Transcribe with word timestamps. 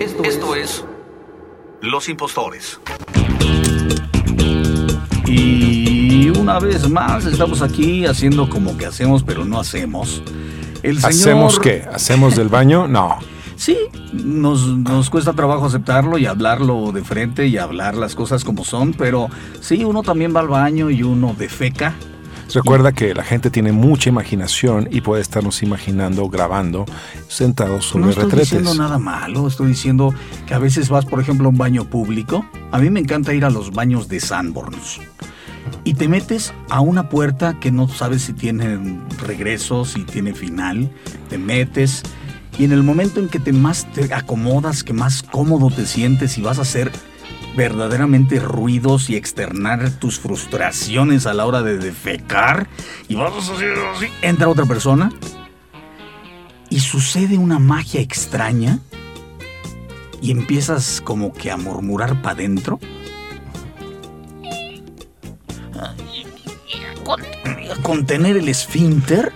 Esto, 0.00 0.54
es 0.54 0.84
Los 1.80 2.08
Impostores. 2.08 2.80
Y 5.26 6.30
una 6.30 6.58
vez 6.58 6.88
más 6.90 7.26
estamos 7.26 7.62
aquí 7.62 8.04
haciendo 8.04 8.48
como 8.48 8.76
que 8.76 8.86
hacemos, 8.86 9.22
pero 9.22 9.44
no 9.44 9.60
hacemos. 9.60 10.22
El 10.82 10.96
señor... 10.96 11.10
¿Hacemos 11.10 11.60
qué? 11.60 11.84
¿Hacemos 11.92 12.36
del 12.36 12.48
baño? 12.48 12.88
No. 12.94 13.18
Sí, 13.56 13.78
nos, 14.12 14.66
nos, 14.66 15.10
cuesta 15.10 15.32
trabajo 15.32 15.66
aceptarlo 15.66 16.18
y 16.18 16.26
hablarlo 16.26 16.90
de 16.90 17.04
frente 17.04 17.46
y 17.46 17.56
hablar 17.56 17.94
las 17.94 18.16
cosas 18.16 18.42
como 18.42 18.64
son, 18.64 18.94
pero 18.94 19.28
sí, 19.60 19.84
uno 19.84 20.02
también 20.02 20.34
va 20.34 20.40
al 20.40 20.48
baño 20.48 20.90
y 20.90 21.04
uno 21.04 21.36
defeca 21.38 21.94
Recuerda 22.52 22.92
que 22.92 23.14
la 23.14 23.24
gente 23.24 23.50
tiene 23.50 23.72
mucha 23.72 24.08
imaginación 24.08 24.88
y 24.90 25.00
puede 25.00 25.22
estarnos 25.22 25.62
imaginando, 25.62 26.28
grabando, 26.28 26.84
sentados 27.28 27.86
sobre 27.86 28.08
retretes. 28.08 28.32
No 28.32 28.42
estoy 28.42 28.58
diciendo 28.58 28.74
nada 28.74 28.98
malo, 28.98 29.46
estoy 29.46 29.68
diciendo 29.68 30.14
que 30.46 30.54
a 30.54 30.58
veces 30.58 30.88
vas, 30.88 31.04
por 31.04 31.20
ejemplo, 31.20 31.46
a 31.46 31.50
un 31.50 31.58
baño 31.58 31.84
público. 31.88 32.44
A 32.70 32.78
mí 32.78 32.90
me 32.90 33.00
encanta 33.00 33.34
ir 33.34 33.44
a 33.44 33.50
los 33.50 33.72
baños 33.72 34.08
de 34.08 34.20
Sanborns. 34.20 35.00
Y 35.84 35.94
te 35.94 36.08
metes 36.08 36.52
a 36.68 36.80
una 36.80 37.08
puerta 37.08 37.58
que 37.58 37.70
no 37.70 37.88
sabes 37.88 38.22
si 38.22 38.32
tiene 38.32 39.00
regreso, 39.26 39.84
si 39.84 40.04
tiene 40.04 40.34
final. 40.34 40.90
Te 41.28 41.38
metes 41.38 42.02
y 42.58 42.64
en 42.64 42.72
el 42.72 42.82
momento 42.82 43.20
en 43.20 43.28
que 43.28 43.40
te 43.40 43.52
más 43.52 43.90
te 43.92 44.12
acomodas, 44.14 44.84
que 44.84 44.92
más 44.92 45.22
cómodo 45.22 45.70
te 45.70 45.86
sientes 45.86 46.38
y 46.38 46.42
vas 46.42 46.58
a 46.58 46.62
hacer 46.62 46.92
verdaderamente 47.56 48.40
ruidos 48.40 49.10
y 49.10 49.16
externar 49.16 49.90
tus 49.92 50.18
frustraciones 50.18 51.26
a 51.26 51.34
la 51.34 51.46
hora 51.46 51.62
de 51.62 51.78
defecar 51.78 52.68
y 53.08 53.14
vas 53.14 53.32
así, 53.32 53.64
así, 53.96 54.06
entra 54.22 54.48
otra 54.48 54.66
persona 54.66 55.10
y 56.70 56.80
sucede 56.80 57.38
una 57.38 57.58
magia 57.58 58.00
extraña 58.00 58.80
y 60.20 60.30
empiezas 60.30 61.00
como 61.00 61.32
que 61.32 61.50
a 61.50 61.56
murmurar 61.56 62.20
para 62.22 62.34
adentro. 62.34 62.80
A 67.70 67.82
contener 67.82 68.36
el 68.38 68.48
esfínter 68.48 69.32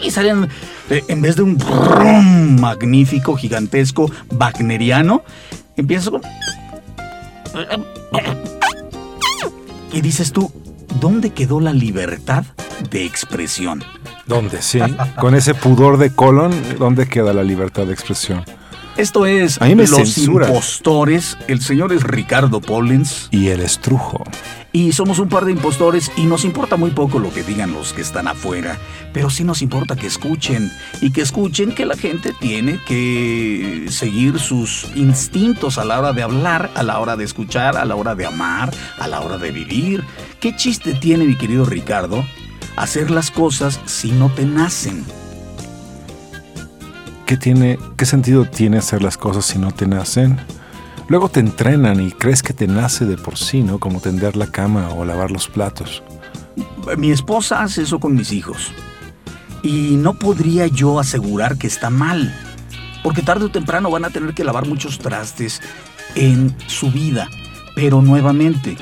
y 0.00 0.10
salen 0.10 0.48
eh, 0.88 1.04
en 1.08 1.20
vez 1.20 1.36
de 1.36 1.42
un 1.42 2.60
magnífico, 2.60 3.36
gigantesco, 3.36 4.10
wagneriano, 4.30 5.22
empiezas 5.76 6.10
con 6.10 6.22
y 9.92 10.00
dices 10.00 10.32
tú, 10.32 10.52
¿dónde 11.00 11.30
quedó 11.30 11.60
la 11.60 11.72
libertad 11.72 12.44
de 12.90 13.04
expresión? 13.04 13.84
¿Dónde? 14.26 14.62
Sí. 14.62 14.80
Con 15.18 15.34
ese 15.34 15.54
pudor 15.54 15.98
de 15.98 16.14
colon, 16.14 16.52
¿dónde 16.78 17.06
queda 17.08 17.32
la 17.32 17.42
libertad 17.42 17.86
de 17.86 17.92
expresión? 17.92 18.44
Esto 18.96 19.24
es 19.26 19.58
Los 19.60 20.18
Impostores. 20.18 21.36
El 21.48 21.60
señor 21.60 21.92
es 21.92 22.02
Ricardo 22.02 22.60
Pollins. 22.60 23.28
Y 23.30 23.48
el 23.48 23.60
estrujo. 23.60 24.24
Y 24.72 24.92
somos 24.92 25.18
un 25.18 25.28
par 25.28 25.44
de 25.44 25.52
impostores 25.52 26.12
y 26.16 26.26
nos 26.26 26.44
importa 26.44 26.76
muy 26.76 26.90
poco 26.90 27.18
lo 27.18 27.32
que 27.32 27.42
digan 27.42 27.72
los 27.72 27.92
que 27.92 28.02
están 28.02 28.28
afuera. 28.28 28.78
Pero 29.12 29.30
sí 29.30 29.42
nos 29.42 29.62
importa 29.62 29.96
que 29.96 30.06
escuchen. 30.06 30.70
Y 31.00 31.10
que 31.10 31.22
escuchen 31.22 31.72
que 31.72 31.86
la 31.86 31.96
gente 31.96 32.32
tiene 32.38 32.78
que 32.86 33.86
seguir 33.88 34.38
sus 34.38 34.86
instintos 34.94 35.78
a 35.78 35.84
la 35.84 35.98
hora 35.98 36.12
de 36.12 36.22
hablar, 36.22 36.70
a 36.74 36.82
la 36.82 37.00
hora 37.00 37.16
de 37.16 37.24
escuchar, 37.24 37.76
a 37.76 37.84
la 37.84 37.96
hora 37.96 38.14
de 38.14 38.26
amar, 38.26 38.72
a 38.98 39.08
la 39.08 39.20
hora 39.20 39.38
de 39.38 39.50
vivir. 39.50 40.04
¿Qué 40.38 40.54
chiste 40.54 40.94
tiene, 40.94 41.24
mi 41.24 41.36
querido 41.36 41.64
Ricardo, 41.64 42.24
hacer 42.76 43.10
las 43.10 43.30
cosas 43.30 43.80
si 43.86 44.12
no 44.12 44.30
te 44.30 44.44
nacen? 44.44 45.04
¿qué, 47.30 47.36
tiene, 47.36 47.78
¿qué 47.96 48.06
sentido 48.06 48.44
tiene 48.44 48.78
hacer 48.78 49.04
las 49.04 49.16
cosas 49.16 49.44
si 49.44 49.56
no 49.56 49.70
te 49.70 49.86
nacen? 49.86 50.36
Luego 51.10 51.28
te 51.28 51.40
entrenan 51.40 52.00
y 52.00 52.12
crees 52.12 52.40
que 52.40 52.52
te 52.52 52.68
nace 52.68 53.04
de 53.04 53.16
por 53.16 53.36
sí, 53.36 53.64
¿no? 53.64 53.80
Como 53.80 54.00
tender 54.00 54.36
la 54.36 54.46
cama 54.46 54.90
o 54.90 55.04
lavar 55.04 55.32
los 55.32 55.48
platos. 55.48 56.04
Mi 56.96 57.10
esposa 57.10 57.64
hace 57.64 57.82
eso 57.82 57.98
con 57.98 58.14
mis 58.14 58.30
hijos. 58.30 58.70
Y 59.64 59.96
no 59.96 60.14
podría 60.14 60.68
yo 60.68 61.00
asegurar 61.00 61.58
que 61.58 61.66
está 61.66 61.90
mal. 61.90 62.32
Porque 63.02 63.22
tarde 63.22 63.46
o 63.46 63.50
temprano 63.50 63.90
van 63.90 64.04
a 64.04 64.10
tener 64.10 64.34
que 64.34 64.44
lavar 64.44 64.68
muchos 64.68 65.00
trastes 65.00 65.60
en 66.14 66.54
su 66.68 66.92
vida. 66.92 67.28
Pero 67.74 68.00
nuevamente, 68.02 68.76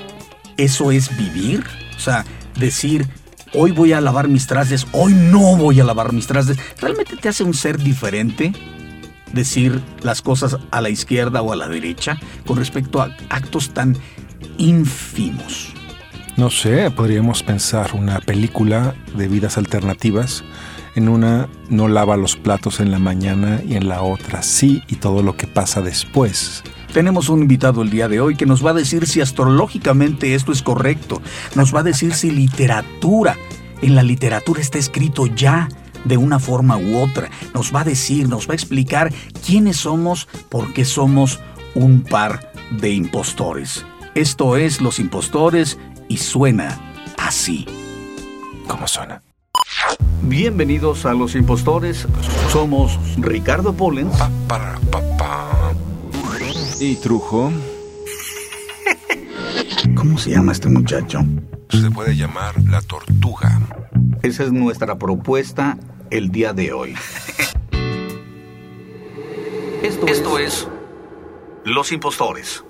¿eso 0.58 0.92
es 0.92 1.16
vivir? 1.16 1.64
O 1.96 1.98
sea, 1.98 2.26
decir, 2.58 3.08
hoy 3.54 3.70
voy 3.70 3.94
a 3.94 4.02
lavar 4.02 4.28
mis 4.28 4.46
trastes, 4.46 4.86
hoy 4.92 5.14
no 5.14 5.56
voy 5.56 5.80
a 5.80 5.84
lavar 5.84 6.12
mis 6.12 6.26
trastes, 6.26 6.58
¿realmente 6.78 7.16
te 7.16 7.30
hace 7.30 7.42
un 7.42 7.54
ser 7.54 7.78
diferente? 7.78 8.52
Decir 9.32 9.80
las 10.02 10.22
cosas 10.22 10.58
a 10.70 10.80
la 10.80 10.90
izquierda 10.90 11.42
o 11.42 11.52
a 11.52 11.56
la 11.56 11.68
derecha 11.68 12.18
con 12.46 12.56
respecto 12.56 13.00
a 13.00 13.10
actos 13.28 13.70
tan 13.70 13.96
ínfimos. 14.58 15.72
No 16.36 16.50
sé, 16.50 16.90
podríamos 16.92 17.42
pensar 17.42 17.90
una 17.94 18.20
película 18.20 18.94
de 19.16 19.26
vidas 19.26 19.58
alternativas. 19.58 20.44
En 20.94 21.08
una 21.08 21.48
no 21.68 21.88
lava 21.88 22.16
los 22.16 22.36
platos 22.36 22.78
en 22.78 22.92
la 22.92 23.00
mañana 23.00 23.60
y 23.66 23.74
en 23.74 23.88
la 23.88 24.02
otra 24.02 24.42
sí 24.42 24.82
y 24.86 24.96
todo 24.96 25.22
lo 25.22 25.36
que 25.36 25.48
pasa 25.48 25.82
después. 25.82 26.62
Tenemos 26.92 27.28
un 27.28 27.42
invitado 27.42 27.82
el 27.82 27.90
día 27.90 28.08
de 28.08 28.20
hoy 28.20 28.36
que 28.36 28.46
nos 28.46 28.64
va 28.64 28.70
a 28.70 28.74
decir 28.74 29.06
si 29.06 29.20
astrológicamente 29.20 30.34
esto 30.34 30.52
es 30.52 30.62
correcto. 30.62 31.20
Nos 31.56 31.74
va 31.74 31.80
a 31.80 31.82
decir 31.82 32.14
si 32.14 32.30
literatura, 32.30 33.36
en 33.82 33.96
la 33.96 34.02
literatura 34.02 34.60
está 34.60 34.78
escrito 34.78 35.26
ya 35.26 35.68
de 36.08 36.16
una 36.16 36.38
forma 36.38 36.76
u 36.78 36.98
otra. 36.98 37.30
Nos 37.54 37.74
va 37.74 37.82
a 37.82 37.84
decir, 37.84 38.28
nos 38.28 38.48
va 38.48 38.52
a 38.52 38.56
explicar 38.56 39.12
quiénes 39.46 39.76
somos 39.76 40.26
porque 40.48 40.84
somos 40.84 41.40
un 41.74 42.02
par 42.02 42.52
de 42.70 42.90
impostores. 42.90 43.86
Esto 44.14 44.56
es 44.56 44.80
Los 44.80 44.98
Impostores 44.98 45.78
y 46.08 46.16
suena 46.16 46.94
así. 47.18 47.66
¿Cómo 48.66 48.88
suena? 48.88 49.22
Bienvenidos 50.22 51.06
a 51.06 51.14
Los 51.14 51.34
Impostores. 51.34 52.06
Somos 52.50 52.98
Ricardo 53.18 53.72
Pollens. 53.72 54.16
Pa, 54.48 54.78
¿Y 56.80 56.96
Trujo? 56.96 57.52
¿Cómo 59.94 60.18
se 60.18 60.30
llama 60.30 60.52
este 60.52 60.68
muchacho? 60.68 61.20
Se 61.70 61.90
puede 61.90 62.16
llamar 62.16 62.54
la 62.64 62.80
tortuga. 62.82 63.60
Esa 64.22 64.44
es 64.44 64.52
nuestra 64.52 64.98
propuesta 64.98 65.76
el 66.10 66.30
día 66.30 66.52
de 66.52 66.72
hoy. 66.72 66.94
Esto, 69.82 70.06
Esto 70.06 70.38
es 70.38 70.68
Los 71.64 71.92
Impostores. 71.92 72.64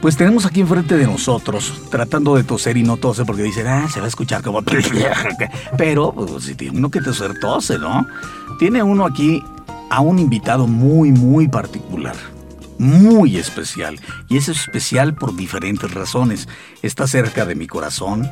Pues 0.00 0.16
tenemos 0.16 0.46
aquí 0.46 0.60
enfrente 0.60 0.96
de 0.96 1.06
nosotros, 1.06 1.82
tratando 1.90 2.36
de 2.36 2.44
toser 2.44 2.76
y 2.76 2.82
no 2.82 2.96
tose 2.96 3.24
porque 3.24 3.42
dicen, 3.42 3.66
ah, 3.66 3.88
se 3.88 3.98
va 3.98 4.06
a 4.06 4.08
escuchar 4.08 4.42
como... 4.42 4.62
Pero, 5.78 6.12
pues, 6.12 6.44
si 6.44 6.54
tiene 6.54 6.78
uno 6.78 6.90
que 6.90 7.00
toser, 7.00 7.38
tose, 7.40 7.78
¿no? 7.78 8.06
Tiene 8.58 8.82
uno 8.82 9.04
aquí 9.04 9.42
a 9.90 10.00
un 10.00 10.18
invitado 10.18 10.66
muy, 10.66 11.10
muy 11.12 11.48
particular, 11.48 12.14
muy 12.78 13.36
especial. 13.36 13.98
Y 14.28 14.36
es 14.36 14.48
especial 14.48 15.14
por 15.14 15.34
diferentes 15.34 15.92
razones. 15.92 16.48
Está 16.82 17.06
cerca 17.06 17.44
de 17.44 17.54
mi 17.54 17.66
corazón, 17.66 18.30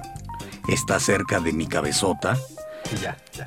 está 0.68 1.00
cerca 1.00 1.40
de 1.40 1.52
mi 1.52 1.66
cabezota. 1.66 2.36
Ya, 3.02 3.16
ya. 3.32 3.44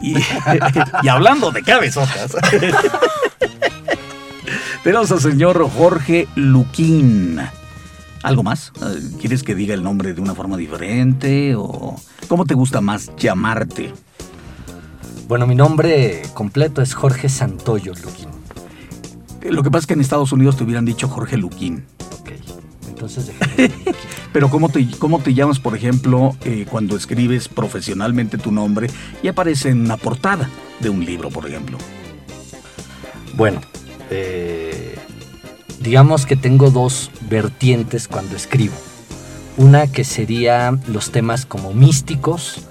Y, 0.00 0.14
hablando 1.08 1.50
de 1.50 1.62
cabezotas, 1.62 2.32
tenemos 4.84 5.10
al 5.10 5.20
señor 5.20 5.68
Jorge 5.70 6.28
Luquín. 6.34 7.40
¿Algo 8.22 8.42
más? 8.42 8.72
¿Quieres 9.20 9.42
que 9.42 9.54
diga 9.54 9.74
el 9.74 9.82
nombre 9.82 10.12
de 10.12 10.20
una 10.20 10.34
forma 10.34 10.56
diferente 10.56 11.54
o 11.54 11.96
cómo 12.28 12.44
te 12.44 12.54
gusta 12.54 12.80
más 12.80 13.10
llamarte? 13.16 13.94
Bueno, 15.28 15.46
mi 15.46 15.54
nombre 15.54 16.22
completo 16.34 16.82
es 16.82 16.94
Jorge 16.94 17.28
Santoyo 17.28 17.92
Luquín. 17.94 18.28
Lo 19.42 19.62
que 19.62 19.70
pasa 19.70 19.80
es 19.80 19.86
que 19.86 19.94
en 19.94 20.00
Estados 20.00 20.32
Unidos 20.32 20.56
te 20.56 20.64
hubieran 20.64 20.84
dicho 20.84 21.08
Jorge 21.08 21.36
Luquín. 21.36 21.84
Entonces 22.96 23.30
Pero 24.32 24.48
¿cómo 24.48 24.70
te, 24.70 24.88
¿cómo 24.98 25.18
te 25.18 25.34
llamas, 25.34 25.60
por 25.60 25.76
ejemplo, 25.76 26.34
eh, 26.44 26.66
cuando 26.68 26.96
escribes 26.96 27.46
profesionalmente 27.46 28.38
tu 28.38 28.50
nombre 28.50 28.88
y 29.22 29.28
aparece 29.28 29.68
en 29.68 29.82
una 29.82 29.98
portada 29.98 30.48
de 30.80 30.88
un 30.88 31.04
libro, 31.04 31.28
por 31.28 31.46
ejemplo? 31.46 31.76
Bueno, 33.34 33.60
eh, 34.10 34.96
digamos 35.80 36.24
que 36.24 36.36
tengo 36.36 36.70
dos 36.70 37.10
vertientes 37.28 38.08
cuando 38.08 38.34
escribo. 38.34 38.74
Una 39.58 39.92
que 39.92 40.04
sería 40.04 40.78
los 40.86 41.10
temas 41.10 41.44
como 41.44 41.74
místicos, 41.74 42.62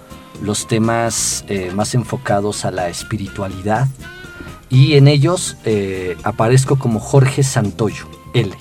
los 0.42 0.68
temas 0.68 1.46
eh, 1.50 1.72
más 1.76 1.94
enfocados 1.94 2.66
a 2.66 2.72
la 2.72 2.90
espiritualidad 2.90 3.88
y 4.70 4.96
en 4.96 5.08
ellos 5.08 5.58
eh, 5.66 6.18
aparezco 6.24 6.80
como 6.80 7.00
Jorge 7.00 7.44
Santoyo, 7.44 8.08
L. 8.34 8.56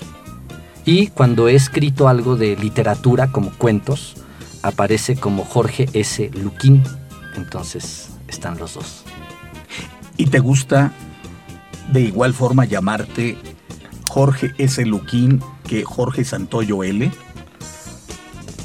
Y 0.85 1.07
cuando 1.07 1.47
he 1.47 1.55
escrito 1.55 2.07
algo 2.07 2.35
de 2.35 2.55
literatura 2.55 3.31
como 3.31 3.51
cuentos, 3.51 4.15
aparece 4.61 5.15
como 5.15 5.43
Jorge 5.43 5.89
S. 5.93 6.29
Luquín. 6.33 6.83
Entonces 7.35 8.09
están 8.27 8.57
los 8.57 8.75
dos. 8.75 9.03
¿Y 10.17 10.27
te 10.27 10.39
gusta 10.39 10.91
de 11.91 12.01
igual 12.01 12.33
forma 12.33 12.65
llamarte 12.65 13.37
Jorge 14.09 14.53
S. 14.57 14.85
Luquín 14.85 15.41
que 15.67 15.83
Jorge 15.83 16.23
Santoyo 16.23 16.83
L? 16.83 17.11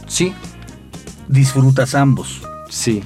Sí, 0.06 0.34
¿Disfrutas 1.28 1.94
ambos? 1.94 2.42
sí, 2.68 3.02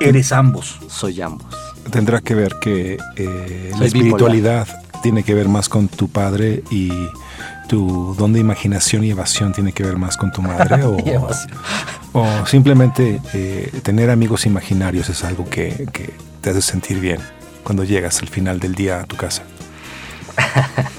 ¿Eres 0.00 0.32
ambos? 0.32 0.78
soy 0.88 1.20
ambos. 1.20 1.54
Tendrá 1.90 2.20
que 2.20 2.34
ver 2.34 2.54
que 2.60 2.96
eh, 3.16 3.72
la 3.78 3.84
espiritualidad 3.86 4.66
tiene 5.02 5.24
que 5.24 5.34
ver 5.34 5.48
más 5.48 5.68
con 5.68 5.88
tu 5.88 6.08
padre 6.08 6.62
y 6.70 6.90
tu 7.70 8.16
don 8.18 8.32
de 8.32 8.40
imaginación 8.40 9.04
y 9.04 9.10
evasión 9.10 9.52
tiene 9.52 9.72
que 9.72 9.84
ver 9.84 9.96
más 9.96 10.16
con 10.16 10.32
tu 10.32 10.42
madre 10.42 10.82
o, 10.84 10.96
Y 10.98 11.10
evasión. 11.10 11.56
o 12.12 12.44
simplemente 12.44 13.20
eh, 13.32 13.70
tener 13.84 14.10
amigos 14.10 14.44
imaginarios 14.44 15.08
es 15.08 15.22
algo 15.22 15.48
que, 15.48 15.86
que 15.92 16.12
te 16.40 16.50
hace 16.50 16.62
sentir 16.62 16.98
bien 16.98 17.20
cuando 17.62 17.84
llegas 17.84 18.22
al 18.22 18.28
final 18.28 18.58
del 18.58 18.74
día 18.74 19.00
a 19.00 19.04
tu 19.04 19.16
casa. 19.16 19.44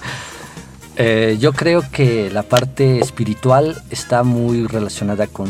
Eh, 0.97 1.38
yo 1.39 1.53
creo 1.53 1.83
que 1.89 2.29
la 2.29 2.44
parte 2.44 3.00
espiritual 3.00 3.81
está 3.89 4.21
muy 4.21 4.68
relacionada 4.68 5.25
con 5.25 5.50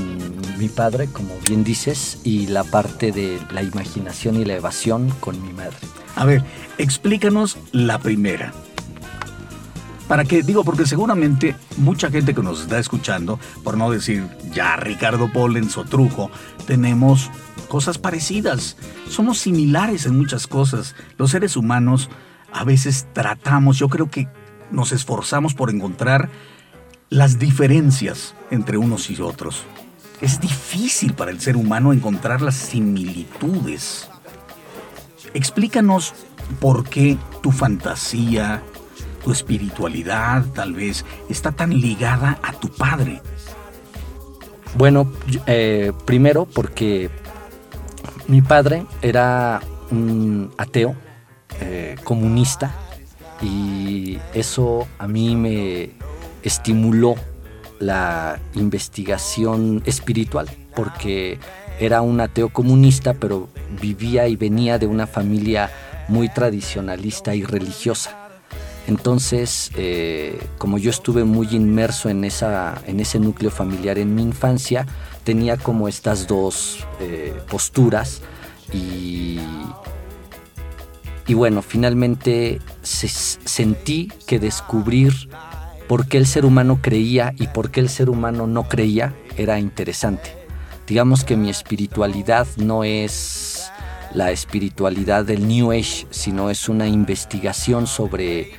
mi 0.58 0.70
padre, 0.70 1.08
como 1.08 1.34
bien 1.46 1.64
dices, 1.66 2.20
y 2.24 2.48
la 2.48 2.64
parte 2.64 3.12
de 3.12 3.38
la 3.52 3.62
imaginación 3.62 4.40
y 4.40 4.46
la 4.46 4.54
evasión 4.54 5.10
con 5.20 5.42
mi 5.44 5.52
madre. 5.52 5.76
A 6.16 6.26
ver, 6.26 6.44
explícanos 6.78 7.58
la 7.74 8.00
primera. 8.00 8.54
Para 10.12 10.26
que, 10.26 10.44
digo, 10.44 10.66
porque 10.66 10.86
seguramente 10.86 11.56
mucha 11.78 12.12
gente 12.12 12.36
que 12.36 12.44
nos 12.44 12.64
está 12.64 12.80
escuchando, 12.80 13.40
por 13.64 13.78
no 13.78 13.90
decir 13.90 14.28
ya 14.54 14.76
Ricardo 14.76 15.32
Pollens 15.32 15.78
o 15.78 15.86
Trujo, 15.86 16.30
tenemos 16.68 17.32
cosas 17.70 17.98
parecidas. 17.98 18.76
Somos 19.08 19.40
similares 19.40 20.06
en 20.06 20.18
muchas 20.18 20.48
cosas. 20.48 20.96
Los 21.18 21.32
seres 21.32 21.56
humanos 21.56 22.10
a 22.52 22.66
veces 22.66 23.08
tratamos, 23.14 23.80
yo 23.80 23.88
creo 23.88 24.10
que 24.10 24.28
nos 24.70 24.92
esforzamos 24.92 25.54
por 25.54 25.70
encontrar 25.70 26.30
las 27.08 27.40
diferencias 27.40 28.36
entre 28.50 28.78
unos 28.78 29.10
y 29.10 29.22
otros. 29.22 29.64
Es 30.20 30.42
difícil 30.42 31.14
para 31.14 31.32
el 31.32 31.40
ser 31.40 31.56
humano 31.56 31.94
encontrar 31.94 32.42
las 32.42 32.56
similitudes. 32.56 34.10
Explícanos 35.34 36.14
por 36.60 36.84
qué 36.84 37.18
tu 37.42 37.54
fantasía, 37.54 38.62
tu 39.24 39.32
espiritualidad 39.32 40.46
tal 40.54 40.74
vez 40.74 41.06
está 41.30 41.52
tan 41.52 41.70
ligada 41.80 42.40
a 42.42 42.54
tu 42.54 42.70
padre. 42.70 43.22
Bueno, 44.76 45.12
eh, 45.48 45.92
primero 46.06 46.46
porque 46.46 47.10
mi 48.28 48.42
padre 48.42 48.86
era 49.02 49.60
un 49.92 50.54
ateo 50.58 50.96
eh, 51.60 51.98
comunista 52.04 52.74
y 53.42 54.18
eso 54.34 54.88
a 54.98 55.08
mí 55.08 55.36
me 55.36 55.92
estimuló 56.44 57.16
la 57.80 58.40
investigación 58.56 59.82
espiritual 59.86 60.50
porque 60.76 61.40
era 61.80 62.02
un 62.02 62.22
ateo 62.22 62.50
comunista 62.50 63.14
pero 63.14 63.50
vivía 63.82 64.28
y 64.28 64.36
venía 64.36 64.78
de 64.78 64.88
una 64.88 65.08
familia 65.08 65.70
muy 66.08 66.30
tradicionalista 66.30 67.36
y 67.36 67.44
religiosa. 67.44 68.21
Entonces, 68.88 69.72
eh, 69.76 70.40
como 70.58 70.78
yo 70.78 70.90
estuve 70.90 71.24
muy 71.24 71.48
inmerso 71.52 72.10
en, 72.10 72.24
esa, 72.24 72.82
en 72.88 73.00
ese 73.00 73.20
núcleo 73.20 73.52
familiar 73.52 73.98
en 74.00 74.16
mi 74.16 74.22
infancia, 74.24 74.86
tenía 75.24 75.58
como 75.58 75.88
estas 75.88 76.28
dos 76.28 76.86
eh, 77.00 77.34
posturas 77.50 78.22
y, 78.74 79.40
y 81.28 81.34
bueno, 81.34 81.62
finalmente 81.62 82.60
se- 82.82 83.08
sentí 83.08 84.12
que 84.26 84.40
descubrir 84.40 85.30
por 85.88 86.08
qué 86.08 86.18
el 86.18 86.26
ser 86.26 86.46
humano 86.46 86.80
creía 86.82 87.34
y 87.38 87.48
por 87.48 87.70
qué 87.70 87.82
el 87.82 87.90
ser 87.90 88.10
humano 88.10 88.48
no 88.48 88.68
creía 88.68 89.14
era 89.38 89.60
interesante. 89.60 90.36
Digamos 90.88 91.24
que 91.24 91.38
mi 91.38 91.50
espiritualidad 91.50 92.48
no 92.58 92.84
es 92.84 93.72
la 94.14 94.32
espiritualidad 94.32 95.24
del 95.24 95.48
New 95.48 95.72
Age, 95.72 96.08
sino 96.10 96.50
es 96.50 96.68
una 96.68 96.88
investigación 96.88 97.88
sobre 97.88 98.52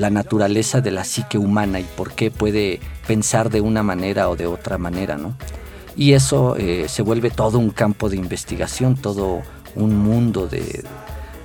la 0.00 0.08
naturaleza 0.10 0.80
de 0.80 0.90
la 0.90 1.04
psique 1.04 1.36
humana 1.36 1.78
y 1.78 1.84
por 1.84 2.12
qué 2.12 2.30
puede 2.30 2.80
pensar 3.06 3.50
de 3.50 3.60
una 3.60 3.82
manera 3.82 4.30
o 4.30 4.36
de 4.36 4.46
otra 4.46 4.78
manera, 4.78 5.18
¿no? 5.18 5.36
Y 5.94 6.14
eso 6.14 6.56
eh, 6.56 6.86
se 6.88 7.02
vuelve 7.02 7.30
todo 7.30 7.58
un 7.58 7.70
campo 7.70 8.08
de 8.08 8.16
investigación, 8.16 8.96
todo 8.96 9.42
un 9.74 9.96
mundo 9.96 10.46
de, 10.46 10.84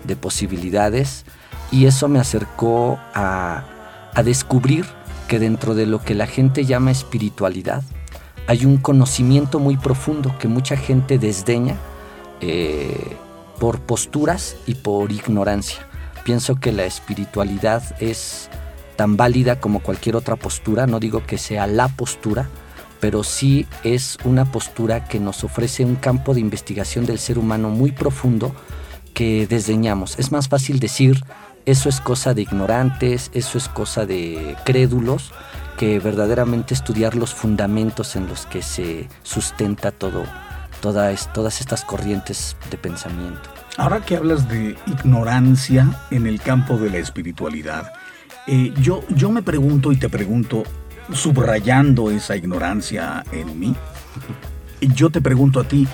de 0.05 0.15
posibilidades 0.15 1.25
y 1.71 1.85
eso 1.85 2.07
me 2.07 2.19
acercó 2.19 2.97
a, 3.13 3.65
a 4.13 4.23
descubrir 4.23 4.85
que 5.27 5.39
dentro 5.39 5.75
de 5.75 5.85
lo 5.85 6.01
que 6.01 6.15
la 6.15 6.25
gente 6.25 6.63
llama 6.63 6.91
espiritualidad 6.91 7.83
hay 8.47 8.65
un 8.65 8.77
conocimiento 8.77 9.59
muy 9.59 9.75
profundo 9.75 10.33
que 10.39 10.47
mucha 10.47 10.77
gente 10.77 11.17
desdeña 11.17 11.75
eh, 12.39 13.17
por 13.59 13.81
posturas 13.81 14.55
y 14.65 14.75
por 14.75 15.11
ignorancia. 15.11 15.84
Pienso 16.25 16.55
que 16.55 16.71
la 16.71 16.85
espiritualidad 16.85 17.83
es 18.01 18.49
tan 18.95 19.15
válida 19.15 19.59
como 19.59 19.81
cualquier 19.81 20.15
otra 20.15 20.35
postura, 20.35 20.87
no 20.87 20.99
digo 20.99 21.23
que 21.23 21.37
sea 21.37 21.67
la 21.67 21.87
postura, 21.87 22.49
pero 22.99 23.23
sí 23.23 23.67
es 23.83 24.17
una 24.23 24.51
postura 24.51 25.05
que 25.05 25.19
nos 25.19 25.43
ofrece 25.43 25.85
un 25.85 25.93
campo 25.93 26.33
de 26.33 26.39
investigación 26.39 27.05
del 27.05 27.19
ser 27.19 27.37
humano 27.37 27.69
muy 27.69 27.91
profundo 27.91 28.55
que 29.13 29.45
desdeñamos. 29.45 30.17
Es 30.17 30.31
más 30.31 30.49
fácil 30.49 30.79
decir, 30.79 31.23
eso 31.67 31.89
es 31.89 32.01
cosa 32.01 32.33
de 32.33 32.41
ignorantes, 32.41 33.29
eso 33.35 33.59
es 33.59 33.69
cosa 33.69 34.07
de 34.07 34.55
crédulos, 34.65 35.31
que 35.77 35.99
verdaderamente 35.99 36.73
estudiar 36.73 37.13
los 37.13 37.35
fundamentos 37.35 38.15
en 38.15 38.27
los 38.27 38.47
que 38.47 38.63
se 38.63 39.07
sustenta 39.21 39.91
todo, 39.91 40.23
todas, 40.81 41.31
todas 41.33 41.61
estas 41.61 41.85
corrientes 41.85 42.57
de 42.71 42.77
pensamiento. 42.79 43.54
Ahora 43.77 44.01
que 44.01 44.15
hablas 44.15 44.47
de 44.47 44.77
ignorancia 44.87 45.89
en 46.09 46.27
el 46.27 46.39
campo 46.39 46.77
de 46.77 46.89
la 46.89 46.97
espiritualidad, 46.97 47.91
eh, 48.47 48.73
yo, 48.79 49.03
yo 49.09 49.31
me 49.31 49.41
pregunto 49.41 49.91
y 49.91 49.97
te 49.97 50.07
pregunto, 50.07 50.63
subrayando 51.11 52.09
esa 52.09 52.37
ignorancia 52.37 53.23
en 53.31 53.59
mí, 53.59 53.75
yo 54.79 55.09
te 55.09 55.19
pregunto 55.19 55.59
a 55.59 55.67
ti, 55.67 55.87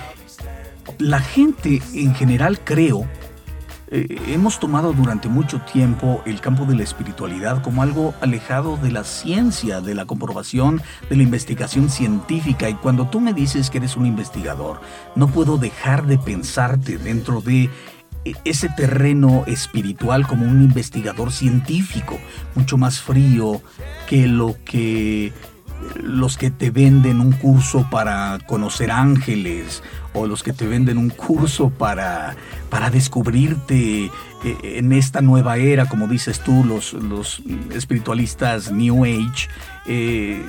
la 0.98 1.20
gente 1.20 1.82
en 1.94 2.14
general 2.14 2.60
creo, 2.62 3.08
eh, 3.94 4.06
hemos 4.28 4.58
tomado 4.58 4.94
durante 4.94 5.28
mucho 5.28 5.60
tiempo 5.60 6.22
el 6.24 6.40
campo 6.40 6.64
de 6.64 6.74
la 6.74 6.82
espiritualidad 6.82 7.62
como 7.62 7.82
algo 7.82 8.14
alejado 8.22 8.78
de 8.78 8.90
la 8.90 9.04
ciencia, 9.04 9.82
de 9.82 9.94
la 9.94 10.06
comprobación, 10.06 10.80
de 11.10 11.16
la 11.16 11.22
investigación 11.22 11.90
científica. 11.90 12.70
Y 12.70 12.74
cuando 12.74 13.08
tú 13.08 13.20
me 13.20 13.34
dices 13.34 13.68
que 13.68 13.76
eres 13.76 13.98
un 13.98 14.06
investigador, 14.06 14.80
no 15.14 15.28
puedo 15.28 15.58
dejar 15.58 16.06
de 16.06 16.16
pensarte 16.16 16.96
dentro 16.96 17.42
de 17.42 17.68
e- 18.24 18.34
ese 18.46 18.70
terreno 18.70 19.44
espiritual 19.46 20.26
como 20.26 20.46
un 20.46 20.62
investigador 20.62 21.30
científico, 21.30 22.18
mucho 22.54 22.78
más 22.78 22.98
frío 22.98 23.60
que 24.08 24.26
lo 24.26 24.56
que 24.64 25.34
los 26.00 26.36
que 26.36 26.50
te 26.50 26.70
venden 26.70 27.20
un 27.20 27.32
curso 27.32 27.88
para 27.90 28.38
conocer 28.46 28.90
ángeles 28.90 29.82
o 30.14 30.26
los 30.26 30.42
que 30.42 30.52
te 30.52 30.66
venden 30.66 30.98
un 30.98 31.10
curso 31.10 31.70
para, 31.70 32.36
para 32.70 32.90
descubrirte 32.90 34.04
eh, 34.04 34.10
en 34.62 34.92
esta 34.92 35.20
nueva 35.20 35.56
era, 35.56 35.86
como 35.86 36.06
dices 36.06 36.40
tú, 36.40 36.64
los, 36.64 36.92
los 36.92 37.42
espiritualistas 37.72 38.70
New 38.70 39.04
Age, 39.04 39.48
eh, 39.86 40.42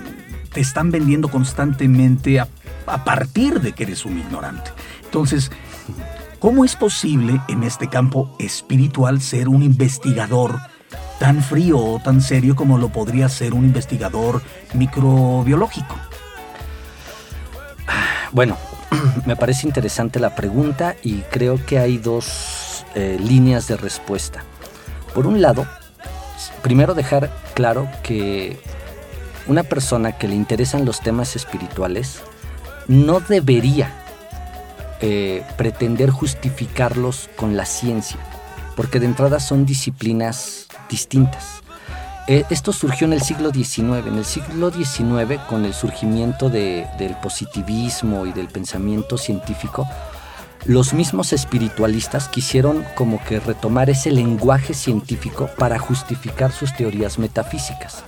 te 0.51 0.61
están 0.61 0.91
vendiendo 0.91 1.29
constantemente 1.29 2.39
a, 2.39 2.47
a 2.85 3.03
partir 3.03 3.61
de 3.61 3.71
que 3.71 3.83
eres 3.83 4.05
un 4.05 4.19
ignorante. 4.19 4.71
Entonces, 5.05 5.51
¿cómo 6.39 6.65
es 6.65 6.75
posible 6.75 7.39
en 7.47 7.63
este 7.63 7.87
campo 7.87 8.35
espiritual 8.39 9.21
ser 9.21 9.47
un 9.47 9.63
investigador? 9.63 10.59
Tan 11.23 11.41
frío 11.41 11.77
o 11.77 11.99
tan 11.99 12.19
serio 12.19 12.53
como 12.53 12.77
lo 12.77 12.89
podría 12.89 13.29
ser 13.29 13.53
un 13.53 13.63
investigador 13.63 14.41
microbiológico. 14.73 15.95
Bueno, 18.33 18.57
me 19.25 19.37
parece 19.37 19.65
interesante 19.65 20.19
la 20.19 20.35
pregunta 20.35 20.97
y 21.01 21.19
creo 21.31 21.65
que 21.65 21.79
hay 21.79 21.97
dos 21.97 22.85
eh, 22.93 23.17
líneas 23.21 23.69
de 23.69 23.77
respuesta. 23.77 24.43
Por 25.13 25.25
un 25.25 25.41
lado, 25.41 25.65
primero 26.61 26.93
dejar 26.93 27.31
claro 27.53 27.87
que 28.03 28.59
una 29.47 29.63
persona 29.63 30.17
que 30.17 30.27
le 30.27 30.35
interesan 30.35 30.83
los 30.83 30.99
temas 30.99 31.37
espirituales 31.37 32.19
no 32.89 33.21
debería 33.21 33.93
eh, 34.99 35.45
pretender 35.55 36.09
justificarlos 36.09 37.29
con 37.37 37.55
la 37.55 37.65
ciencia, 37.65 38.17
porque 38.75 38.99
de 38.99 39.05
entrada 39.05 39.39
son 39.39 39.65
disciplinas 39.65 40.62
distintas. 40.97 41.45
Eh, 42.27 42.45
esto 42.49 42.71
surgió 42.71 43.05
en 43.07 43.13
el 43.13 43.21
siglo 43.21 43.51
XIX. 43.51 44.07
En 44.07 44.17
el 44.17 44.25
siglo 44.25 44.71
XIX, 44.71 45.39
con 45.49 45.65
el 45.65 45.73
surgimiento 45.73 46.49
de- 46.49 46.85
del 46.99 47.15
positivismo 47.17 48.25
y 48.25 48.31
del 48.31 48.47
pensamiento 48.47 49.17
científico, 49.17 49.87
los 50.65 50.93
mismos 50.93 51.33
espiritualistas 51.33 52.29
quisieron 52.29 52.85
como 52.95 53.21
que 53.25 53.39
retomar 53.39 53.89
ese 53.89 54.11
lenguaje 54.11 54.73
científico 54.73 55.49
para 55.57 55.77
justificar 55.79 56.51
sus 56.51 56.73
teorías 56.73 57.17
metafísicas. 57.19 58.03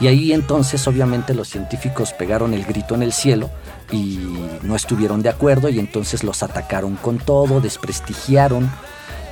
Y 0.00 0.06
ahí 0.08 0.32
entonces 0.32 0.88
obviamente 0.88 1.34
los 1.34 1.48
científicos 1.48 2.12
pegaron 2.14 2.54
el 2.54 2.64
grito 2.64 2.94
en 2.94 3.02
el 3.02 3.12
cielo 3.12 3.50
y 3.92 4.18
no 4.62 4.74
estuvieron 4.74 5.20
de 5.22 5.28
acuerdo 5.28 5.68
y 5.68 5.78
entonces 5.78 6.24
los 6.24 6.42
atacaron 6.42 6.96
con 6.96 7.18
todo, 7.18 7.60
desprestigiaron 7.60 8.68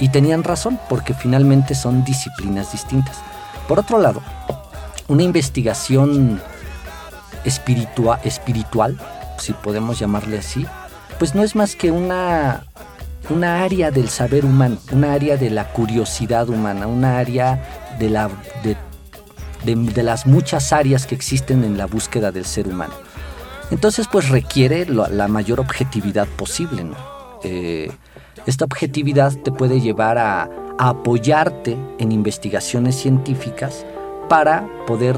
y 0.01 0.11
tenían 0.11 0.45
razón 0.45 0.79
porque 0.89 1.15
finalmente 1.15 1.75
son 1.75 2.05
disciplinas 2.05 2.73
distintas. 2.73 3.17
Por 3.67 3.79
otro 3.79 3.99
lado, 3.99 4.23
una 5.09 5.23
investigación 5.23 6.41
espiritual, 7.45 8.99
si 9.39 9.53
podemos 9.53 9.99
llamarle 9.99 10.39
así, 10.39 10.67
pues 11.19 11.35
no 11.35 11.43
es 11.43 11.57
más 11.57 11.75
que 11.75 11.91
una, 11.91 12.65
una 13.31 13.63
área 13.63 13.91
del 13.91 14.09
saber 14.09 14.45
humano, 14.45 14.79
una 14.93 15.13
área 15.13 15.37
de 15.37 15.51
la 15.51 15.73
curiosidad 15.73 16.49
humana, 16.49 16.87
una 16.87 17.19
área 17.19 17.97
de, 17.99 18.11
la, 18.11 18.31
de, 19.65 20.03
las 20.03 20.27
muchas 20.27 20.73
áreas 20.73 21.07
que 21.07 21.15
existen 21.15 21.65
en 21.65 21.77
la 21.77 21.87
búsqueda 21.87 22.31
del 22.31 22.45
ser 22.45 22.69
humano. 22.69 22.95
Entonces, 23.71 24.07
pues 24.11 24.29
requiere 24.31 24.87
la 24.87 25.29
mayor 25.29 25.61
objetividad 25.61 26.27
posible. 26.27 26.87
Eh, 27.45 27.91
esta 28.49 28.65
objetividad 28.65 29.35
te 29.35 29.53
puede 29.53 29.79
llevar 29.79 30.17
a, 30.17 30.49
apoyarte 30.79 31.77
en 31.99 32.13
investigaciones 32.13 32.95
científicas 32.95 33.85
para 34.29 34.67
poder 34.87 35.17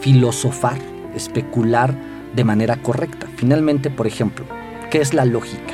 filosofar, 0.00 0.76
especular 1.14 1.96
de 2.34 2.44
manera 2.44 2.76
correcta. 2.82 3.28
Finalmente, 3.36 3.88
por 3.88 4.06
ejemplo, 4.06 4.44
¿qué 4.90 5.00
es 5.00 5.14
la 5.14 5.24
lógica? 5.24 5.72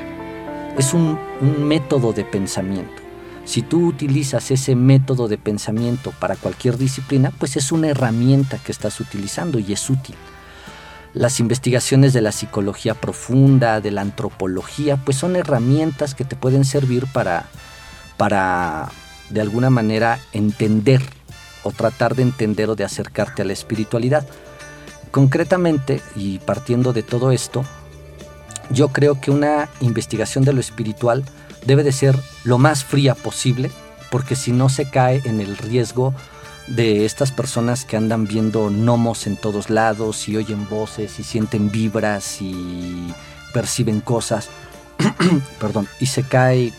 Es 0.79 0.95
un, 0.95 1.19
método 1.67 2.13
de 2.13 2.25
pensamiento. 2.25 3.03
Si 3.45 3.63
tú 3.63 3.89
utilizas 3.89 4.53
ese 4.53 4.77
método 4.77 5.27
de 5.27 5.39
pensamiento 5.39 6.13
para 6.21 6.37
cualquier 6.37 6.79
disciplina, 6.79 7.33
pues 7.37 7.57
es 7.57 7.73
una 7.73 7.89
herramienta 7.89 8.59
que 8.59 8.71
estás 8.71 9.01
utilizando 9.01 9.59
y 9.59 9.73
es 9.73 9.91
útil. 9.91 10.15
Las 11.15 11.41
investigaciones 11.41 12.15
de 12.15 12.23
la 12.23 12.33
psicología 12.33 12.95
profunda, 12.95 13.81
de 13.81 13.91
la 13.91 14.01
antropología, 14.01 14.97
pues 14.97 15.19
son 15.19 15.37
herramientas 15.37 16.15
que 16.15 16.25
te 16.25 16.37
pueden 16.37 16.65
servir 16.65 17.07
para, 17.13 17.47
para 18.17 18.91
de 19.29 19.43
alguna 19.43 19.69
manera 19.69 20.19
entender 20.33 21.03
o 21.65 21.71
tratar 21.71 22.15
de 22.15 22.23
entender 22.23 22.71
o 22.71 22.77
de 22.77 22.85
acercarte 22.85 23.43
a 23.43 23.45
la 23.45 23.53
espiritualidad. 23.53 24.27
Concretamente, 25.11 26.01
y 26.17 26.39
partiendo 26.39 26.95
de 26.95 27.03
todo 27.03 27.31
esto, 27.31 27.63
yo 28.71 28.89
creo 28.89 29.21
que 29.21 29.31
una 29.31 29.69
investigación 29.81 30.45
de 30.45 30.55
lo 30.55 30.61
espiritual 30.61 31.25
debe 31.67 31.83
de 31.85 31.93
ser 31.93 32.19
lo 32.45 32.57
más 32.57 32.85
fría 32.85 33.15
posible, 33.15 33.71
porque 34.11 34.35
si 34.35 34.53
no 34.53 34.71
se 34.71 34.89
cae 34.89 35.21
en 35.25 35.41
el 35.41 35.59
riesgo 35.59 36.15
de 36.67 37.05
estas 37.05 37.33
personas 37.33 37.85
que 37.85 37.97
andan 37.97 38.27
viendo 38.27 38.69
gnomos 38.71 39.27
en 39.27 39.37
todos 39.37 39.71
lados 39.71 40.29
y 40.29 40.37
oyen 40.37 40.69
voces 40.69 41.19
y 41.19 41.23
sienten 41.23 41.71
vibras 41.71 42.41
y 42.41 43.13
perciben 43.53 44.01
cosas, 44.01 44.49
perdón, 45.61 45.89
y 46.01 46.07
se 46.07 46.23
cae 46.23 46.73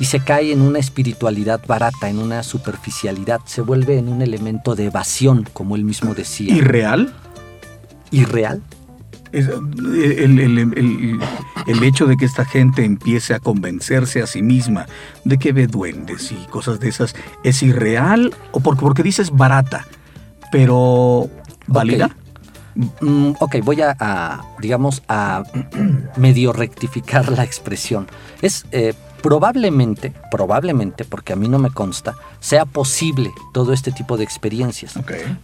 y 0.00 0.04
se 0.04 0.20
cae 0.20 0.52
en 0.52 0.60
una 0.60 0.78
espiritualidad 0.78 1.60
barata, 1.66 2.08
en 2.08 2.18
una 2.18 2.42
superficialidad, 2.44 3.40
se 3.46 3.62
vuelve 3.62 3.98
en 3.98 4.08
un 4.08 4.22
elemento 4.22 4.76
de 4.76 4.86
evasión, 4.86 5.48
como 5.52 5.74
él 5.74 5.82
mismo 5.82 6.14
decía. 6.14 6.54
¿Irreal? 6.54 7.12
¿Irreal? 8.12 8.62
El, 9.32 11.18
el, 11.66 11.82
hecho 11.82 12.06
de 12.06 12.16
que 12.16 12.24
esta 12.24 12.44
gente 12.44 12.84
empiece 12.84 13.34
a 13.34 13.40
convencerse 13.40 14.22
a 14.22 14.26
sí 14.26 14.42
misma 14.42 14.86
de 15.24 15.38
que 15.38 15.52
ve 15.52 15.66
duendes 15.66 16.32
y 16.32 16.36
cosas 16.46 16.80
de 16.80 16.88
esas, 16.88 17.14
¿es 17.44 17.62
irreal 17.62 18.34
o 18.52 18.60
porque, 18.60 18.80
porque 18.80 19.02
dices 19.02 19.30
barata, 19.30 19.86
pero 20.50 21.28
válida? 21.66 22.14
Mm, 23.00 23.32
ok, 23.40 23.56
voy 23.64 23.80
a, 23.82 24.40
digamos, 24.60 25.02
a 25.08 25.42
medio 26.16 26.52
rectificar 26.52 27.30
la 27.32 27.44
expresión. 27.44 28.06
Es 28.40 28.66
eh, 28.70 28.94
probablemente, 29.22 30.12
probablemente, 30.30 31.04
porque 31.04 31.32
a 31.32 31.36
mí 31.36 31.48
no 31.48 31.58
me 31.58 31.70
consta, 31.70 32.14
sea 32.40 32.64
posible 32.64 33.32
todo 33.52 33.72
este 33.72 33.92
tipo 33.92 34.16
de 34.16 34.24
experiencias. 34.24 34.94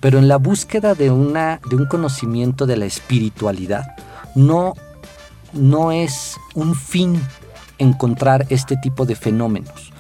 Pero 0.01 0.19
en 0.19 0.29
la 0.29 0.37
búsqueda 0.37 0.95
de, 0.95 1.11
una, 1.11 1.61
de 1.69 1.77
un 1.77 1.87
conocimiento 1.87 2.67
de 2.67 2.77
la 2.77 2.87
espiritualidad, 2.87 3.97
no, 4.35 4.75
no 5.53 5.93
es 5.93 6.37
un 6.55 6.75
fin 6.75 7.21
encontrar 7.79 8.47
este 8.51 8.77
tipo 8.77 9.07
de 9.07 9.17
fenómenos. 9.17 9.93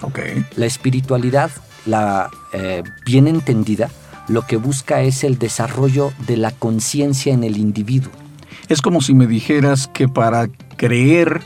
La 0.56 0.66
espiritualidad, 0.66 1.50
la 1.86 2.30
eh, 2.52 2.82
bien 3.04 3.26
entendida, 3.28 3.90
lo 4.28 4.46
que 4.46 4.56
busca 4.56 5.02
es 5.02 5.24
el 5.24 5.38
desarrollo 5.38 6.12
de 6.26 6.36
la 6.36 6.50
conciencia 6.50 7.32
en 7.32 7.44
el 7.44 7.58
individuo. 7.58 8.12
Es 8.68 8.80
como 8.80 9.02
si 9.02 9.14
me 9.14 9.26
dijeras 9.26 9.88
que 9.88 10.08
para 10.08 10.48
creer 10.76 11.42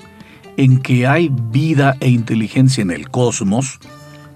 en 0.58 0.80
que 0.80 1.06
hay 1.06 1.30
vida 1.32 1.96
e 2.00 2.08
inteligencia 2.10 2.82
en 2.82 2.90
el 2.90 3.08
cosmos, 3.10 3.78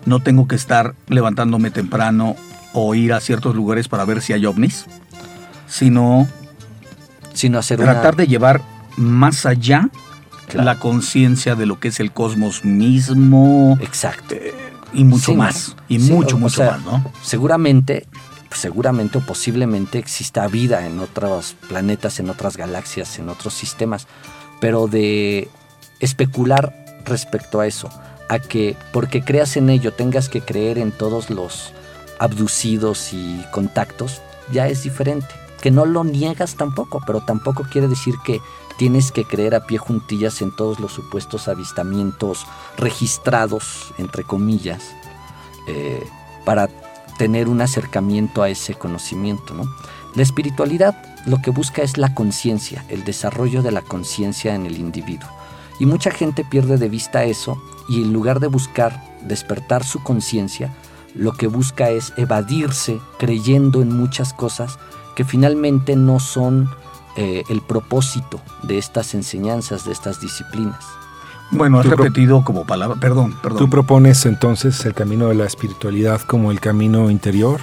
no 0.06 0.20
tengo 0.20 0.46
que 0.46 0.54
estar 0.54 0.94
levantándome 1.08 1.72
temprano 1.72 2.36
o 2.72 2.94
ir 2.94 3.12
a 3.12 3.20
ciertos 3.20 3.56
lugares 3.56 3.88
para 3.88 4.04
ver 4.04 4.22
si 4.22 4.32
hay 4.32 4.46
ovnis, 4.46 4.86
sino, 5.66 6.28
sino 7.34 7.58
hacer 7.58 7.80
tratar 7.80 8.14
de 8.14 8.28
llevar 8.28 8.62
más 8.96 9.46
allá 9.46 9.90
la 10.52 10.78
conciencia 10.78 11.56
de 11.56 11.66
lo 11.66 11.80
que 11.80 11.88
es 11.88 11.98
el 11.98 12.12
cosmos 12.12 12.64
mismo. 12.64 13.76
Exacto. 13.80 14.36
Eh, 14.36 14.54
y 14.94 15.02
mucho 15.02 15.34
más. 15.34 15.74
Y 15.88 15.98
mucho, 15.98 16.38
mucho 16.38 16.64
más, 16.64 16.84
¿no? 16.84 17.04
Seguramente, 17.22 18.06
seguramente 18.52 19.18
o 19.18 19.22
posiblemente 19.22 19.98
exista 19.98 20.46
vida 20.46 20.86
en 20.86 21.00
otros 21.00 21.56
planetas, 21.68 22.20
en 22.20 22.30
otras 22.30 22.56
galaxias, 22.56 23.18
en 23.18 23.28
otros 23.28 23.54
sistemas, 23.54 24.06
pero 24.60 24.86
de 24.86 25.48
especular 26.02 26.74
respecto 27.06 27.60
a 27.60 27.66
eso, 27.66 27.88
a 28.28 28.38
que 28.38 28.76
porque 28.92 29.24
creas 29.24 29.56
en 29.56 29.70
ello 29.70 29.92
tengas 29.92 30.28
que 30.28 30.42
creer 30.42 30.76
en 30.76 30.92
todos 30.92 31.30
los 31.30 31.72
abducidos 32.18 33.12
y 33.12 33.44
contactos, 33.50 34.20
ya 34.52 34.68
es 34.68 34.82
diferente. 34.82 35.34
Que 35.60 35.70
no 35.70 35.86
lo 35.86 36.04
niegas 36.04 36.56
tampoco, 36.56 37.00
pero 37.06 37.24
tampoco 37.24 37.62
quiere 37.62 37.88
decir 37.88 38.14
que 38.24 38.40
tienes 38.78 39.12
que 39.12 39.24
creer 39.24 39.54
a 39.54 39.64
pie 39.66 39.78
juntillas 39.78 40.42
en 40.42 40.54
todos 40.54 40.80
los 40.80 40.92
supuestos 40.92 41.46
avistamientos 41.46 42.46
registrados, 42.76 43.94
entre 43.98 44.24
comillas, 44.24 44.82
eh, 45.68 46.04
para 46.44 46.68
tener 47.16 47.48
un 47.48 47.60
acercamiento 47.60 48.42
a 48.42 48.48
ese 48.48 48.74
conocimiento. 48.74 49.54
¿no? 49.54 49.64
La 50.14 50.22
espiritualidad 50.22 50.96
lo 51.26 51.40
que 51.40 51.50
busca 51.50 51.82
es 51.82 51.96
la 51.96 52.14
conciencia, 52.14 52.84
el 52.88 53.04
desarrollo 53.04 53.62
de 53.62 53.70
la 53.70 53.82
conciencia 53.82 54.54
en 54.54 54.66
el 54.66 54.78
individuo. 54.78 55.28
Y 55.82 55.86
mucha 55.86 56.12
gente 56.12 56.44
pierde 56.44 56.78
de 56.78 56.88
vista 56.88 57.24
eso 57.24 57.60
y 57.88 58.02
en 58.02 58.12
lugar 58.12 58.38
de 58.38 58.46
buscar 58.46 59.02
despertar 59.22 59.82
su 59.82 60.00
conciencia, 60.00 60.72
lo 61.12 61.32
que 61.32 61.48
busca 61.48 61.90
es 61.90 62.12
evadirse 62.16 63.00
creyendo 63.18 63.82
en 63.82 63.92
muchas 63.92 64.32
cosas 64.32 64.78
que 65.16 65.24
finalmente 65.24 65.96
no 65.96 66.20
son 66.20 66.70
eh, 67.16 67.42
el 67.48 67.62
propósito 67.62 68.40
de 68.62 68.78
estas 68.78 69.12
enseñanzas, 69.14 69.84
de 69.84 69.90
estas 69.90 70.20
disciplinas. 70.20 70.84
Bueno, 71.50 71.80
has 71.80 71.86
repetido 71.86 72.44
como 72.44 72.64
palabra, 72.64 73.00
perdón, 73.00 73.34
perdón. 73.42 73.58
¿Tú 73.58 73.68
propones 73.68 74.24
entonces 74.24 74.86
el 74.86 74.94
camino 74.94 75.26
de 75.26 75.34
la 75.34 75.46
espiritualidad 75.46 76.20
como 76.20 76.52
el 76.52 76.60
camino 76.60 77.10
interior 77.10 77.58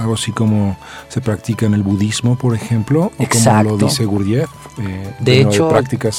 algo 0.00 0.14
así 0.14 0.32
como 0.32 0.76
se 1.08 1.20
practica 1.20 1.66
en 1.66 1.74
el 1.74 1.82
budismo, 1.82 2.36
por 2.36 2.54
ejemplo, 2.54 3.12
o 3.18 3.28
como 3.28 3.62
lo 3.62 3.76
dice 3.76 4.04
Gurdjieff. 4.04 4.50
Eh, 4.78 5.14
de 5.20 5.40
hecho, 5.40 5.70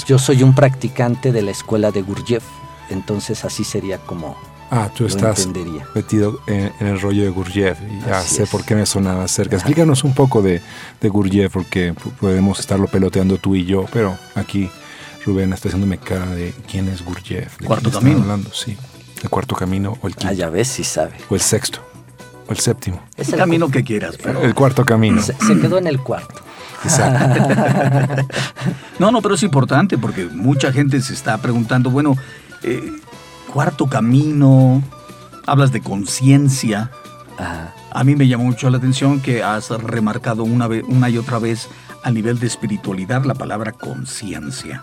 yo 0.06 0.20
soy 0.20 0.44
un 0.44 0.54
practicante 0.54 1.32
de 1.32 1.42
la 1.42 1.52
escuela 1.52 1.92
de 1.92 2.02
Gurdjieff, 2.02 2.44
entonces 2.90 3.44
así 3.46 3.64
sería 3.64 3.98
como 3.98 4.36
Ah, 4.74 4.90
tú 4.96 5.06
estás 5.06 5.50
metido 5.94 6.40
en, 6.48 6.72
el 6.80 7.02
rollo 7.02 7.24
de 7.24 7.30
Gurdjieff 7.30 7.78
y 7.82 8.08
ya 8.08 8.22
sé 8.22 8.48
por 8.48 8.64
qué 8.64 8.74
me 8.74 8.86
sonaba 8.86 9.28
cerca. 9.28 9.58
Explícanos 9.58 10.06
un 10.06 10.14
poco 10.14 10.42
de, 10.42 10.62
de 11.02 11.10
Gurdjieff, 11.10 11.52
porque 11.52 11.94
podemos 12.22 12.58
estarlo 12.58 12.88
peloteando 12.88 13.38
tú 13.38 13.54
y 13.54 13.66
yo, 13.66 13.86
pero 13.92 14.18
aquí 14.34 14.72
Rubén 15.26 15.52
está 15.52 15.68
haciéndome 15.68 15.98
cara 15.98 16.26
de 16.28 16.54
quién 16.72 16.88
es 16.88 17.04
Gurdjieff. 17.04 17.58
¿Cuarto 17.66 17.92
camino? 17.92 18.22
Hablando? 18.22 18.50
Sí, 18.54 18.78
el 19.22 19.30
cuarto 19.30 19.56
camino 19.58 19.98
o 20.02 20.08
el 20.08 20.16
quinto. 20.16 20.32
Ah, 20.32 20.34
ya 20.34 20.50
ves 20.50 20.70
si 20.70 20.86
sabe. 20.86 21.18
O 21.30 21.36
el 21.36 21.42
sexto 21.42 21.91
el 22.52 22.60
séptimo. 22.60 23.02
Es 23.18 23.30
el, 23.30 23.40
camino 23.40 23.70
que 23.70 23.84
quieras. 23.84 24.18
Pero 24.22 24.42
el 24.42 24.54
cuarto 24.54 24.86
camino. 24.86 25.22
Se, 25.22 25.34
quedó 25.60 25.78
en 25.78 25.88
el 25.88 26.00
cuarto. 26.00 26.42
Exacto. 26.84 28.26
no, 29.00 29.12
no, 29.12 29.22
pero 29.22 29.36
es 29.36 29.44
importante 29.44 29.98
porque 29.98 30.26
mucha 30.26 30.72
gente 30.72 31.02
se 31.02 31.14
está 31.14 31.38
preguntando, 31.38 31.90
bueno, 31.90 32.16
eh, 32.64 32.92
cuarto 33.52 33.88
camino, 33.88 34.82
hablas 35.46 35.72
de 35.72 35.82
conciencia. 35.82 36.92
A 37.92 38.04
mí 38.04 38.16
me 38.16 38.28
llamó 38.28 38.46
mucho 38.46 38.70
la 38.70 38.78
atención 38.78 39.20
que 39.20 39.44
has 39.44 39.70
remarcado 39.70 40.44
una, 40.44 40.68
vez, 40.68 40.84
una 40.88 41.10
y 41.10 41.18
otra 41.18 41.40
vez 41.40 41.70
a 42.04 42.12
nivel 42.12 42.40
de 42.40 42.48
espiritualidad 42.48 43.26
la 43.26 43.34
palabra 43.34 43.72
conciencia. 43.72 44.82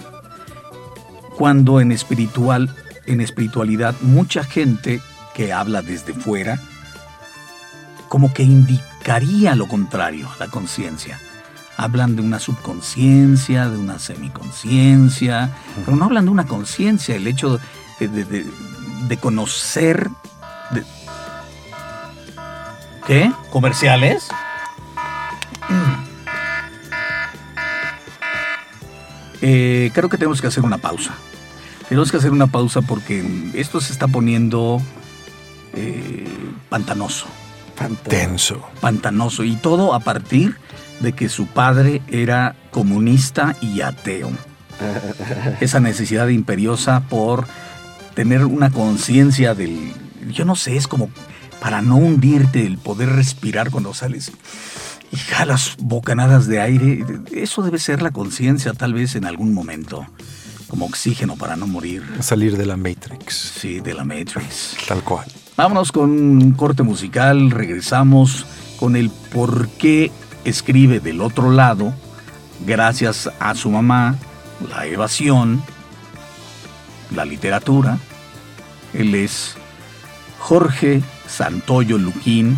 cuando 1.37 1.81
en 1.81 1.93
espiritual, 1.93 2.75
en 3.07 3.21
espiritualidad, 3.21 3.95
mucha 4.01 4.43
gente 4.43 5.01
que 5.35 5.53
habla 5.53 5.83
desde 5.83 6.13
fuera, 6.13 6.59
como 8.09 8.33
que 8.33 8.43
indicaría 8.43 9.55
lo 9.55 9.69
contrario, 9.69 10.29
la 10.39 10.49
conciencia. 10.49 11.21
Hablan 11.77 12.17
de 12.17 12.23
una 12.23 12.41
subconsciencia, 12.41 13.69
de 13.69 13.79
una 13.79 13.99
semiconciencia, 13.99 15.51
pero 15.85 15.97
no 15.97 16.07
hablan 16.07 16.25
de 16.25 16.31
una 16.31 16.47
conciencia, 16.47 17.15
el 17.15 17.27
hecho 17.27 17.61
de, 18.01 19.17
conocer... 19.21 20.11
¿Qué? 23.07 23.33
¿Comerciales? 23.51 24.29
Eh, 29.41 29.91
creo 29.95 30.09
que 30.09 30.19
tenemos 30.19 30.41
que 30.41 30.49
hacer 30.49 30.65
una 30.65 30.79
pausa. 30.79 31.15
Tenemos 31.89 32.11
que 32.11 32.19
hacer 32.19 32.33
una 32.33 32.49
pausa 32.49 32.83
porque 32.83 33.25
esto 33.55 33.81
se 33.81 33.93
está 33.93 34.09
poniendo 34.09 34.83
eh, 35.75 36.29
pantanoso. 36.69 37.27
Tenso. 38.09 38.63
Pantanoso. 38.81 39.45
Y 39.45 39.57
todo 39.57 39.95
a 39.95 40.01
partir 40.01 40.57
de 41.01 41.13
que 41.13 41.29
su 41.29 41.47
padre 41.47 42.03
era 42.09 42.57
comunista 42.71 43.57
y 43.61 43.81
ateo. 43.81 44.31
Esa 45.61 45.81
necesidad 45.81 46.29
imperiosa 46.29 47.01
por 47.09 47.47
tener 48.15 48.45
una 48.45 48.71
conciencia 48.71 49.55
del... 49.55 49.93
Yo 50.31 50.45
no 50.45 50.57
sé, 50.57 50.77
es 50.77 50.89
como 50.89 51.11
para 51.61 51.83
no 51.83 51.97
hundirte, 51.97 52.67
el 52.67 52.79
poder 52.79 53.11
respirar 53.11 53.71
cuando 53.71 53.95
sales 53.95 54.33
y 55.11 55.17
jalas 55.17 55.77
bocanadas 55.79 56.47
de 56.47 56.61
aire. 56.61 57.05
Eso 57.33 57.63
debe 57.63 57.79
ser 57.79 58.03
la 58.03 58.11
conciencia 58.11 58.73
tal 58.75 58.95
vez 58.95 59.17
en 59.17 59.25
algún 59.25 59.55
momento, 59.55 60.07
como 60.69 60.87
oxígeno 60.87 61.37
para 61.37 61.57
no 61.57 61.67
morir. 61.67 62.05
Salir 62.21 62.57
de 62.57 62.67
la 62.67 62.77
Matrix. 62.77 63.35
Sí, 63.35 63.81
de 63.81 63.95
la 63.95 64.05
Matrix. 64.05 64.77
Tal 64.87 65.03
cual. 65.03 65.27
Vámonos 65.59 65.91
con 65.91 66.11
un 66.11 66.53
corte 66.53 66.85
musical, 66.85 67.51
regresamos 67.51 68.47
con 68.79 68.95
el 68.95 69.11
por 69.11 69.69
qué 69.71 70.13
escribe 70.45 71.01
del 71.01 71.21
otro 71.21 71.51
lado, 71.51 71.93
gracias 72.65 73.29
a 73.41 73.57
su 73.57 73.69
mamá, 73.69 74.15
la 74.71 74.87
evasión, 74.87 75.61
la 77.13 77.25
literatura. 77.25 77.99
Él 78.95 79.17
es 79.17 79.57
Jorge 80.39 81.03
Santoyo 81.27 81.99
Luquín 81.99 82.57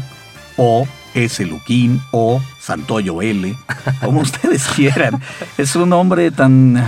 o 0.59 0.87
S. 1.15 1.47
Luquín 1.47 2.03
o 2.13 2.43
Santoyo 2.61 3.23
L, 3.23 3.57
como 4.05 4.21
ustedes 4.25 4.69
quieran. 4.77 5.23
Es 5.57 5.75
un 5.75 5.91
hombre 5.95 6.31
tan 6.33 6.87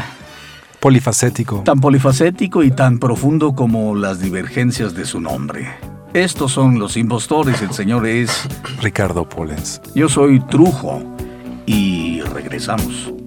polifacético. 0.79 1.63
Tan 1.65 1.81
polifacético 1.81 2.63
y 2.63 2.71
tan 2.71 2.99
profundo 2.99 3.55
como 3.55 3.95
las 3.95 4.21
divergencias 4.21 4.95
de 4.95 5.07
su 5.07 5.19
nombre. 5.19 5.92
Estos 6.15 6.53
son 6.53 6.79
los 6.79 6.99
impostores, 6.99 7.63
el 7.63 7.73
señor 7.73 8.07
es 8.07 8.47
Ricardo 8.83 9.27
Polens. 9.27 9.81
Yo 9.95 10.11
soy 10.11 10.41
Trujo 10.41 11.03
y 11.65 12.21
regresamos. 12.21 13.22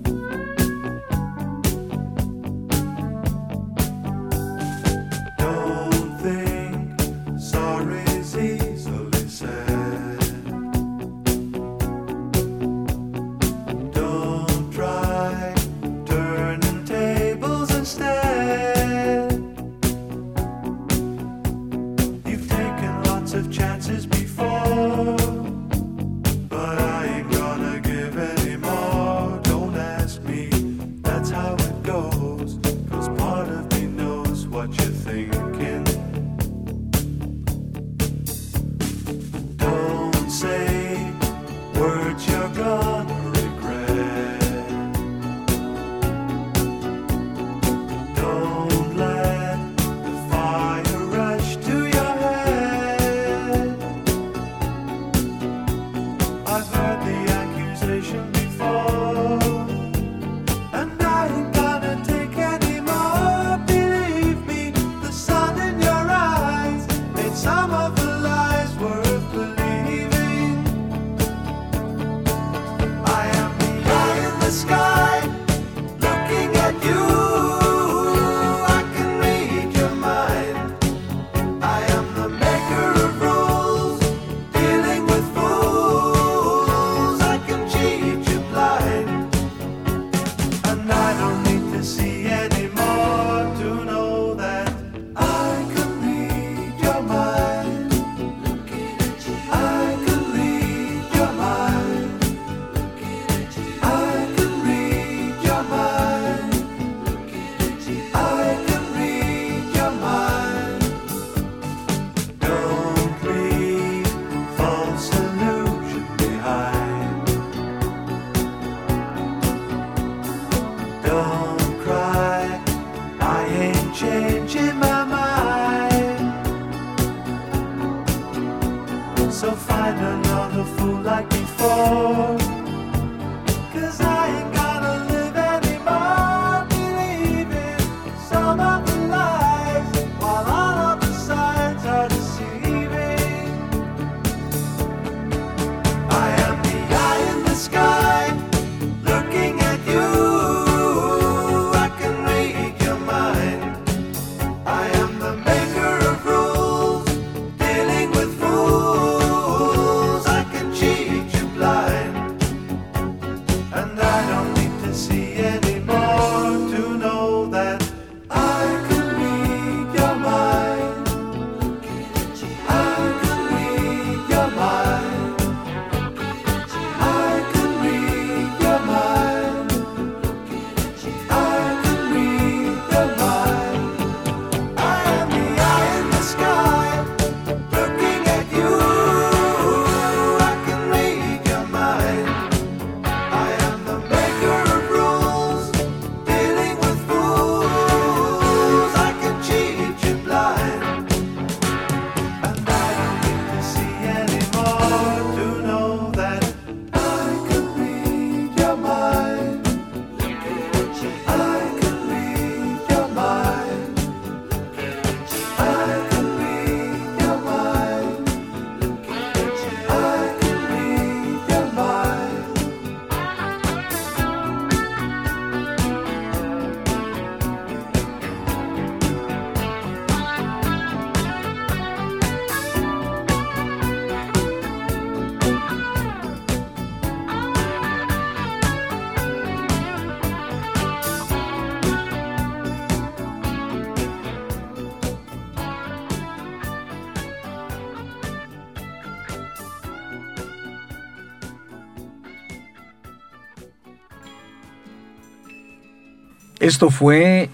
Esto 256.65 256.89
fue 256.89 257.51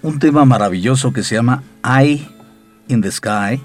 un 0.00 0.18
tema 0.18 0.46
maravilloso 0.46 1.12
que 1.12 1.22
se 1.22 1.34
llama 1.34 1.62
Eye 1.84 2.26
in 2.88 3.02
the 3.02 3.10
Sky 3.10 3.60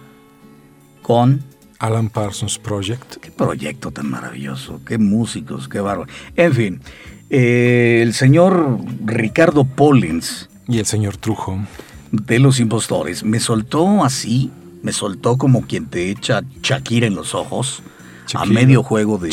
con 1.02 1.42
Alan 1.80 2.10
Parsons 2.10 2.60
Project. 2.60 3.16
Qué 3.22 3.32
proyecto 3.32 3.92
tan 3.92 4.10
maravilloso, 4.10 4.82
qué 4.86 4.98
músicos, 4.98 5.70
qué 5.70 5.80
bárbaro. 5.80 6.12
En 6.36 6.54
fin, 6.54 6.82
eh, 7.30 8.02
el 8.04 8.14
señor 8.14 8.78
Ricardo 9.06 9.64
Pollins. 9.64 10.50
Y 10.68 10.80
el 10.80 10.86
señor 10.86 11.16
Trujo. 11.16 11.58
De 12.12 12.40
los 12.40 12.60
impostores. 12.60 13.24
Me 13.24 13.40
soltó 13.40 14.04
así, 14.04 14.52
me 14.84 14.92
soltó 14.92 15.38
como 15.38 15.62
quien 15.62 15.86
te 15.86 16.10
echa 16.10 16.42
Shakira 16.62 17.08
en 17.08 17.16
los 17.16 17.34
ojos 17.36 17.84
a 18.34 18.44
medio 18.44 18.84
juego 18.84 19.18
de 19.18 19.30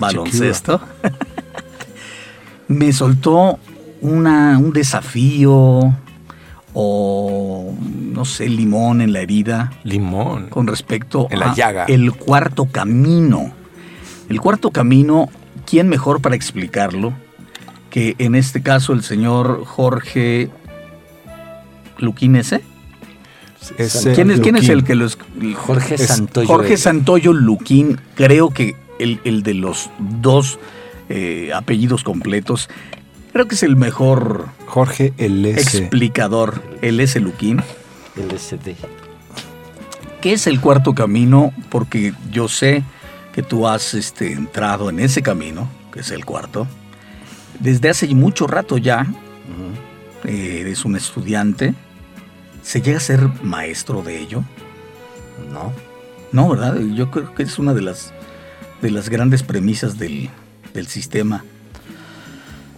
baloncesto. 0.00 0.80
me 2.68 2.92
soltó 2.92 3.58
una, 4.00 4.58
un 4.58 4.72
desafío 4.72 5.94
o 6.74 7.74
no 8.12 8.24
sé, 8.24 8.48
limón 8.48 9.00
en 9.00 9.12
la 9.12 9.20
herida. 9.20 9.72
Limón. 9.84 10.48
Con 10.48 10.66
respecto 10.66 11.28
en 11.30 11.40
la 11.40 11.54
llaga. 11.54 11.84
el 11.86 12.12
cuarto 12.12 12.66
camino. 12.66 13.52
El 14.28 14.40
cuarto 14.40 14.70
camino, 14.70 15.28
¿quién 15.66 15.88
mejor 15.88 16.20
para 16.20 16.36
explicarlo 16.36 17.12
que 17.90 18.14
en 18.18 18.34
este 18.34 18.62
caso 18.62 18.92
el 18.92 19.02
señor 19.02 19.64
Jorge 19.64 20.50
Luquín 21.98 22.36
ese? 22.36 22.62
¿Quién, 24.14 24.30
es, 24.30 24.40
¿Quién, 24.40 24.56
es, 24.56 24.68
el 24.68 24.84
que 24.84 24.94
los... 24.94 25.18
Jorge 25.56 25.98
Santoyo. 25.98 26.46
Jorge 26.46 26.76
Santoyo 26.76 27.32
Luquín, 27.32 28.00
creo 28.14 28.50
que 28.50 28.76
el, 28.98 29.20
el 29.24 29.42
de 29.42 29.54
los 29.54 29.90
dos 29.98 30.58
eh, 31.08 31.50
apellidos 31.54 32.04
completos, 32.04 32.68
creo 33.32 33.48
que 33.48 33.54
es 33.54 33.62
el 33.62 33.76
mejor... 33.76 34.48
Jorge 34.66 35.14
S. 35.16 35.78
Explicador, 35.78 36.62
el 36.82 37.00
S. 37.00 37.18
Luquín. 37.20 37.62
LSD. 38.16 38.74
¿Qué 40.20 40.32
es 40.32 40.46
el 40.46 40.60
cuarto 40.60 40.94
camino? 40.94 41.52
Porque 41.70 42.12
yo 42.30 42.48
sé 42.48 42.84
que 43.32 43.42
tú 43.42 43.66
has 43.66 43.94
este, 43.94 44.32
entrado 44.32 44.90
en 44.90 45.00
ese 45.00 45.22
camino, 45.22 45.68
que 45.92 46.00
es 46.00 46.10
el 46.10 46.24
cuarto, 46.24 46.66
desde 47.60 47.88
hace 47.88 48.06
mucho 48.14 48.46
rato 48.46 48.78
ya. 48.78 49.06
Eh, 50.24 50.58
eres 50.60 50.84
un 50.84 50.96
estudiante 50.96 51.74
¿Se 52.68 52.82
llega 52.82 52.98
a 52.98 53.00
ser 53.00 53.26
maestro 53.42 54.02
de 54.02 54.18
ello? 54.18 54.44
No. 55.50 55.72
No, 56.32 56.50
¿verdad? 56.50 56.78
Yo 56.94 57.10
creo 57.10 57.34
que 57.34 57.42
es 57.42 57.58
una 57.58 57.72
de 57.72 57.80
las, 57.80 58.12
de 58.82 58.90
las 58.90 59.08
grandes 59.08 59.42
premisas 59.42 59.98
del, 59.98 60.28
sistema. 60.86 61.46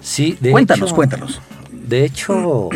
Sí, 0.00 0.36
de 0.40 0.50
cuéntanos, 0.50 0.92
cuéntanos. 0.92 1.40
De 1.70 2.04
hecho, 2.04 2.68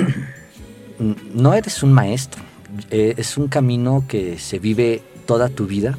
no 1.34 1.54
eres 1.54 1.82
un 1.82 1.92
maestro. 1.92 2.42
Eh, 2.90 3.14
es 3.16 3.36
un 3.36 3.48
camino 3.48 4.04
que 4.08 4.38
se 4.38 4.58
vive 4.58 5.02
toda 5.26 5.48
tu 5.48 5.66
vida. 5.66 5.96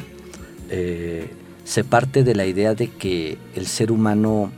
Eh, 0.70 1.30
se 1.64 1.84
parte 1.84 2.24
de 2.24 2.36
la 2.36 2.46
idea 2.46 2.76
de 2.76 2.90
que 2.90 3.38
el 3.56 3.66
ser 3.66 3.92
humano 3.92 4.52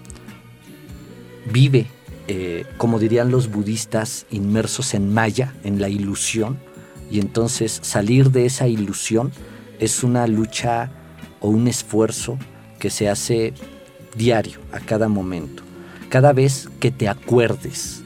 vive 1.52 1.88
eh, 2.30 2.66
como 2.76 3.00
dirían 3.00 3.32
los 3.32 3.50
budistas, 3.50 4.26
inmersos 4.32 4.94
en 4.94 5.14
maya, 5.14 5.54
en 5.64 5.80
la 5.80 5.88
ilusión, 5.88 6.60
y 7.10 7.22
entonces 7.22 7.80
salir 7.84 8.32
de 8.32 8.46
esa 8.46 8.68
ilusión 8.68 9.32
es 9.80 10.04
una 10.04 10.28
lucha 10.28 10.92
o 11.40 11.48
un 11.48 11.70
esfuerzo 11.70 12.38
que 12.80 12.90
se 12.90 13.08
hace 13.08 13.54
diario, 14.18 14.60
a 14.74 14.82
cada 14.82 15.08
momento, 15.08 15.64
cada 16.10 16.34
vez 16.34 16.70
que 16.80 16.92
te 16.92 17.10
acuerdes. 17.10 18.04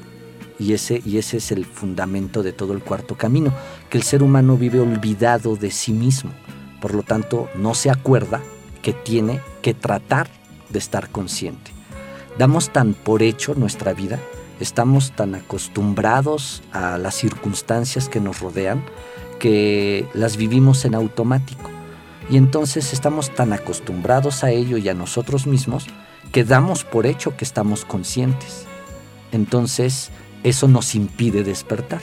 Y 0.60 0.74
ese, 0.74 1.02
y 1.06 1.18
ese 1.18 1.38
es 1.38 1.52
el 1.52 1.66
fundamento 1.66 2.44
de 2.44 2.54
todo 2.54 2.74
el 2.74 2.82
cuarto 2.82 3.16
camino, 3.16 3.52
que 3.90 3.98
el 3.98 4.04
ser 4.04 4.22
humano 4.22 4.58
vive 4.58 4.80
olvidado 4.80 5.56
de 5.56 5.72
sí 5.72 5.92
mismo, 5.92 6.32
por 6.80 6.94
lo 6.94 7.02
tanto 7.02 7.50
no 7.56 7.74
se 7.74 7.90
acuerda 7.90 8.42
que 8.84 8.94
tiene 8.94 9.42
que 9.62 9.74
tratar 9.74 10.30
de 10.70 10.80
estar 10.80 11.10
consciente. 11.10 11.72
Damos 12.38 12.70
tan 12.70 12.94
por 12.94 13.24
hecho 13.24 13.56
nuestra 13.56 13.94
vida, 13.94 14.20
estamos 14.60 15.12
tan 15.12 15.34
acostumbrados 15.34 16.62
a 16.72 16.98
las 17.00 17.16
circunstancias 17.16 18.08
que 18.08 18.20
nos 18.20 18.40
rodean 18.40 18.84
que 19.40 20.08
las 20.14 20.38
vivimos 20.38 20.86
en 20.86 20.94
automático. 20.94 21.70
Y 22.30 22.38
entonces 22.38 22.94
estamos 22.94 23.34
tan 23.34 23.54
acostumbrados 23.54 24.44
a 24.44 24.52
ello 24.52 24.78
y 24.78 24.88
a 24.88 24.94
nosotros 24.94 25.48
mismos 25.48 25.88
que 26.32 26.44
damos 26.44 26.84
por 26.84 27.06
hecho 27.06 27.36
que 27.36 27.46
estamos 27.46 27.86
conscientes. 27.86 28.66
Entonces 29.32 30.12
eso 30.44 30.68
nos 30.68 30.96
impide 30.96 31.44
despertar. 31.44 32.02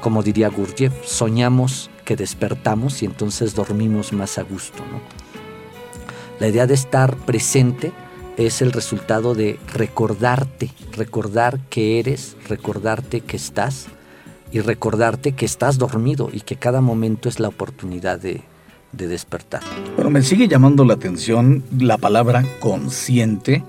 Como 0.00 0.22
diría 0.22 0.48
Gurdjieff, 0.48 0.92
soñamos 1.04 1.90
que 2.04 2.16
despertamos 2.16 3.02
y 3.02 3.06
entonces 3.06 3.54
dormimos 3.54 4.12
más 4.12 4.38
a 4.38 4.42
gusto. 4.42 4.82
La 6.40 6.48
idea 6.48 6.66
de 6.66 6.74
estar 6.74 7.16
presente 7.16 7.92
es 8.36 8.62
el 8.62 8.72
resultado 8.72 9.34
de 9.34 9.58
recordarte, 9.72 10.70
recordar 10.92 11.60
que 11.70 11.98
eres, 11.98 12.36
recordarte 12.48 13.20
que 13.20 13.36
estás 13.36 13.86
y 14.50 14.60
recordarte 14.60 15.32
que 15.32 15.44
estás 15.44 15.78
dormido 15.78 16.30
y 16.32 16.40
que 16.40 16.56
cada 16.56 16.80
momento 16.80 17.28
es 17.28 17.38
la 17.40 17.48
oportunidad 17.48 18.18
de, 18.18 18.42
despertar. 18.92 19.62
Bueno, 19.96 20.10
me 20.10 20.22
sigue 20.22 20.48
llamando 20.48 20.84
la 20.84 20.94
atención 20.94 21.62
la 21.78 21.98
palabra 21.98 22.44
consciente 22.60 23.64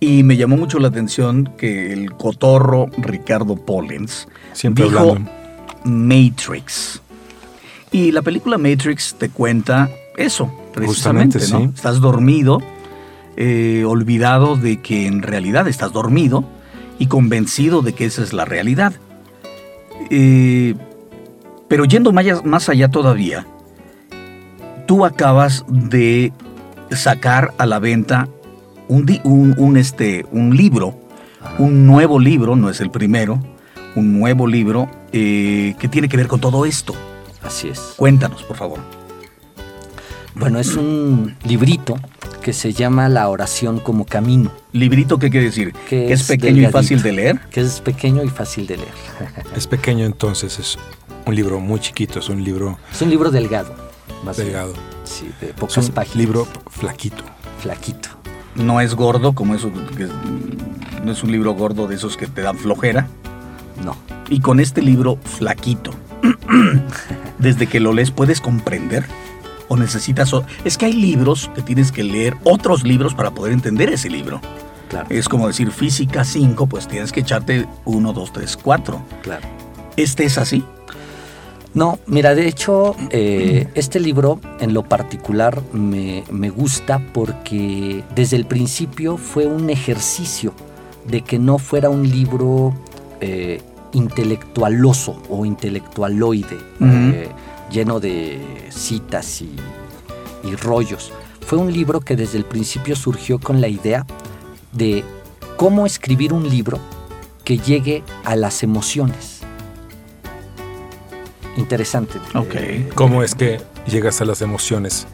y 0.00 0.22
me 0.22 0.36
llamó 0.36 0.56
mucho 0.56 0.78
la 0.78 0.88
atención 0.88 1.50
que 1.56 1.92
el 1.92 2.12
cotorro 2.12 2.88
Ricardo 2.98 3.56
Pollens 3.56 4.28
Siempre 4.52 4.84
dijo 4.84 5.16
Matrix. 5.84 7.00
Y 7.92 8.12
la 8.12 8.22
película 8.22 8.58
Matrix 8.58 9.14
te 9.18 9.28
cuenta 9.28 9.88
eso, 10.16 10.52
precisamente, 10.72 11.38
¿no? 11.50 11.72
Estás 11.74 12.00
dormido 12.00 12.60
eh, 13.36 13.84
olvidado 13.84 14.56
de 14.56 14.80
que 14.80 15.06
en 15.06 15.22
realidad 15.22 15.66
estás 15.66 15.92
dormido 15.92 16.44
y 17.00 17.06
convencido 17.06 17.82
de 17.82 17.92
que 17.92 18.04
esa 18.04 18.22
es 18.22 18.32
la 18.32 18.44
realidad. 18.44 18.94
Eh, 20.10 20.74
pero 21.66 21.84
yendo 21.84 22.12
más 22.12 22.68
allá 22.68 22.88
todavía, 22.90 23.46
tú 24.86 25.04
acabas 25.04 25.64
de 25.68 26.32
sacar 26.90 27.52
a 27.58 27.66
la 27.66 27.78
venta 27.78 28.28
un, 28.88 29.76
este, 29.76 30.26
un 30.30 30.56
libro, 30.56 30.98
un 31.58 31.86
nuevo 31.86 32.18
libro, 32.18 32.56
no 32.56 32.70
es 32.70 32.80
el 32.80 32.90
primero, 32.90 33.40
un 33.96 34.18
nuevo 34.18 34.46
libro 34.46 34.88
eh, 35.12 35.74
que 35.78 35.88
tiene 35.88 36.08
que 36.08 36.16
ver 36.16 36.28
con 36.28 36.40
todo 36.40 36.66
esto. 36.66 36.94
Así 37.42 37.68
es. 37.68 37.94
Cuéntanos, 37.96 38.42
por 38.42 38.56
favor. 38.56 38.78
Bueno, 40.34 40.58
es 40.58 40.74
un 40.74 41.36
librito 41.44 41.96
que 42.42 42.52
se 42.52 42.72
llama 42.72 43.08
La 43.08 43.28
oración 43.28 43.78
como 43.78 44.04
camino. 44.04 44.50
¿Librito 44.72 45.18
qué 45.18 45.30
quiere 45.30 45.46
decir? 45.46 45.72
Que 45.88 46.12
es, 46.12 46.24
pequeño 46.24 46.68
y 46.68 46.72
fácil 46.72 47.02
de 47.02 47.12
leer. 47.12 47.40
Que 47.50 47.60
es 47.60 47.80
pequeño 47.80 48.24
y 48.24 48.28
fácil 48.28 48.66
de 48.66 48.78
leer. 48.78 48.92
es 49.56 49.66
pequeño 49.66 50.04
entonces, 50.04 50.58
es 50.58 50.76
un 51.24 51.34
libro 51.34 51.60
muy 51.60 51.80
chiquito, 51.80 52.18
es 52.18 52.28
un 52.28 52.42
libro... 52.42 52.78
Es 52.92 53.00
un 53.00 53.10
libro 53.10 53.30
delgado. 53.30 53.93
Más 54.24 54.36
delgado. 54.36 54.74
Sí, 55.04 55.30
de 55.40 55.48
pocas 55.48 55.78
es 55.78 55.88
un 55.88 55.94
páginas. 55.94 56.16
libro 56.16 56.48
flaquito. 56.70 57.24
Flaquito. 57.60 58.10
No 58.54 58.80
es 58.80 58.94
gordo 58.94 59.34
como 59.34 59.54
eso, 59.54 59.70
no 61.04 61.12
es 61.12 61.22
un 61.22 61.32
libro 61.32 61.54
gordo 61.54 61.86
de 61.86 61.96
esos 61.96 62.16
que 62.16 62.26
te 62.26 62.42
dan 62.42 62.56
flojera. 62.56 63.08
No. 63.84 63.96
Y 64.28 64.40
con 64.40 64.60
este 64.60 64.80
libro 64.80 65.18
flaquito, 65.24 65.90
desde 67.38 67.66
que 67.66 67.80
lo 67.80 67.92
lees 67.92 68.10
puedes 68.10 68.40
comprender 68.40 69.04
o 69.68 69.76
necesitas... 69.76 70.32
Es 70.64 70.78
que 70.78 70.86
hay 70.86 70.92
libros 70.92 71.50
que 71.54 71.62
tienes 71.62 71.90
que 71.90 72.04
leer 72.04 72.36
otros 72.44 72.84
libros 72.84 73.14
para 73.14 73.32
poder 73.32 73.52
entender 73.52 73.90
ese 73.90 74.08
libro. 74.08 74.40
Claro. 74.88 75.06
Es 75.10 75.28
como 75.28 75.48
decir 75.48 75.70
física 75.70 76.24
5, 76.24 76.66
pues 76.66 76.86
tienes 76.86 77.10
que 77.10 77.20
echarte 77.20 77.66
1, 77.84 78.12
2, 78.12 78.32
3, 78.32 78.56
4. 78.56 79.02
Claro. 79.22 79.48
¿Este 79.96 80.24
es 80.24 80.38
así? 80.38 80.64
No, 81.74 81.98
mira, 82.06 82.34
de 82.34 82.46
hecho, 82.46 82.94
eh, 83.10 83.66
este 83.74 83.98
libro 83.98 84.40
en 84.60 84.72
lo 84.72 84.84
particular 84.84 85.60
me, 85.72 86.22
gusta 86.50 87.00
porque 87.12 88.04
desde 88.14 88.36
el 88.36 88.46
principio 88.46 89.16
fue 89.16 89.46
un 89.46 89.70
ejercicio 89.70 90.54
de 91.06 91.22
que 91.22 91.38
no 91.38 91.58
fuera 91.58 91.90
un 91.90 92.08
libro 92.08 92.72
eh, 93.20 93.60
intelectualoso 93.92 95.20
o 95.28 95.44
intelectualoide 95.44 96.58
lleno 97.70 97.98
de 98.00 98.40
citas 98.70 99.42
y, 99.42 99.56
rollos. 100.62 101.10
Fue 101.40 101.58
un 101.58 101.72
libro 101.72 102.00
que 102.00 102.16
desde 102.16 102.38
el 102.38 102.44
principio 102.44 102.94
surgió 102.94 103.38
con 103.38 103.60
la 103.60 103.68
idea 103.68 104.06
de 104.72 105.02
cómo 105.56 105.86
escribir 105.86 106.32
un 106.34 106.48
libro 106.48 106.78
que 107.44 107.58
llegue 107.58 108.02
a 108.24 108.36
las 108.36 108.62
emociones. 108.62 109.33
Interesante. 111.56 112.18
Ok. 112.34 112.94
¿Cómo 112.94 113.22
es 113.22 113.34
que 113.34 113.60
llegas 113.86 114.20
a 114.20 114.24
las 114.24 114.42
emociones? 114.42 115.06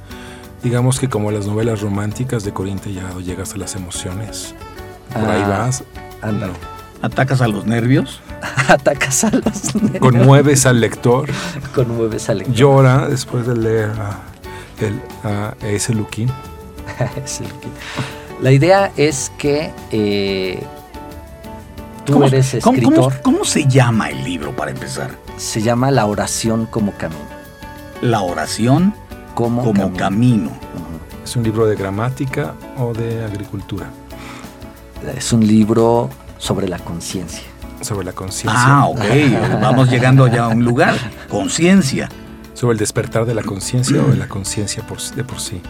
Digamos 0.63 1.01
que 1.01 1.09
como 1.09 1.31
las 1.31 1.47
novelas 1.47 1.81
románticas 1.81 2.45
de 2.45 2.53
Corín 2.53 2.81
llegas 3.25 3.55
a 3.55 3.57
las 3.57 3.75
emociones. 3.75 4.55
Por 5.13 5.29
ahí 5.29 5.43
ah, 5.45 5.49
vas. 5.49 5.85
Ándalo. 6.23 6.53
¿Atacas 7.03 7.41
a 7.41 7.49
los 7.49 7.67
nervios? 7.67 8.21
Atacas 8.69 9.25
a 9.25 9.31
los 9.31 9.75
nervios. 9.75 10.01
Conmueves 10.01 10.67
al 10.67 10.81
lector. 10.81 11.31
Conmueves 11.75 12.29
al 12.29 12.39
lector. 12.39 12.55
Llora 12.55 13.09
después 13.09 13.47
de 13.47 13.57
leer 13.57 13.91
a, 13.91 14.21
el, 14.81 15.01
a 15.25 15.55
ese 15.63 15.95
Luquín. 15.95 16.31
La 18.43 18.53
idea 18.53 18.93
es 18.97 19.33
que 19.39 19.73
eh, 19.93 20.63
tú 22.11 22.25
eres 22.25 22.55
escritor. 22.55 23.21
¿cómo, 23.23 23.45
se 23.45 23.67
llama 23.67 24.11
el 24.11 24.23
libro 24.25 24.55
para 24.55 24.71
empezar? 24.71 25.11
Se 25.37 25.63
llama 25.63 25.91
La 25.91 26.07
oración 26.07 26.67
como 26.67 26.93
camino. 26.93 27.21
La 28.03 28.23
oración 28.23 28.95
como, 29.35 29.93
camino. 29.95 30.51
¿Es 31.25 31.37
un 31.37 31.43
libro 31.43 31.67
de 31.67 31.77
gramática 31.77 32.55
o 32.79 32.93
de 32.93 33.25
agricultura? 33.25 33.87
Es 35.17 35.33
un 35.33 35.47
libro 35.47 36.11
sobre 36.39 36.69
la 36.69 36.79
conciencia. 36.79 37.45
Sobre 37.81 38.05
la 38.05 38.13
conciencia. 38.13 38.61
Ah, 38.63 38.87
ok. 38.87 39.61
Vamos 39.61 39.89
llegando 39.89 40.27
ya 40.27 40.45
a 40.45 40.49
un 40.49 40.65
lugar. 40.65 40.95
Conciencia. 41.31 42.09
¿Sobre 42.55 42.73
el 42.73 42.79
despertar 42.79 43.25
de 43.25 43.35
la 43.35 43.43
conciencia 43.43 44.03
o 44.03 44.09
de 44.09 44.17
la 44.17 44.29
conciencia 44.29 44.83
de 45.17 45.25
por 45.25 45.41
sí? 45.41 45.63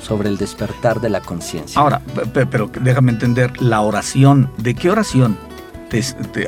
Sobre 0.00 0.28
el 0.28 0.36
despertar 0.36 1.00
de 1.00 1.08
la 1.08 1.20
conciencia. 1.20 1.80
Ahora, 1.80 2.00
pero 2.32 2.70
déjame 2.80 3.10
entender, 3.10 3.60
la 3.60 3.80
oración, 3.80 4.52
¿de 4.58 4.74
qué 4.74 4.90
oración? 4.90 5.36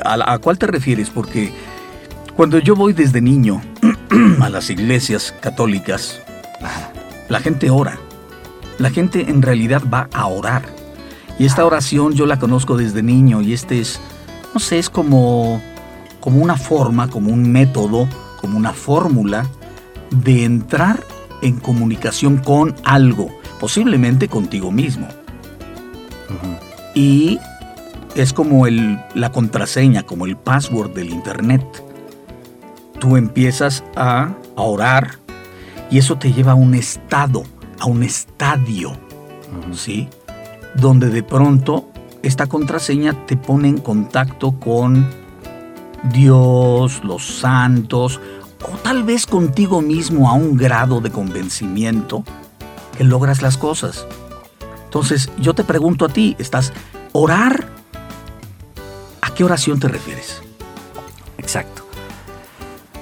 A, 0.03 0.37
cuál 0.39 0.57
te 0.57 0.67
refieres? 0.67 1.09
Porque 1.09 1.51
cuando 2.35 2.59
yo 2.59 2.75
voy 2.75 2.93
desde 2.93 3.21
niño 3.21 3.61
a 4.41 4.49
las 4.49 4.69
iglesias 4.69 5.33
católicas, 5.41 6.21
la 7.29 7.39
gente 7.39 7.69
ora. 7.69 7.97
La 8.77 8.89
gente 8.89 9.29
en 9.29 9.41
realidad 9.41 9.83
va 9.93 10.09
a 10.13 10.27
orar. 10.27 10.63
Y 11.37 11.45
esta 11.45 11.65
oración 11.65 12.13
yo 12.13 12.25
la 12.25 12.39
conozco 12.39 12.77
desde 12.77 13.03
niño 13.03 13.41
y 13.41 13.53
este 13.53 13.79
es, 13.79 13.99
no 14.53 14.59
sé, 14.59 14.79
es 14.79 14.89
como, 14.89 15.61
como 16.19 16.41
una 16.41 16.57
forma, 16.57 17.09
como 17.09 17.31
un 17.31 17.49
método, 17.51 18.07
como 18.41 18.57
una 18.57 18.73
fórmula 18.73 19.45
de 20.11 20.43
entrar 20.43 21.01
en 21.41 21.59
comunicación 21.59 22.37
con 22.37 22.75
algo, 22.83 23.29
posiblemente 23.59 24.27
contigo 24.27 24.71
mismo. 24.71 25.07
Y 26.93 27.39
es 28.21 28.33
como 28.33 28.67
el, 28.67 28.99
la 29.15 29.31
contraseña, 29.31 30.03
como 30.03 30.25
el 30.25 30.35
password 30.35 30.91
del 30.91 31.09
Internet. 31.09 31.63
Tú 32.99 33.15
empiezas 33.15 33.83
a, 33.95 34.35
orar 34.55 35.19
y 35.89 35.99
eso 35.99 36.17
te 36.17 36.33
lleva 36.33 36.51
a 36.51 36.55
un 36.55 36.75
estado, 36.75 37.43
a 37.79 37.85
un 37.85 38.03
estadio, 38.03 38.91
¿sí? 39.71 40.09
Donde 40.75 41.09
de 41.09 41.23
pronto 41.23 41.89
esta 42.23 42.47
contraseña 42.47 43.25
te 43.25 43.37
pone 43.37 43.69
en 43.69 43.77
contacto 43.77 44.59
con 44.59 45.07
Dios, 46.11 47.01
los 47.05 47.25
santos, 47.25 48.19
o 48.61 48.77
tal 48.79 49.03
vez 49.03 49.25
contigo 49.25 49.81
mismo 49.81 50.29
a 50.29 50.33
un 50.33 50.57
grado 50.57 50.99
de 50.99 51.09
convencimiento 51.09 52.25
que 52.97 53.05
logras 53.05 53.41
las 53.41 53.57
cosas. 53.57 54.05
Entonces, 54.83 55.29
yo 55.39 55.53
te 55.53 55.63
pregunto 55.63 56.03
a 56.03 56.09
ti, 56.09 56.35
¿estás 56.37 56.73
orar? 57.13 57.78
¿A 59.39 59.41
qué 59.41 59.45
oración 59.45 59.79
te 59.79 59.87
refieres? 59.87 60.41
Exacto. 61.37 61.83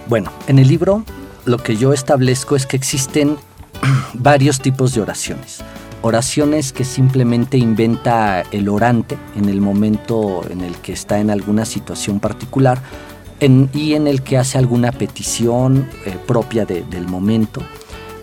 Bueno, 0.08 0.32
en 0.46 0.60
el 0.60 0.68
libro 0.68 1.04
lo 1.46 1.58
que 1.58 1.78
yo 1.78 1.94
establezco 1.94 2.56
es 2.56 2.68
que 2.68 2.78
existen 2.78 3.38
varios 4.14 4.60
tipos 4.60 4.94
de 4.94 5.02
oraciones. 5.02 5.62
Oraciones 6.04 6.74
que 6.74 6.86
simplemente 6.86 7.58
inventa 7.58 8.44
el 8.52 8.70
orante 8.70 9.18
en 9.36 9.50
el 9.50 9.62
momento 9.62 10.46
en 10.48 10.62
el 10.62 10.76
que 10.76 10.94
está 10.94 11.18
en 11.18 11.32
alguna 11.32 11.66
situación 11.66 12.20
particular 12.20 12.84
y 13.74 13.96
en 13.96 14.06
el 14.06 14.22
que 14.22 14.38
hace 14.38 14.60
alguna 14.60 14.92
petición 14.92 15.90
eh, 16.06 16.20
propia 16.28 16.68
del 16.68 17.08
momento. 17.08 17.64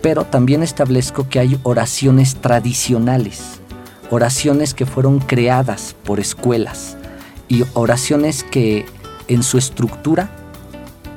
Pero 0.01 0.23
también 0.23 0.63
establezco 0.63 1.27
que 1.27 1.39
hay 1.39 1.59
oraciones 1.63 2.37
tradicionales, 2.37 3.59
oraciones 4.09 4.73
que 4.73 4.85
fueron 4.85 5.19
creadas 5.19 5.97
por 6.05 6.21
escuelas 6.21 6.95
y 7.47 7.63
oraciones 7.73 8.43
que 8.43 8.85
en 9.27 9.43
su 9.43 9.57
estructura 9.57 10.29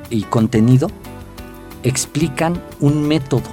y 0.09 0.23
contenido 0.23 0.89
explican 1.83 2.61
un 2.79 3.07
método, 3.07 3.43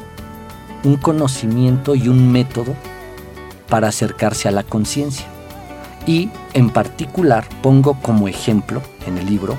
un 0.84 0.96
conocimiento 0.96 1.94
y 1.94 2.08
un 2.08 2.32
método 2.32 2.74
para 3.68 3.88
acercarse 3.88 4.48
a 4.48 4.52
la 4.52 4.62
conciencia. 4.62 5.26
Y 6.06 6.30
en 6.54 6.70
particular 6.70 7.48
pongo 7.62 8.00
como 8.00 8.28
ejemplo 8.28 8.80
en 9.06 9.18
el 9.18 9.26
libro 9.26 9.56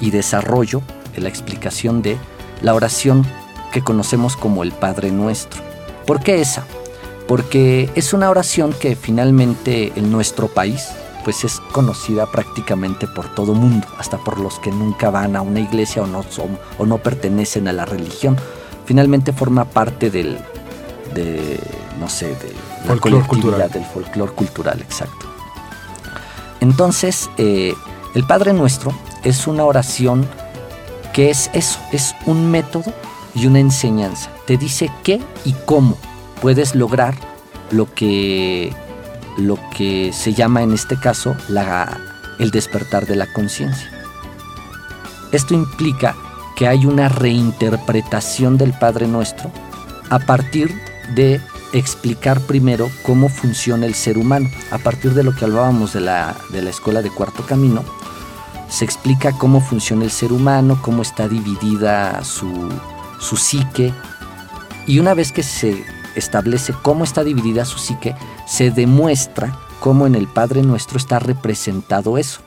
y 0.00 0.10
desarrollo 0.10 0.82
la 1.16 1.28
explicación 1.28 2.02
de 2.02 2.18
la 2.62 2.74
oración 2.74 3.24
que 3.72 3.82
conocemos 3.82 4.36
como 4.36 4.62
el 4.62 4.72
Padre 4.72 5.10
Nuestro. 5.10 5.62
¿Por 6.06 6.20
qué 6.20 6.40
esa? 6.40 6.64
Porque 7.26 7.90
es 7.94 8.12
una 8.12 8.30
oración 8.30 8.72
que 8.72 8.96
finalmente 8.96 9.92
en 9.96 10.10
nuestro 10.10 10.48
país 10.48 10.88
pues 11.24 11.42
es 11.44 11.60
conocida 11.72 12.26
prácticamente 12.26 13.06
por 13.06 13.34
todo 13.34 13.54
mundo, 13.54 13.86
hasta 13.98 14.18
por 14.18 14.38
los 14.38 14.58
que 14.58 14.70
nunca 14.70 15.10
van 15.10 15.34
a 15.34 15.42
una 15.42 15.60
iglesia 15.60 16.02
o 16.02 16.06
no, 16.06 16.22
son, 16.22 16.58
o 16.78 16.86
no 16.86 16.98
pertenecen 16.98 17.66
a 17.66 17.72
la 17.72 17.86
religión. 17.86 18.36
Finalmente 18.84 19.32
forma 19.32 19.64
parte 19.64 20.10
del, 20.10 20.38
de, 21.14 21.58
no 21.98 22.08
sé, 22.08 22.28
de 22.28 22.52
la 22.86 23.00
colectividad, 23.00 23.70
del 23.70 23.84
folclore 23.84 24.32
cultural, 24.32 24.80
exacto. 24.82 25.26
Entonces, 26.60 27.30
eh, 27.38 27.74
el 28.14 28.24
Padre 28.24 28.52
Nuestro 28.52 28.92
es 29.22 29.46
una 29.46 29.64
oración 29.64 30.26
que 31.12 31.30
es 31.30 31.50
eso, 31.54 31.78
es 31.92 32.14
un 32.26 32.50
método 32.50 32.92
y 33.34 33.46
una 33.46 33.60
enseñanza. 33.60 34.30
Te 34.46 34.56
dice 34.56 34.90
qué 35.02 35.20
y 35.44 35.54
cómo 35.64 35.96
puedes 36.42 36.74
lograr 36.74 37.14
lo 37.70 37.92
que, 37.94 38.74
lo 39.38 39.58
que 39.76 40.12
se 40.12 40.34
llama 40.34 40.62
en 40.62 40.72
este 40.72 40.96
caso 40.98 41.36
la, 41.48 41.98
el 42.38 42.50
despertar 42.50 43.06
de 43.06 43.16
la 43.16 43.32
conciencia. 43.32 43.90
Esto 45.32 45.54
implica 45.54 46.14
que 46.56 46.68
hay 46.68 46.86
una 46.86 47.08
reinterpretación 47.08 48.56
del 48.56 48.72
Padre 48.72 49.08
Nuestro 49.08 49.50
a 50.10 50.18
partir 50.20 50.72
de 51.14 51.40
explicar 51.72 52.40
primero 52.40 52.88
cómo 53.02 53.28
funciona 53.28 53.86
el 53.86 53.94
ser 53.94 54.16
humano. 54.16 54.48
A 54.70 54.78
partir 54.78 55.12
de 55.14 55.24
lo 55.24 55.34
que 55.34 55.44
hablábamos 55.44 55.92
de 55.92 56.00
la, 56.00 56.36
de 56.50 56.62
la 56.62 56.70
escuela 56.70 57.02
de 57.02 57.10
cuarto 57.10 57.44
camino, 57.44 57.82
se 58.68 58.84
explica 58.84 59.32
cómo 59.32 59.60
funciona 59.60 60.04
el 60.04 60.10
ser 60.10 60.32
humano, 60.32 60.78
cómo 60.80 61.02
está 61.02 61.28
dividida 61.28 62.22
su, 62.24 62.72
su 63.18 63.36
psique. 63.36 63.92
Y 64.86 65.00
una 65.00 65.14
vez 65.14 65.32
que 65.32 65.42
se 65.42 65.84
establece 66.14 66.74
cómo 66.82 67.04
está 67.04 67.24
dividida 67.24 67.64
su 67.64 67.78
psique, 67.78 68.14
se 68.46 68.70
demuestra 68.70 69.58
cómo 69.80 70.06
en 70.06 70.14
el 70.14 70.26
Padre 70.26 70.62
Nuestro 70.62 70.98
está 70.98 71.18
representado 71.18 72.18
eso, 72.18 72.40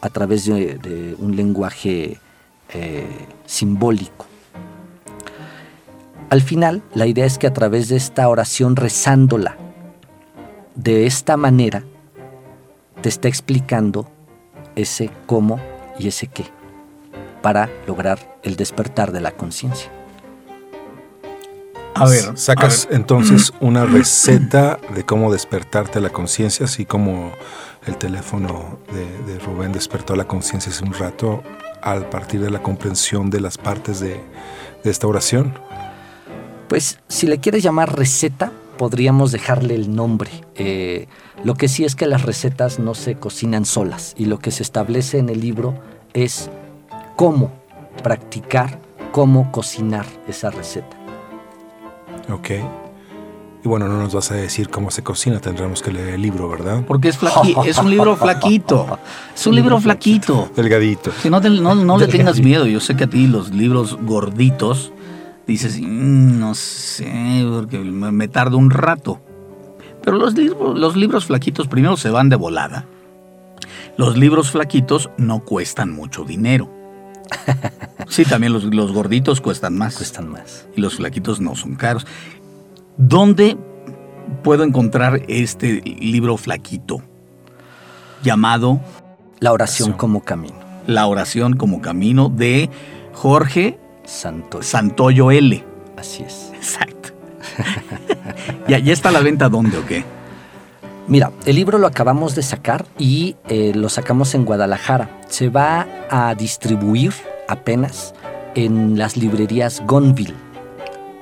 a 0.00 0.08
través 0.08 0.46
de, 0.46 1.16
un 1.18 1.36
lenguaje 1.36 2.18
eh, 2.70 3.26
simbólico. 3.46 4.26
Al 6.30 6.40
final, 6.40 6.82
la 6.94 7.06
idea 7.06 7.26
es 7.26 7.38
que 7.38 7.46
a 7.46 7.52
través 7.52 7.88
de 7.88 7.96
esta 7.96 8.28
oración 8.28 8.76
rezándola 8.76 9.56
de 10.74 11.06
esta 11.06 11.36
manera, 11.36 11.84
te 13.02 13.08
está 13.08 13.28
explicando 13.28 14.10
ese 14.74 15.10
cómo 15.26 15.60
y 15.98 16.08
ese 16.08 16.28
qué 16.28 16.46
para 17.42 17.68
lograr 17.86 18.38
el 18.42 18.56
despertar 18.56 19.12
de 19.12 19.20
la 19.20 19.32
conciencia. 19.32 19.90
A 21.94 22.08
ver, 22.08 22.38
sacas 22.38 22.88
entonces 22.90 23.52
una 23.60 23.84
receta 23.84 24.78
de 24.94 25.04
cómo 25.04 25.32
despertarte 25.32 26.00
la 26.00 26.10
conciencia, 26.10 26.64
así 26.64 26.84
como 26.84 27.32
el 27.86 27.96
teléfono 27.96 28.78
de, 28.92 29.38
Rubén 29.40 29.72
despertó 29.72 30.16
la 30.16 30.24
conciencia 30.24 30.72
hace 30.72 30.84
un 30.84 30.94
rato, 30.94 31.42
a 31.82 31.98
partir 32.10 32.40
de 32.40 32.50
la 32.50 32.62
comprensión 32.62 33.28
de 33.28 33.40
las 33.40 33.58
partes 33.58 34.00
de, 34.00 34.20
esta 34.84 35.06
oración. 35.06 35.54
Pues 36.68 36.98
si 37.08 37.26
le 37.26 37.38
quieres 37.38 37.62
llamar 37.62 37.96
receta, 37.96 38.52
podríamos 38.78 39.30
dejarle 39.30 39.74
el 39.74 39.94
nombre. 39.94 40.30
Eh, 40.54 41.06
lo 41.44 41.54
que 41.54 41.68
sí 41.68 41.84
es 41.84 41.94
que 41.94 42.06
las 42.06 42.22
recetas 42.22 42.78
no 42.78 42.94
se 42.94 43.16
cocinan 43.16 43.64
solas 43.64 44.14
y 44.16 44.24
lo 44.24 44.38
que 44.38 44.50
se 44.50 44.62
establece 44.62 45.18
en 45.18 45.28
el 45.28 45.40
libro 45.40 45.74
es 46.14 46.50
cómo 47.16 47.52
practicar, 48.02 48.80
cómo 49.12 49.52
cocinar 49.52 50.06
esa 50.26 50.50
receta. 50.50 51.01
Ok. 52.30 52.50
Y 53.64 53.68
bueno, 53.68 53.86
no 53.86 53.96
nos 53.96 54.12
vas 54.12 54.32
a 54.32 54.34
decir 54.34 54.68
cómo 54.70 54.90
se 54.90 55.04
cocina, 55.04 55.38
tendremos 55.38 55.82
que 55.82 55.92
leer 55.92 56.14
el 56.14 56.22
libro, 56.22 56.48
¿verdad? 56.48 56.82
Porque 56.86 57.08
es, 57.08 57.18
es 57.66 57.78
un 57.78 57.90
libro 57.90 58.16
flaquito. 58.16 58.98
Es 59.34 59.46
un 59.46 59.54
libro 59.54 59.80
flaquito. 59.80 60.50
Delgadito. 60.56 61.12
Si 61.22 61.30
no, 61.30 61.40
no, 61.40 61.98
le 61.98 62.08
tengas 62.08 62.40
miedo, 62.40 62.66
yo 62.66 62.80
sé 62.80 62.96
que 62.96 63.04
a 63.04 63.06
ti 63.06 63.28
los 63.28 63.50
libros 63.50 63.96
gorditos 64.02 64.92
dices, 65.46 65.80
mm, 65.80 66.40
no 66.40 66.54
sé, 66.54 67.46
porque 67.52 67.78
me 67.78 68.26
tardo 68.26 68.58
un 68.58 68.70
rato. 68.70 69.20
Pero 70.02 70.16
los 70.16 70.34
libros, 70.34 70.76
los 70.76 70.96
libros 70.96 71.26
flaquitos 71.26 71.68
primero 71.68 71.96
se 71.96 72.10
van 72.10 72.28
de 72.28 72.36
volada. 72.36 72.86
los 73.96 74.16
libros 74.16 74.50
flaquitos 74.50 75.10
no 75.18 75.40
cuestan 75.40 75.92
mucho 75.92 76.24
dinero. 76.24 76.81
Sí, 78.08 78.26
también 78.26 78.52
los, 78.52 78.64
los 78.64 78.92
gorditos 78.92 79.40
cuestan 79.40 79.78
más. 79.78 79.96
Cuestan 79.96 80.28
más. 80.28 80.66
Y 80.76 80.82
los 80.82 80.96
flaquitos 80.96 81.40
no 81.40 81.56
son 81.56 81.76
caros. 81.76 82.06
¿Dónde 82.98 83.56
puedo 84.42 84.64
encontrar 84.64 85.22
este 85.28 85.80
libro 85.80 86.36
flaquito? 86.36 87.00
Llamado 88.22 88.80
La 89.40 89.52
oración 89.52 89.92
como 89.94 90.22
camino. 90.22 90.54
La 90.86 91.06
oración 91.06 91.56
como 91.56 91.80
camino 91.80 92.28
de 92.28 92.68
Jorge 93.14 93.78
Santoyo. 94.04 94.62
Santoyo 94.62 95.30
L. 95.30 95.64
Así 95.96 96.22
es. 96.22 96.52
Exacto. 96.54 97.10
¿Ya, 98.68 98.78
¿Ya 98.78 98.92
está 98.92 99.08
a 99.08 99.12
la 99.12 99.20
venta 99.20 99.48
dónde 99.48 99.78
o 99.78 99.86
qué? 99.86 100.04
Mira, 101.08 101.32
el 101.46 101.56
libro 101.56 101.78
lo 101.78 101.86
acabamos 101.86 102.34
de 102.34 102.42
sacar 102.42 102.86
y 102.98 103.36
eh, 103.48 103.72
lo 103.74 103.88
sacamos 103.88 104.34
en 104.34 104.44
Guadalajara. 104.44 105.10
Se 105.28 105.48
va 105.48 105.86
a 106.10 106.34
distribuir 106.34 107.12
apenas 107.48 108.14
en 108.54 108.96
las 108.96 109.16
librerías 109.16 109.82
Gonville. 109.86 110.34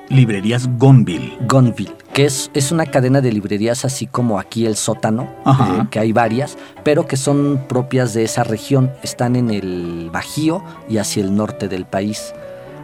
Librerías 0.09 0.69
Gonville. 0.77 1.37
Gonville, 1.47 1.93
que 2.13 2.25
es, 2.25 2.51
es 2.53 2.71
una 2.71 2.85
cadena 2.85 3.21
de 3.21 3.31
librerías 3.31 3.85
así 3.85 4.07
como 4.07 4.39
aquí 4.39 4.65
el 4.65 4.75
sótano, 4.75 5.29
eh, 5.45 5.85
que 5.89 5.99
hay 5.99 6.11
varias, 6.11 6.57
pero 6.83 7.07
que 7.07 7.17
son 7.17 7.65
propias 7.67 8.13
de 8.13 8.23
esa 8.23 8.43
región. 8.43 8.91
Están 9.03 9.35
en 9.35 9.49
el 9.49 10.09
Bajío 10.11 10.63
y 10.89 10.97
hacia 10.97 11.23
el 11.23 11.35
norte 11.35 11.67
del 11.69 11.85
país. 11.85 12.33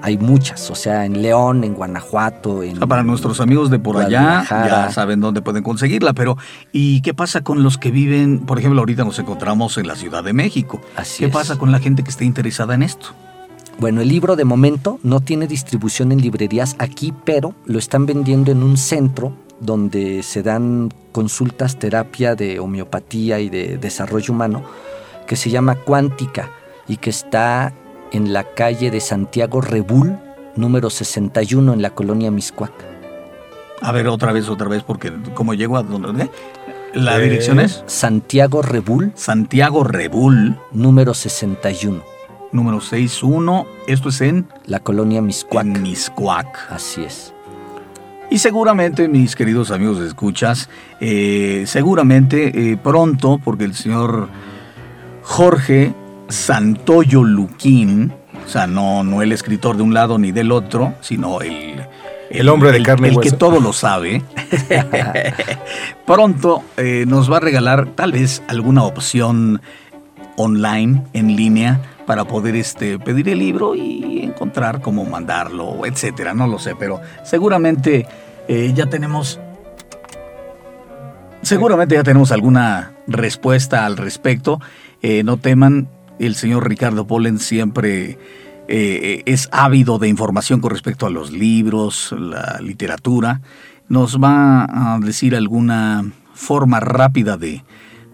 Hay 0.01 0.17
muchas, 0.17 0.69
o 0.69 0.75
sea, 0.75 1.05
en 1.05 1.21
León, 1.21 1.63
en 1.63 1.73
Guanajuato, 1.73 2.63
en... 2.63 2.73
O 2.73 2.77
sea, 2.77 2.87
para 2.87 3.03
nuestros 3.03 3.41
amigos 3.41 3.69
de 3.69 3.79
por 3.79 3.97
allá 3.97 4.45
ya 4.49 4.91
saben 4.91 5.19
dónde 5.19 5.41
pueden 5.41 5.63
conseguirla, 5.63 6.13
pero 6.13 6.37
¿y 6.71 7.01
qué 7.01 7.13
pasa 7.13 7.41
con 7.41 7.63
los 7.63 7.77
que 7.77 7.91
viven, 7.91 8.39
por 8.39 8.59
ejemplo, 8.59 8.79
ahorita 8.79 9.03
nos 9.03 9.19
encontramos 9.19 9.77
en 9.77 9.87
la 9.87 9.95
Ciudad 9.95 10.23
de 10.23 10.33
México? 10.33 10.81
Así 10.95 11.19
¿Qué 11.19 11.25
es. 11.25 11.33
pasa 11.33 11.57
con 11.57 11.71
la 11.71 11.79
gente 11.79 12.03
que 12.03 12.09
esté 12.09 12.25
interesada 12.25 12.75
en 12.75 12.83
esto? 12.83 13.09
Bueno, 13.79 14.01
el 14.01 14.07
libro 14.07 14.35
de 14.35 14.45
momento 14.45 14.99
no 15.03 15.19
tiene 15.19 15.45
distribución 15.45 16.11
en 16.11 16.21
librerías 16.21 16.75
aquí, 16.79 17.13
pero 17.25 17.53
lo 17.65 17.77
están 17.77 18.05
vendiendo 18.05 18.51
en 18.51 18.63
un 18.63 18.75
centro 18.77 19.33
donde 19.59 20.23
se 20.23 20.43
dan 20.43 20.91
consultas, 21.11 21.77
terapia 21.77 22.35
de 22.35 22.59
homeopatía 22.59 23.39
y 23.39 23.49
de 23.49 23.77
desarrollo 23.77 24.33
humano, 24.33 24.63
que 25.27 25.35
se 25.35 25.49
llama 25.49 25.75
Cuántica 25.75 26.49
y 26.87 26.97
que 26.97 27.09
está 27.09 27.73
en 28.11 28.33
la 28.33 28.43
calle 28.43 28.91
de 28.91 28.99
Santiago 28.99 29.61
Rebul, 29.61 30.17
número 30.55 30.89
61, 30.89 31.73
en 31.73 31.81
la 31.81 31.91
colonia 31.91 32.31
Miscuac. 32.31 32.71
A 33.81 33.91
ver, 33.91 34.07
otra 34.07 34.31
vez, 34.31 34.49
otra 34.49 34.67
vez, 34.67 34.83
porque 34.83 35.11
como 35.33 35.53
llego 35.53 35.77
a 35.77 35.83
donde... 35.83 36.23
¿eh? 36.23 36.29
La 36.93 37.17
Eh. 37.19 37.23
dirección 37.23 37.59
es 37.59 37.83
Santiago 37.85 38.61
Rebul, 38.61 39.11
Santiago 39.13 39.83
Rebul, 39.83 40.57
número 40.71 41.13
61, 41.13 42.01
número 42.51 42.81
61. 42.81 43.67
Esto 43.87 44.09
es 44.09 44.21
en, 44.21 44.47
la 44.65 44.79
colonia 44.79 45.21
Miscuac. 45.21 45.65
en 45.65 45.81
Miscuac. 45.83 46.71
Así 46.71 47.03
es. 47.03 47.33
Y 48.31 48.39
seguramente, 48.39 49.07
mis 49.07 49.35
queridos 49.35 49.69
amigos 49.69 49.99
de 49.99 50.07
escuchas, 50.07 50.69
eh, 50.99 51.65
seguramente 51.67 52.71
eh, 52.71 52.77
pronto, 52.77 53.39
porque 53.43 53.65
el 53.65 53.75
señor 53.75 54.29
Jorge 55.23 55.93
Santoyo 56.29 57.23
Luquín, 57.23 58.13
o 58.45 58.49
sea, 58.49 58.67
no, 58.67 59.03
no 59.03 59.21
el 59.21 59.31
escritor 59.31 59.77
de 59.77 59.83
un 59.83 59.93
lado 59.93 60.17
ni 60.17 60.31
del 60.31 60.51
otro, 60.51 60.93
sino 61.01 61.41
el, 61.41 61.85
El 62.29 62.49
hombre 62.49 62.71
de 62.71 62.83
carne 62.83 63.09
y 63.09 63.15
el 63.15 63.19
que 63.19 63.31
todo 63.31 63.59
lo 63.59 63.73
sabe, 63.73 64.21
pronto 66.05 66.63
eh, 66.77 67.05
nos 67.07 67.31
va 67.31 67.37
a 67.37 67.39
regalar 67.39 67.89
tal 67.95 68.11
vez 68.11 68.43
alguna 68.47 68.83
opción 68.83 69.61
online, 70.37 71.03
en 71.13 71.35
línea, 71.35 71.81
para 72.05 72.23
poder 72.25 72.55
este, 72.55 72.97
pedir 72.99 73.27
el 73.27 73.39
libro 73.39 73.75
y 73.75 74.23
encontrar 74.23 74.81
cómo 74.81 75.03
mandarlo, 75.03 75.85
etcétera. 75.85 76.33
No 76.33 76.47
lo 76.47 76.57
sé, 76.57 76.75
pero 76.75 77.01
seguramente 77.23 78.07
eh, 78.47 78.71
ya 78.73 78.85
tenemos. 78.85 79.39
Seguramente 81.41 81.95
ya 81.95 82.03
tenemos 82.03 82.31
alguna 82.31 82.93
respuesta 83.07 83.85
al 83.85 83.97
respecto. 83.97 84.59
Eh, 85.01 85.23
no 85.23 85.37
teman, 85.37 85.89
el 86.19 86.35
señor 86.35 86.67
Ricardo 86.67 87.07
Polen 87.07 87.39
siempre 87.39 88.17
eh, 88.67 89.23
es 89.25 89.47
ávido 89.51 89.97
de 89.97 90.07
información 90.07 90.59
con 90.59 90.71
respecto 90.71 91.05
a 91.05 91.09
los 91.09 91.31
libros, 91.31 92.13
la 92.17 92.59
literatura. 92.61 93.41
Nos 93.87 94.21
va 94.21 94.95
a 94.95 94.99
decir 94.99 95.35
alguna 95.35 96.11
forma 96.33 96.79
rápida 96.79 97.37
de, 97.37 97.63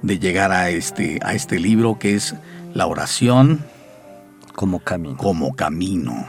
de 0.02 0.20
llegar 0.20 0.52
a 0.52 0.70
este, 0.70 1.20
a 1.24 1.34
este 1.34 1.60
libro 1.60 1.98
que 1.98 2.16
es 2.16 2.36
la 2.74 2.86
oración 2.86 3.66
Como 4.54 4.80
camino. 4.80 5.18
como 5.18 5.56
camino. 5.56 6.26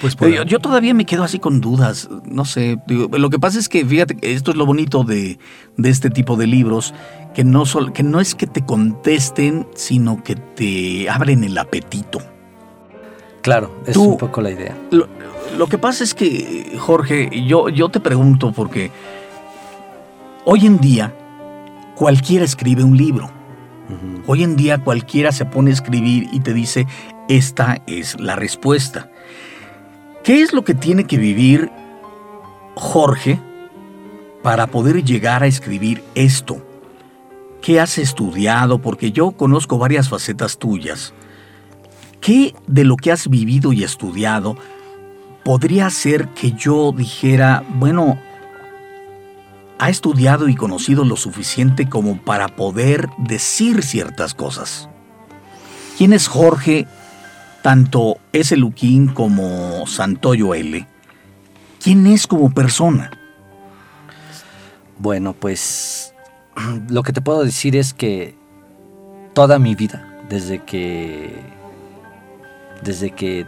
Pues 0.00 0.14
por- 0.16 0.28
yo, 0.28 0.42
yo 0.44 0.58
todavía 0.58 0.92
me 0.94 1.04
quedo 1.06 1.24
así 1.24 1.38
con 1.38 1.60
dudas, 1.60 2.08
no 2.24 2.44
sé. 2.44 2.78
digo, 2.86 3.08
lo 3.16 3.30
que 3.30 3.38
pasa 3.38 3.58
es 3.58 3.68
que, 3.68 3.84
fíjate, 3.84 4.16
que 4.16 4.32
esto 4.34 4.50
es 4.50 4.56
lo 4.56 4.66
bonito 4.66 5.04
de, 5.04 5.38
de 5.76 5.90
este 5.90 6.10
tipo 6.10 6.36
de 6.36 6.46
libros, 6.46 6.92
que 7.34 7.44
no, 7.44 7.64
sol- 7.66 7.92
que 7.92 8.02
no 8.02 8.20
es 8.20 8.34
que 8.34 8.46
te 8.46 8.64
contesten, 8.64 9.66
sino 9.74 10.22
que 10.22 10.34
te 10.36 11.08
abren 11.08 11.44
el 11.44 11.56
apetito. 11.56 12.18
Claro, 13.42 13.74
es 13.86 13.94
Tú- 13.94 14.04
un 14.12 14.18
poco 14.18 14.40
la 14.42 14.50
idea. 14.50 14.76
Lo, 14.90 15.08
lo 15.56 15.66
que 15.66 15.78
pasa 15.78 16.04
es 16.04 16.12
que, 16.14 16.76
Jorge, 16.78 17.30
yo, 17.46 17.68
yo 17.68 17.88
te 17.88 18.00
pregunto 18.00 18.52
porque 18.52 18.90
hoy 20.44 20.66
en 20.66 20.78
día 20.78 21.14
cualquiera 21.94 22.44
escribe 22.44 22.84
un 22.84 22.96
libro. 22.96 23.30
Hoy 24.26 24.42
en 24.42 24.56
día 24.56 24.78
cualquiera 24.78 25.30
se 25.30 25.44
pone 25.44 25.70
a 25.70 25.74
escribir 25.74 26.28
y 26.32 26.40
te 26.40 26.52
dice, 26.52 26.86
esta 27.28 27.78
es 27.86 28.18
la 28.18 28.34
respuesta. 28.34 29.08
¿Qué 30.26 30.42
es 30.42 30.52
lo 30.52 30.64
que 30.64 30.74
tiene 30.74 31.04
que 31.04 31.18
vivir 31.18 31.70
Jorge 32.74 33.40
para 34.42 34.66
poder 34.66 35.04
llegar 35.04 35.44
a 35.44 35.46
escribir 35.46 36.02
esto? 36.16 36.66
¿Qué 37.62 37.78
has 37.78 37.96
estudiado? 37.96 38.80
Porque 38.80 39.12
yo 39.12 39.30
conozco 39.30 39.78
varias 39.78 40.08
facetas 40.08 40.58
tuyas. 40.58 41.14
¿Qué 42.20 42.56
de 42.66 42.82
lo 42.82 42.96
que 42.96 43.12
has 43.12 43.28
vivido 43.28 43.72
y 43.72 43.84
estudiado 43.84 44.56
podría 45.44 45.88
ser 45.90 46.26
que 46.30 46.50
yo 46.50 46.90
dijera, 46.90 47.62
bueno, 47.76 48.18
ha 49.78 49.90
estudiado 49.90 50.48
y 50.48 50.56
conocido 50.56 51.04
lo 51.04 51.14
suficiente 51.14 51.88
como 51.88 52.20
para 52.20 52.48
poder 52.48 53.08
decir 53.18 53.84
ciertas 53.84 54.34
cosas? 54.34 54.88
¿Quién 55.96 56.12
es 56.12 56.26
Jorge, 56.26 56.88
tanto 57.66 58.18
ese 58.32 58.56
Luquín 58.56 59.08
como 59.08 59.88
Santoyo 59.88 60.54
L? 60.54 60.86
¿Quién 61.82 62.06
es 62.06 62.28
como 62.28 62.54
persona? 62.54 63.10
Bueno, 65.00 65.32
pues 65.32 66.14
lo 66.88 67.02
que 67.02 67.12
te 67.12 67.20
puedo 67.20 67.42
decir 67.42 67.74
es 67.74 67.92
que 67.92 68.36
toda 69.34 69.58
mi 69.58 69.74
vida, 69.74 70.06
desde 70.28 70.62
que 70.62 71.40
desde 72.84 73.10
que 73.10 73.46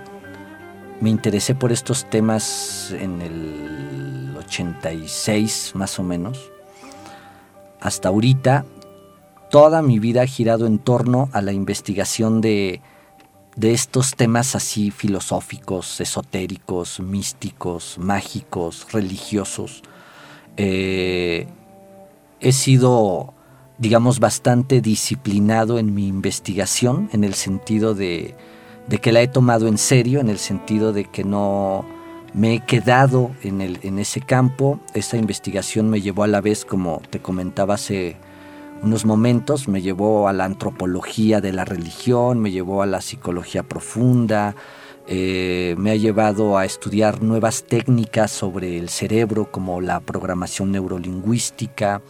me 1.00 1.10
interesé 1.10 1.54
por 1.54 1.70
estos 1.70 2.10
temas 2.10 2.92
en 2.98 3.22
el 3.22 4.34
86 4.36 5.74
más 5.76 5.96
o 6.00 6.02
menos, 6.02 6.50
hasta 7.80 8.08
ahorita, 8.08 8.64
toda 9.48 9.80
mi 9.80 10.00
vida 10.00 10.22
ha 10.22 10.26
girado 10.26 10.66
en 10.66 10.80
torno 10.80 11.28
a 11.32 11.40
la 11.40 11.52
investigación 11.52 12.40
de, 12.40 12.80
de 13.58 13.72
estos 13.72 14.14
temas 14.14 14.54
así 14.54 14.92
filosóficos, 14.92 16.00
esotéricos, 16.00 17.00
místicos, 17.00 17.98
mágicos, 17.98 18.86
religiosos. 18.92 19.82
Eh, 20.56 21.48
he 22.38 22.52
sido, 22.52 23.34
digamos, 23.78 24.20
bastante 24.20 24.80
disciplinado 24.80 25.80
en 25.80 25.92
mi 25.92 26.06
investigación, 26.06 27.10
en 27.12 27.24
el 27.24 27.34
sentido 27.34 27.96
de, 27.96 28.36
de 28.86 28.98
que 28.98 29.10
la 29.10 29.22
he 29.22 29.28
tomado 29.28 29.66
en 29.66 29.76
serio, 29.76 30.20
en 30.20 30.30
el 30.30 30.38
sentido 30.38 30.92
de 30.92 31.06
que 31.06 31.24
no 31.24 31.84
me 32.34 32.54
he 32.54 32.60
quedado 32.60 33.32
en, 33.42 33.60
el, 33.60 33.80
en 33.82 33.98
ese 33.98 34.20
campo. 34.20 34.78
Esta 34.94 35.16
investigación 35.16 35.90
me 35.90 36.00
llevó 36.00 36.22
a 36.22 36.28
la 36.28 36.40
vez, 36.40 36.64
como 36.64 37.02
te 37.10 37.18
comentaba 37.18 37.74
hace 37.74 38.18
unos 38.82 39.04
momentos, 39.04 39.68
me 39.68 39.82
llevó 39.82 40.28
a 40.28 40.32
la 40.32 40.44
antropología 40.44 41.40
de 41.40 41.52
la 41.52 41.64
religión, 41.64 42.40
me 42.40 42.50
llevó 42.50 42.82
a 42.82 42.86
la 42.86 43.00
psicología 43.00 43.62
profunda, 43.62 44.54
eh, 45.06 45.74
me 45.78 45.90
ha 45.90 45.96
llevado 45.96 46.58
a 46.58 46.64
estudiar 46.64 47.22
nuevas 47.22 47.64
técnicas 47.64 48.30
sobre 48.30 48.78
el 48.78 48.88
cerebro 48.88 49.50
como 49.50 49.80
la 49.80 50.00
programación 50.00 50.70
neurolingüística, 50.70 52.02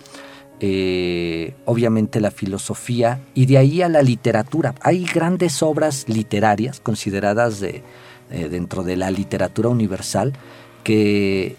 eh, 0.61 1.55
obviamente 1.65 2.21
la 2.21 2.33
filosofía 2.33 3.21
y 3.35 3.47
de 3.47 3.59
ahí 3.59 3.83
a 3.83 3.89
la 3.89 4.03
literatura. 4.03 4.75
Hay 4.83 5.05
grandes 5.05 5.63
obras 5.63 6.07
literarias 6.09 6.81
consideradas 6.81 7.61
de, 7.61 7.83
eh, 8.31 8.49
dentro 8.49 8.83
de 8.83 8.97
la 8.97 9.13
literatura 9.13 9.69
universal 9.69 10.33
que 10.83 11.57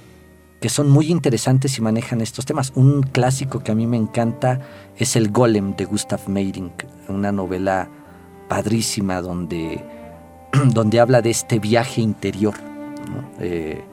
que 0.59 0.69
son 0.69 0.89
muy 0.89 1.07
interesantes 1.07 1.77
y 1.77 1.81
manejan 1.81 2.21
estos 2.21 2.45
temas. 2.45 2.73
Un 2.75 3.03
clásico 3.03 3.59
que 3.59 3.71
a 3.71 3.75
mí 3.75 3.87
me 3.87 3.97
encanta 3.97 4.59
es 4.97 5.15
El 5.15 5.31
Golem 5.31 5.75
de 5.75 5.85
Gustav 5.85 6.27
Meyrink, 6.27 6.83
una 7.07 7.31
novela 7.31 7.89
padrísima 8.47 9.21
donde, 9.21 9.83
donde 10.73 10.99
habla 10.99 11.21
de 11.21 11.29
este 11.29 11.59
viaje 11.59 12.01
interior. 12.01 12.55
Eh, 13.39 13.83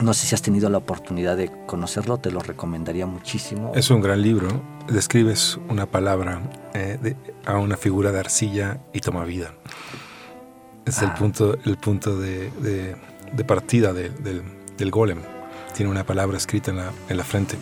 ¿no? 0.00 0.14
sé 0.14 0.26
si 0.26 0.34
has 0.34 0.42
tenido 0.42 0.70
la 0.70 0.78
oportunidad 0.78 1.36
de 1.36 1.50
conocerlo, 1.66 2.18
te 2.18 2.30
lo 2.30 2.40
recomendaría 2.40 3.06
muchísimo. 3.06 3.72
Es 3.74 3.90
un 3.90 4.00
gran 4.00 4.22
libro. 4.22 4.48
Describes 4.88 5.58
una 5.68 5.86
palabra 5.86 6.42
eh, 6.74 7.16
a 7.44 7.58
una 7.58 7.76
figura 7.76 8.12
de 8.12 8.20
arcilla 8.20 8.80
y 8.92 9.00
toma 9.00 9.24
vida. 9.24 9.54
Es 10.86 11.02
el 11.02 11.10
ah. 11.10 11.14
punto, 11.14 11.56
el 11.64 11.76
punto 11.76 12.18
de, 12.18 12.96
partida 13.46 13.92
del, 13.92 14.42
del 14.76 14.90
golem 14.90 15.18
tiene 15.72 15.90
una 15.90 16.04
palabra 16.04 16.36
escrita 16.36 16.70
en 16.70 16.78
la, 16.78 16.90
en 17.08 17.16
la 17.16 17.24
frente. 17.24 17.56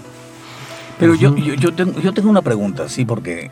Pero 0.99 1.15
yo, 1.15 1.35
yo, 1.37 1.73
tengo, 1.75 1.99
yo 2.01 2.13
tengo 2.13 2.29
una 2.29 2.43
pregunta, 2.43 2.89
sí, 2.89 3.05
porque 3.05 3.51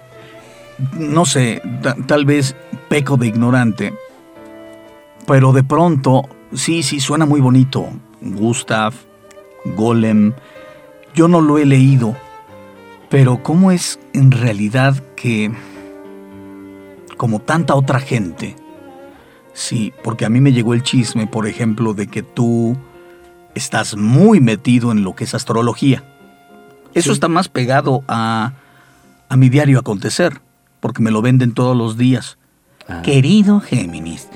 no 0.92 1.24
sé, 1.24 1.62
tal 2.06 2.24
vez 2.24 2.54
peco 2.88 3.16
de 3.16 3.26
ignorante, 3.26 3.94
pero 5.26 5.52
de 5.52 5.64
pronto, 5.64 6.28
sí, 6.52 6.82
sí, 6.82 7.00
suena 7.00 7.26
muy 7.26 7.40
bonito. 7.40 7.88
Gustav, 8.20 8.92
Golem, 9.76 10.32
yo 11.14 11.28
no 11.28 11.40
lo 11.40 11.58
he 11.58 11.64
leído, 11.64 12.16
pero 13.08 13.42
¿cómo 13.42 13.70
es 13.70 13.98
en 14.12 14.30
realidad 14.30 15.02
que, 15.16 15.50
como 17.16 17.40
tanta 17.40 17.74
otra 17.74 18.00
gente, 18.00 18.56
sí, 19.52 19.92
porque 20.04 20.24
a 20.24 20.28
mí 20.28 20.40
me 20.40 20.52
llegó 20.52 20.74
el 20.74 20.82
chisme, 20.82 21.26
por 21.26 21.46
ejemplo, 21.46 21.94
de 21.94 22.06
que 22.08 22.22
tú 22.22 22.76
estás 23.58 23.96
muy 23.96 24.40
metido 24.40 24.90
en 24.92 25.02
lo 25.02 25.14
que 25.14 25.24
es 25.24 25.34
astrología. 25.34 26.04
Eso 26.94 27.12
está 27.12 27.28
más 27.28 27.48
pegado 27.48 28.02
a, 28.08 28.54
a, 29.28 29.36
mi 29.36 29.48
diario 29.50 29.78
acontecer, 29.78 30.40
porque 30.80 31.02
me 31.02 31.10
lo 31.10 31.20
venden 31.22 31.52
todos 31.52 31.76
los 31.76 31.96
días. 31.96 32.38
Ah. 32.88 33.02
Querido 33.02 33.60
Géminis. 33.60 34.28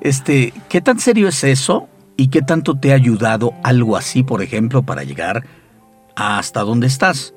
Este, 0.00 0.52
¿qué 0.68 0.80
tan 0.80 0.98
serio 0.98 1.28
es 1.28 1.44
eso? 1.44 1.88
¿Y 2.16 2.28
qué 2.28 2.42
tanto 2.42 2.78
te 2.78 2.92
ha 2.92 2.94
ayudado 2.94 3.54
algo 3.62 3.96
así, 3.96 4.22
por 4.22 4.42
ejemplo, 4.42 4.82
para 4.82 5.04
llegar 5.04 5.46
hasta 6.16 6.60
donde 6.60 6.86
estás? 6.86 7.34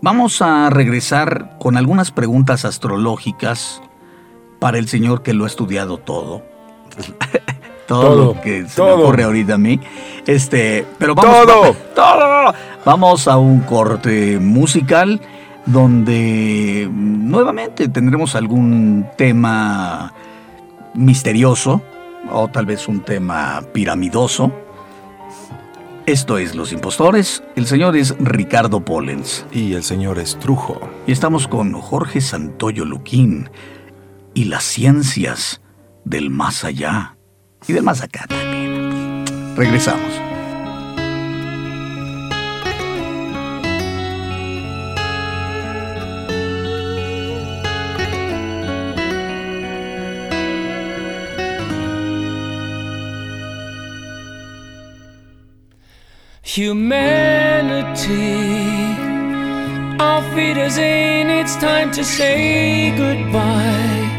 Vamos 0.00 0.42
a 0.42 0.68
regresar 0.70 1.56
con 1.60 1.76
algunas 1.76 2.10
preguntas 2.10 2.64
astrológicas 2.64 3.80
para 4.58 4.78
el 4.78 4.88
señor 4.88 5.22
que 5.22 5.32
lo 5.32 5.44
ha 5.44 5.46
estudiado 5.46 5.98
todo. 5.98 6.44
todo, 8.00 8.34
lo 8.34 8.40
que 8.40 8.68
se 8.68 8.82
me 8.82 8.90
ocurre 8.90 9.24
ahorita 9.24 9.54
a 9.54 9.58
mí. 9.58 9.80
Este, 10.26 10.86
pero 10.98 11.14
vamos, 11.14 11.46
todo, 11.46 11.76
todo. 11.94 12.54
Vamos 12.84 13.28
a 13.28 13.38
un 13.38 13.60
corte 13.60 14.38
musical 14.38 15.20
donde 15.66 16.88
nuevamente 16.92 17.88
tendremos 17.88 18.34
algún 18.34 19.06
tema 19.16 20.12
misterioso 20.94 21.80
o 22.30 22.48
tal 22.48 22.66
vez 22.66 22.88
un 22.88 23.00
tema 23.00 23.62
piramidoso. 23.72 24.52
Esto 26.06 26.38
es 26.38 26.56
Los 26.56 26.72
Impostores. 26.72 27.44
El 27.54 27.66
señor 27.66 27.96
es 27.96 28.16
Ricardo 28.18 28.84
Pollens. 28.84 29.46
Y 29.52 29.74
el 29.74 29.84
señor 29.84 30.18
es 30.18 30.36
Trujo. 30.36 30.80
Y 31.06 31.12
estamos 31.12 31.46
con 31.46 31.72
Jorge 31.74 32.20
Santoyo 32.20 32.84
Luquín 32.84 33.48
y 34.34 34.44
las 34.44 34.64
ciencias 34.64 35.60
del 36.04 36.30
más 36.30 36.64
allá 36.64 37.16
y 37.68 37.72
del 37.72 37.82
más 37.82 38.02
acá 38.02 38.26
también. 38.26 39.24
Regresamos. 39.56 40.20
Humanity, 56.54 58.02
our 59.98 60.22
feet 60.34 60.58
in, 60.58 61.30
it's 61.30 61.56
time 61.56 61.90
to 61.92 62.04
say 62.04 62.90
goodbye. 62.94 64.11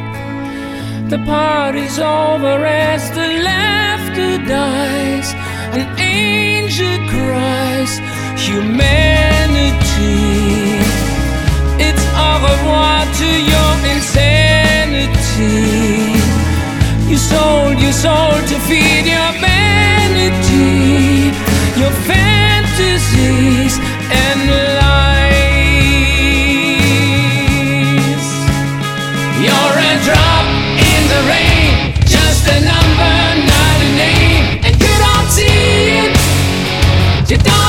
The 1.14 1.22
party's 1.26 2.00
over 2.00 2.66
as 2.66 3.12
the 3.12 3.28
laughter 3.46 4.40
dies. 4.48 5.36
An 5.78 5.86
angel 6.00 6.98
cries, 7.08 8.02
humanity. 8.36 9.84
It's 11.78 12.06
au 12.18 12.42
revoir 12.50 13.06
to 13.22 13.30
your 13.54 13.74
insanity. 13.94 15.62
You 17.08 17.18
sold 17.18 17.78
your 17.80 17.94
soul 17.94 18.34
to 18.50 18.56
feed 18.68 19.06
your 19.06 19.32
vanity, 19.38 21.30
your 21.80 21.94
fantasies 22.10 23.78
and 24.10 24.40
lies. 24.82 25.33
You 37.34 37.40
don't 37.40 37.63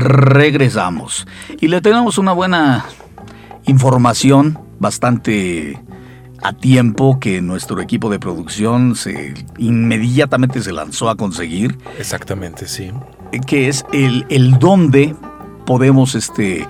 regresamos. 0.00 1.26
Y 1.60 1.68
le 1.68 1.80
tenemos 1.80 2.18
una 2.18 2.32
buena 2.32 2.84
información, 3.66 4.58
bastante 4.78 5.78
a 6.42 6.52
tiempo, 6.54 7.18
que 7.20 7.42
nuestro 7.42 7.80
equipo 7.80 8.08
de 8.10 8.18
producción 8.18 8.96
se 8.96 9.34
inmediatamente 9.58 10.62
se 10.62 10.72
lanzó 10.72 11.10
a 11.10 11.16
conseguir, 11.16 11.78
Exactamente, 11.98 12.66
sí. 12.66 12.90
que 13.46 13.68
es 13.68 13.84
el, 13.92 14.24
el 14.30 14.58
dónde 14.58 15.14
podemos 15.66 16.14
este, 16.14 16.66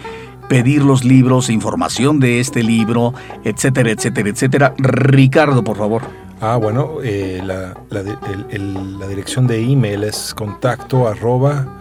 pedir 0.48 0.82
los 0.82 1.04
libros, 1.04 1.48
información 1.50 2.18
de 2.18 2.40
este 2.40 2.64
libro, 2.64 3.14
etcétera, 3.44 3.90
etcétera, 3.92 4.28
etcétera. 4.30 4.74
Ricardo, 4.78 5.62
por 5.62 5.76
favor. 5.76 6.02
Ah, 6.40 6.56
bueno, 6.56 6.94
eh, 7.04 7.40
la, 7.44 7.74
la 7.90 8.02
di- 8.02 8.10
el- 8.32 8.46
el- 8.50 8.98
la 8.98 9.06
dirección 9.06 9.46
de 9.46 9.60
email 9.62 10.02
es 10.04 10.34
contacto 10.34 11.06
arroba 11.06 11.79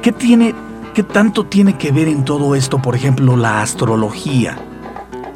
¿Qué 0.03 0.11
tiene, 0.11 0.53
qué 0.95 1.03
tanto 1.03 1.45
tiene 1.45 1.79
que 1.79 1.91
ver 1.93 2.09
en 2.09 2.25
todo 2.25 2.55
esto, 2.55 2.81
por 2.81 2.95
ejemplo, 2.95 3.37
la 3.37 3.63
astrología? 3.63 4.57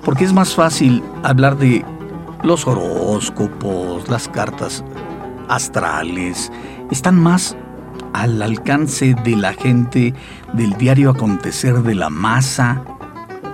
Porque 0.05 0.25
es 0.25 0.33
más 0.33 0.55
fácil 0.55 1.03
hablar 1.23 1.57
de 1.57 1.85
los 2.43 2.67
horóscopos, 2.67 4.09
las 4.09 4.29
cartas 4.29 4.85
astrales, 5.49 6.53
están 6.91 7.21
más 7.21 7.57
al 8.13 8.41
alcance 8.41 9.15
de 9.25 9.37
la 9.37 9.53
gente, 9.53 10.15
del 10.53 10.73
diario 10.75 11.11
acontecer 11.11 11.83
de 11.83 11.95
la 11.95 12.11
masa, 12.11 12.83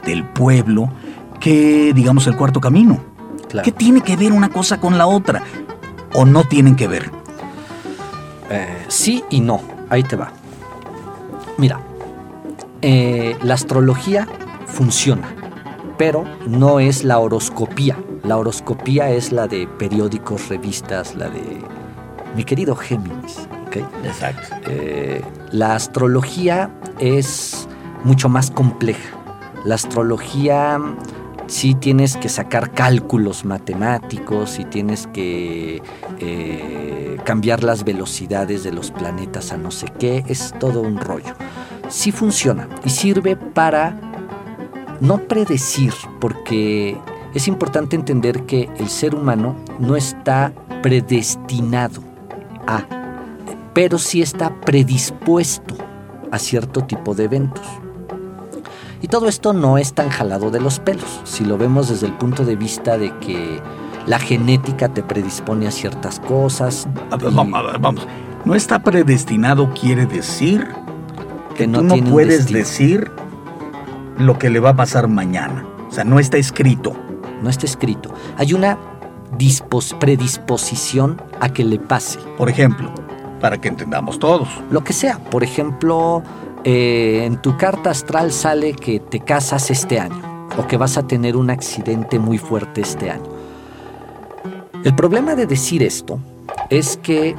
del 0.05 0.25
pueblo, 0.25 0.89
que 1.41 1.93
digamos 1.95 2.27
el 2.27 2.37
cuarto 2.37 2.61
camino. 2.61 3.01
Claro. 3.49 3.65
¿Qué 3.65 3.73
tiene 3.73 4.01
que 4.01 4.17
ver 4.17 4.33
una 4.33 4.49
cosa 4.49 4.81
con 4.81 4.99
la 4.99 5.07
otra? 5.07 5.43
¿O 6.15 6.25
no 6.25 6.45
tienen 6.45 6.77
que 6.77 6.89
ver? 6.89 7.11
Eh, 8.51 8.85
sí 8.89 9.25
y 9.31 9.41
no. 9.41 9.61
Ahí 9.89 10.03
te 10.03 10.17
va. 10.17 10.33
Mira, 11.59 11.81
eh, 12.83 13.37
la 13.43 13.55
astrología 13.55 14.27
funciona, 14.67 15.35
pero 15.99 16.25
no 16.47 16.81
es 16.81 17.05
la 17.05 17.19
horoscopía. 17.19 17.97
La 18.25 18.37
horoscopía 18.37 19.11
es 19.11 19.33
la 19.33 19.49
de 19.49 19.67
periódicos, 19.67 20.49
revistas, 20.49 21.15
la 21.15 21.29
de 21.29 21.61
mi 22.37 22.45
querido 22.45 22.77
Géminis. 22.77 23.49
Exacto. 24.05 24.55
Eh, 24.69 25.23
la 25.51 25.75
astrología 25.75 26.71
es 26.99 27.69
mucho 28.05 28.29
más 28.29 28.51
compleja. 28.51 29.17
La 29.65 29.77
astrología 29.77 30.81
sí 31.47 31.75
tienes 31.75 32.17
que 32.17 32.29
sacar 32.29 32.73
cálculos 32.73 33.45
matemáticos 33.45 34.59
y 34.59 34.65
tienes 34.65 35.07
que 35.09 35.83
eh, 36.19 37.19
cambiar 37.25 37.63
las 37.63 37.85
velocidades 37.85 38.63
de 38.65 38.73
los 38.73 38.91
planetas 38.91 39.53
a 39.53 39.57
no 39.57 39.71
sé 39.71 39.87
qué. 39.99 40.25
Es 40.27 40.55
todo 40.59 40.81
un 40.81 40.99
rollo. 40.99 41.35
Sí 41.93 42.11
funciona 42.11 42.71
y 42.87 42.89
sirve 42.89 43.37
para 43.37 43.95
no 45.03 45.19
predecir, 45.19 45.93
porque 46.21 46.97
es 47.35 47.49
importante 47.49 47.97
entender 47.97 48.45
que 48.45 48.71
el 48.79 48.89
ser 48.89 49.15
humano 49.15 49.55
no 49.79 49.95
está 49.95 50.55
predestinado 50.81 52.03
a 52.67 52.83
pero 53.75 53.99
sí 53.99 54.23
está 54.23 54.55
predispuesto 54.61 55.75
a 56.31 56.39
cierto 56.39 56.85
tipo 56.85 57.15
de 57.15 57.25
eventos. 57.25 57.65
Y 59.03 59.09
todo 59.09 59.29
esto 59.29 59.53
no 59.53 59.77
es 59.77 59.93
tan 59.93 60.09
jalado 60.09 60.51
de 60.51 60.61
los 60.61 60.79
pelos, 60.79 61.21
si 61.25 61.45
lo 61.45 61.59
vemos 61.59 61.91
desde 61.91 62.07
el 62.07 62.15
punto 62.15 62.45
de 62.45 62.57
vista 62.57 62.97
de 62.97 63.13
que 63.19 63.61
la 64.07 64.19
genética 64.19 64.89
te 64.89 65.03
predispone 65.03 65.67
a 65.67 65.71
ciertas 65.71 66.21
cosas. 66.21 66.89
Vamos, 67.11 67.61
a 67.61 67.63
ver, 67.63 67.79
vamos. 67.79 68.07
No 68.45 68.55
está 68.55 68.83
predestinado 68.83 69.73
quiere 69.75 70.07
decir 70.07 70.82
que 71.53 71.65
Que 71.65 71.67
no 71.67 71.79
tú 71.81 71.97
no 71.97 72.11
puedes 72.11 72.51
decir 72.53 73.11
lo 74.19 74.39
que 74.39 74.51
le 74.51 74.61
va 74.61 74.71
a 74.71 74.77
pasar 74.77 75.09
mañana. 75.09 75.65
O 75.89 75.93
sea, 75.93 76.05
no 76.05 76.19
está 76.19 76.37
escrito. 76.39 76.95
No 77.43 77.51
está 77.51 77.67
escrito. 77.67 78.13
Hay 78.37 78.53
una 78.55 78.79
dispos- 79.39 79.95
predisposición 79.99 81.21
a 81.41 81.49
que 81.53 81.65
le 81.65 81.79
pase. 81.79 82.19
Por 82.39 82.49
ejemplo, 82.49 82.91
para 83.41 83.61
que 83.61 83.69
entendamos 83.69 84.19
todos. 84.19 84.49
Lo 84.71 84.85
que 84.85 84.93
sea. 84.93 85.19
Por 85.19 85.43
ejemplo, 85.43 86.23
eh, 86.65 87.25
en 87.25 87.39
tu 87.43 87.57
carta 87.57 87.91
astral 87.91 88.31
sale 88.33 88.75
que 88.75 89.01
te 89.01 89.21
casas 89.21 89.71
este 89.71 89.99
año 89.99 90.47
o 90.57 90.67
que 90.67 90.77
vas 90.77 90.97
a 90.99 91.07
tener 91.07 91.37
un 91.37 91.51
accidente 91.51 92.19
muy 92.19 92.39
fuerte 92.39 92.83
este 92.83 93.11
año. 93.11 93.31
El 94.85 94.95
problema 94.95 95.35
de 95.35 95.47
decir 95.47 95.83
esto 95.83 96.19
es 96.71 96.97
que 97.03 97.35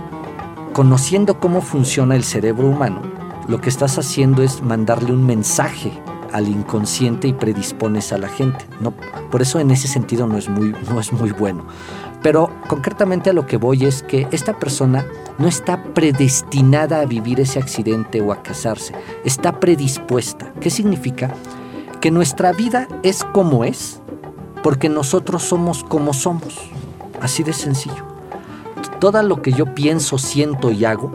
conociendo 0.73 1.39
cómo 1.39 1.61
funciona 1.61 2.15
el 2.15 2.23
cerebro 2.23 2.67
humano, 2.67 3.01
lo 3.47 3.59
que 3.59 3.69
estás 3.69 3.97
haciendo 3.97 4.41
es 4.41 4.61
mandarle 4.61 5.11
un 5.11 5.25
mensaje 5.25 5.91
al 6.31 6.47
inconsciente 6.47 7.27
y 7.27 7.33
predispones 7.33 8.11
a 8.11 8.17
la 8.17 8.27
gente. 8.27 8.65
No, 8.81 8.93
por 9.29 9.41
eso 9.41 9.59
en 9.59 9.69
ese 9.71 9.87
sentido 9.87 10.27
no 10.27 10.37
es 10.37 10.49
muy, 10.49 10.73
no 10.89 10.99
es 10.99 11.13
muy 11.13 11.31
bueno. 11.31 11.65
Pero 12.21 12.49
concretamente 12.67 13.29
a 13.29 13.33
lo 13.33 13.45
que 13.45 13.57
voy 13.57 13.85
es 13.85 14.01
que 14.01 14.27
esta 14.31 14.57
persona 14.57 15.05
no 15.37 15.47
está 15.47 15.83
predestinada 15.93 17.01
a 17.01 17.05
vivir 17.05 17.39
ese 17.39 17.59
accidente 17.59 18.21
o 18.21 18.31
a 18.31 18.41
casarse, 18.41 18.93
está 19.25 19.59
predispuesta. 19.59 20.53
¿Qué 20.59 20.69
significa? 20.69 21.33
Que 22.01 22.11
nuestra 22.11 22.51
vida 22.51 22.87
es 23.03 23.23
como 23.23 23.63
es 23.63 24.01
porque 24.63 24.89
nosotros 24.89 25.43
somos 25.43 25.83
como 25.83 26.13
somos. 26.13 26.57
Así 27.21 27.43
de 27.43 27.53
sencillo. 27.53 28.05
Todo 28.99 29.21
lo 29.21 29.41
que 29.41 29.51
yo 29.51 29.75
pienso, 29.75 30.17
siento 30.17 30.71
y 30.71 30.85
hago 30.85 31.11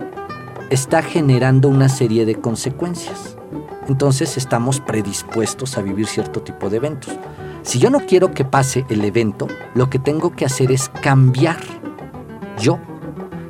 está 0.71 1.03
generando 1.03 1.69
una 1.69 1.89
serie 1.89 2.27
de 2.27 2.37
consecuencias. 2.37 3.37
entonces 3.89 4.37
estamos 4.37 4.81
predispuestos 4.81 5.79
a 5.79 5.83
vivir 5.83 6.07
cierto 6.07 6.43
tipo 6.43 6.69
de 6.69 6.77
eventos. 6.77 7.15
Si 7.63 7.79
yo 7.79 7.89
no 7.91 8.01
quiero 8.01 8.33
que 8.33 8.45
pase 8.45 8.85
el 8.91 9.05
evento, 9.05 9.47
lo 9.75 9.89
que 9.89 9.99
tengo 9.99 10.33
que 10.33 10.45
hacer 10.45 10.71
es 10.71 10.91
cambiar 11.03 11.59
yo. 12.59 12.79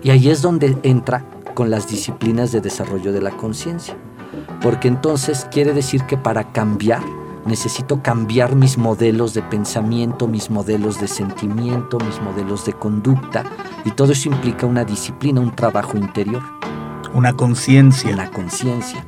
Y 0.03 0.11
ahí 0.11 0.31
es 0.31 0.43
donde 0.43 0.79
entra 0.85 1.25
con 1.55 1.71
las 1.71 1.89
disciplinas 1.89 2.53
de 2.53 2.61
desarrollo 2.61 3.13
de 3.13 3.21
la 3.21 3.33
conciencia. 3.33 3.97
Porque 4.63 4.87
entonces 4.87 5.47
quiere 5.51 5.73
decir 5.73 6.05
que 6.05 6.17
para 6.17 6.53
cambiar 6.53 7.03
necesito 7.45 8.03
cambiar 8.03 8.55
mis 8.55 8.79
modelos 8.79 9.35
de 9.35 9.43
pensamiento, 9.43 10.29
mis 10.29 10.51
modelos 10.51 11.01
de 11.01 11.09
sentimiento, 11.09 11.99
mis 11.99 12.21
modelos 12.21 12.65
de 12.65 12.75
conducta. 12.75 13.45
Y 13.85 13.91
todo 13.91 14.13
eso 14.13 14.29
implica 14.29 14.67
una 14.67 14.85
disciplina, 14.85 15.41
un 15.41 15.55
trabajo 15.55 15.97
interior. 15.97 16.43
Una 17.15 17.35
conciencia. 17.35 18.15
La 18.15 18.31
conciencia. 18.31 19.05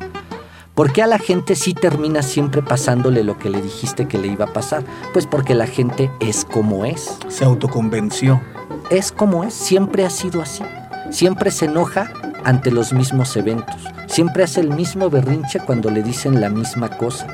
¿Por 0.74 0.92
qué 0.92 1.02
a 1.02 1.06
la 1.06 1.18
gente 1.18 1.56
sí 1.56 1.74
termina 1.74 2.22
siempre 2.22 2.62
pasándole 2.62 3.22
lo 3.22 3.38
que 3.38 3.50
le 3.50 3.60
dijiste 3.60 4.08
que 4.08 4.18
le 4.18 4.28
iba 4.28 4.46
a 4.46 4.52
pasar? 4.52 4.82
Pues 5.12 5.26
porque 5.26 5.54
la 5.54 5.66
gente 5.66 6.10
es 6.20 6.44
como 6.44 6.84
es. 6.84 7.18
Se 7.28 7.44
autoconvenció. 7.44 8.40
Es 8.88 9.12
como 9.12 9.44
es, 9.44 9.52
siempre 9.52 10.06
ha 10.06 10.10
sido 10.10 10.40
así. 10.40 10.64
Siempre 11.10 11.50
se 11.50 11.66
enoja 11.66 12.10
ante 12.44 12.70
los 12.70 12.92
mismos 12.92 13.36
eventos. 13.36 13.76
Siempre 14.06 14.44
hace 14.44 14.60
el 14.60 14.70
mismo 14.70 15.10
berrinche 15.10 15.60
cuando 15.60 15.90
le 15.90 16.02
dicen 16.02 16.40
la 16.40 16.48
misma 16.48 16.88
cosa. 16.88 17.26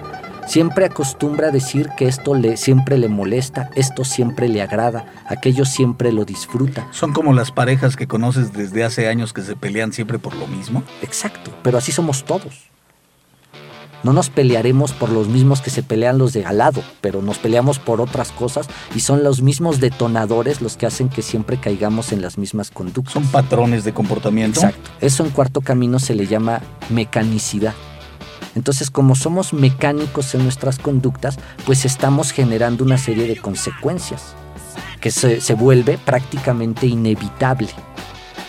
Siempre 0.47 0.87
acostumbra 0.87 1.49
a 1.49 1.51
decir 1.51 1.91
que 1.97 2.07
esto 2.07 2.35
le, 2.35 2.57
siempre 2.57 2.99
le 2.99 3.09
molesta, 3.09 3.69
esto 3.75 4.05
siempre 4.05 4.49
le 4.49 4.63
agrada, 4.63 5.07
aquello 5.29 5.65
siempre 5.65 6.13
lo 6.13 6.25
disfruta. 6.25 6.87
Son 6.93 7.13
como 7.13 7.33
las 7.33 7.51
parejas 7.51 7.97
que 7.97 8.07
conoces 8.07 8.53
desde 8.53 8.85
hace 8.85 9.09
años 9.09 9.33
que 9.33 9.43
se 9.43 9.57
pelean 9.57 9.93
siempre 9.93 10.21
por 10.21 10.37
lo 10.37 10.47
mismo. 10.47 10.85
Exacto, 11.03 11.51
pero 11.63 11.79
así 11.79 11.91
somos 11.91 12.25
todos. 12.25 12.71
No 14.05 14.13
nos 14.13 14.31
pelearemos 14.31 14.93
por 14.93 15.11
los 15.11 15.27
mismos 15.27 15.61
que 15.61 15.71
se 15.71 15.83
pelean 15.83 16.17
los 16.17 16.33
de 16.33 16.45
al 16.45 16.59
lado, 16.59 16.85
pero 17.01 17.23
nos 17.23 17.39
peleamos 17.39 17.81
por 17.81 18.01
otras 18.01 18.31
cosas 18.31 18.69
y 18.95 19.01
son 19.01 19.25
los 19.25 19.43
mismos 19.43 19.81
detonadores 19.81 20.63
los 20.63 20.77
que 20.77 20.87
hacen 20.87 21.09
que 21.09 21.23
siempre 21.23 21.59
caigamos 21.59 22.13
en 22.13 22.23
las 22.23 22.39
mismas 22.39 22.71
conductas. 22.71 23.15
Son 23.15 23.27
patrones 23.27 23.83
de 23.83 23.93
comportamiento. 23.93 24.61
Exacto. 24.61 24.91
Eso 25.01 25.25
en 25.25 25.31
cuarto 25.31 25.61
camino 25.61 25.99
se 25.99 26.15
le 26.15 26.29
llama 26.29 26.61
mecanicidad. 26.89 27.75
Entonces, 28.57 28.91
como 28.91 29.15
somos 29.15 29.53
mecánicos 29.53 30.35
en 30.35 30.43
nuestras 30.43 30.79
conductas, 30.79 31.39
pues 31.65 31.85
estamos 31.85 32.33
generando 32.33 32.83
una 32.83 32.99
serie 32.99 33.29
de 33.29 33.37
consecuencias 33.37 34.35
que 35.01 35.11
se, 35.11 35.41
se 35.41 35.55
vuelve 35.55 35.99
prácticamente 35.99 36.87
inevitable. 36.87 37.69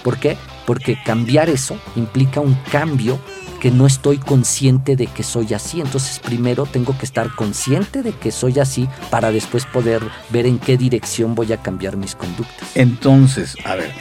¿Por 0.04 0.18
qué? 0.18 0.38
Porque 0.66 0.98
cambiar 1.06 1.50
eso 1.50 1.78
implica 1.96 2.40
un 2.40 2.56
cambio 2.72 3.20
que 3.60 3.72
no 3.72 3.86
estoy 3.86 4.18
consciente 4.18 4.96
de 4.96 5.08
que 5.08 5.24
soy 5.24 5.54
así. 5.54 5.82
Entonces 5.82 6.20
primero 6.20 6.66
tengo 6.66 6.98
que 6.98 7.06
estar 7.06 7.30
consciente 7.36 8.02
de 8.02 8.14
que 8.14 8.32
soy 8.32 8.60
así 8.60 8.88
para 9.10 9.32
después 9.32 9.66
poder 9.66 10.02
ver 10.30 10.46
en 10.46 10.60
qué 10.60 10.78
dirección 10.78 11.36
voy 11.36 11.52
a 11.54 11.58
cambiar 11.58 11.98
mis 11.98 12.16
conductas. 12.16 12.70
Entonces, 12.76 13.56
a 13.66 13.76
ver, 13.76 13.92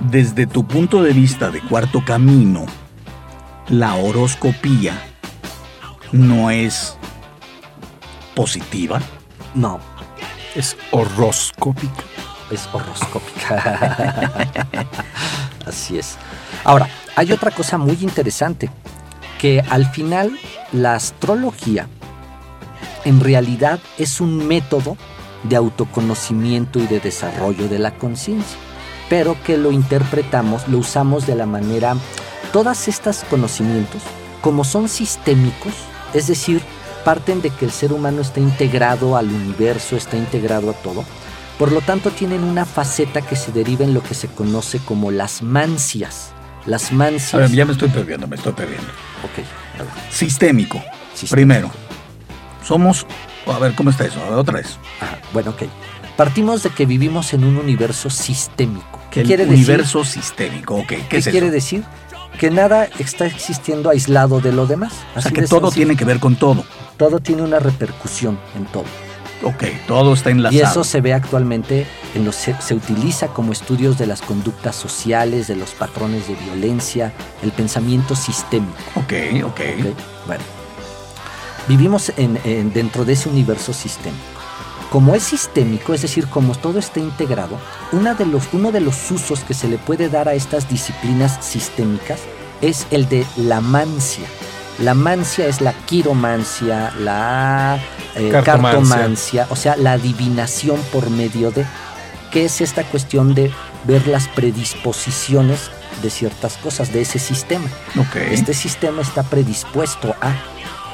desde 0.00 0.46
tu 0.46 0.66
punto 0.66 1.02
de 1.02 1.12
vista 1.12 1.50
de 1.50 1.60
cuarto 1.60 2.04
camino, 2.04 2.66
la 3.68 3.94
horoscopía 3.94 5.07
no 6.12 6.50
es 6.50 6.96
positiva. 8.34 9.00
No, 9.54 9.80
Es 10.54 10.76
horoscópica. 10.90 12.04
es 12.50 12.68
horoscópica. 12.72 14.66
Así 15.66 15.98
es. 15.98 16.16
Ahora, 16.64 16.88
hay 17.16 17.32
otra 17.32 17.50
cosa 17.50 17.78
muy 17.78 17.98
interesante, 18.00 18.70
que 19.38 19.60
al 19.68 19.86
final 19.86 20.38
la 20.72 20.94
astrología 20.94 21.88
en 23.04 23.20
realidad 23.20 23.80
es 23.96 24.20
un 24.20 24.46
método 24.46 24.96
de 25.44 25.56
autoconocimiento 25.56 26.78
y 26.78 26.86
de 26.86 27.00
desarrollo 27.00 27.68
de 27.68 27.78
la 27.78 27.92
conciencia, 27.92 28.58
pero 29.08 29.36
que 29.44 29.56
lo 29.56 29.70
interpretamos, 29.70 30.68
lo 30.68 30.78
usamos 30.78 31.26
de 31.26 31.34
la 31.34 31.46
manera, 31.46 31.96
todas 32.52 32.88
estas 32.88 33.24
conocimientos, 33.24 34.02
como 34.42 34.64
son 34.64 34.88
sistémicos, 34.88 35.72
es 36.14 36.26
decir, 36.26 36.62
parten 37.04 37.40
de 37.40 37.50
que 37.50 37.64
el 37.64 37.70
ser 37.70 37.92
humano 37.92 38.20
está 38.20 38.40
integrado 38.40 39.16
al 39.16 39.28
universo, 39.28 39.96
está 39.96 40.16
integrado 40.16 40.70
a 40.70 40.74
todo, 40.74 41.04
por 41.58 41.72
lo 41.72 41.80
tanto 41.80 42.10
tienen 42.10 42.44
una 42.44 42.64
faceta 42.64 43.22
que 43.22 43.34
se 43.34 43.50
deriva 43.50 43.84
en 43.84 43.94
lo 43.94 44.02
que 44.02 44.14
se 44.14 44.28
conoce 44.28 44.78
como 44.78 45.10
las 45.10 45.42
mancias. 45.42 46.32
Las 46.66 46.92
mancias... 46.92 47.34
A 47.34 47.38
ver, 47.38 47.50
ya 47.50 47.64
me 47.64 47.72
estoy 47.72 47.88
perdiendo, 47.88 48.28
me 48.28 48.36
estoy 48.36 48.52
perdiendo. 48.52 48.86
Ok, 49.24 49.44
a 49.74 49.82
ver. 49.82 49.92
Sistémico. 50.10 50.82
Sistémico. 51.14 51.30
Primero, 51.30 51.70
somos... 52.64 53.06
A 53.46 53.58
ver, 53.58 53.74
¿cómo 53.74 53.90
está 53.90 54.04
eso? 54.04 54.20
A 54.22 54.30
ver, 54.30 54.38
otra 54.38 54.54
vez. 54.54 54.78
Ajá, 55.00 55.18
bueno, 55.32 55.50
ok. 55.50 55.62
Partimos 56.16 56.62
de 56.62 56.70
que 56.70 56.84
vivimos 56.84 57.32
en 57.32 57.44
un 57.44 57.56
universo 57.56 58.10
sistémico. 58.10 59.00
¿Qué 59.10 59.20
El 59.20 59.26
quiere 59.26 59.44
universo 59.44 60.04
sistémico, 60.04 60.74
ok. 60.76 60.86
¿Qué, 60.86 60.96
decir? 60.96 61.08
¿Qué 61.08 61.16
es 61.16 61.28
quiere 61.28 61.46
eso? 61.46 61.54
decir? 61.54 61.84
Que 62.38 62.50
nada 62.50 62.88
está 62.98 63.26
existiendo 63.26 63.90
aislado 63.90 64.40
de 64.40 64.52
lo 64.52 64.66
demás. 64.66 64.92
O 65.16 65.20
sea, 65.20 65.30
Así 65.30 65.32
que 65.32 65.42
todo 65.42 65.60
sencillo. 65.70 65.86
tiene 65.86 65.96
que 65.96 66.04
ver 66.04 66.20
con 66.20 66.36
todo. 66.36 66.64
Todo 66.96 67.18
tiene 67.20 67.42
una 67.42 67.58
repercusión 67.58 68.38
en 68.56 68.64
todo. 68.66 68.84
Ok, 69.42 69.64
todo 69.86 70.14
está 70.14 70.30
enlazado. 70.30 70.60
Y 70.60 70.64
eso 70.64 70.82
se 70.82 71.00
ve 71.00 71.14
actualmente, 71.14 71.86
en 72.16 72.24
los, 72.24 72.34
se, 72.34 72.60
se 72.60 72.74
utiliza 72.74 73.28
como 73.28 73.52
estudios 73.52 73.96
de 73.96 74.06
las 74.08 74.20
conductas 74.20 74.74
sociales, 74.74 75.46
de 75.46 75.54
los 75.54 75.70
patrones 75.70 76.26
de 76.26 76.34
violencia, 76.34 77.12
el 77.42 77.52
pensamiento 77.52 78.16
sistémico. 78.16 78.74
Ok, 78.96 79.12
ok. 79.44 79.46
¿ok? 79.46 79.96
Bueno, 80.26 80.42
vivimos 81.68 82.12
en- 82.16 82.38
en- 82.44 82.72
dentro 82.72 83.04
de 83.04 83.12
ese 83.12 83.28
universo 83.28 83.72
sistémico. 83.72 84.37
Como 84.90 85.14
es 85.14 85.22
sistémico, 85.22 85.92
es 85.92 86.02
decir, 86.02 86.26
como 86.28 86.54
todo 86.54 86.78
está 86.78 87.00
integrado, 87.00 87.58
una 87.92 88.14
de 88.14 88.24
los, 88.24 88.44
uno 88.52 88.72
de 88.72 88.80
los 88.80 89.10
usos 89.10 89.40
que 89.40 89.54
se 89.54 89.68
le 89.68 89.76
puede 89.76 90.08
dar 90.08 90.28
a 90.28 90.34
estas 90.34 90.68
disciplinas 90.68 91.44
sistémicas 91.44 92.20
es 92.62 92.86
el 92.90 93.08
de 93.08 93.26
la 93.36 93.60
mancia. 93.60 94.26
La 94.78 94.94
mancia 94.94 95.46
es 95.46 95.60
la 95.60 95.72
quiromancia, 95.72 96.92
la 97.00 97.78
eh, 98.14 98.30
Cartomancia. 98.30 98.80
cartomancia, 98.80 99.46
o 99.50 99.56
sea, 99.56 99.76
la 99.76 99.92
adivinación 99.92 100.80
por 100.92 101.10
medio 101.10 101.50
de, 101.50 101.66
que 102.30 102.44
es 102.44 102.60
esta 102.60 102.84
cuestión 102.84 103.34
de 103.34 103.52
ver 103.84 104.06
las 104.06 104.28
predisposiciones 104.28 105.70
de 106.02 106.10
ciertas 106.10 106.56
cosas 106.56 106.92
de 106.92 107.02
ese 107.02 107.18
sistema. 107.18 107.68
Ok. 107.98 108.16
Este 108.30 108.54
sistema 108.54 109.02
está 109.02 109.22
predispuesto 109.24 110.14
a, 110.20 110.30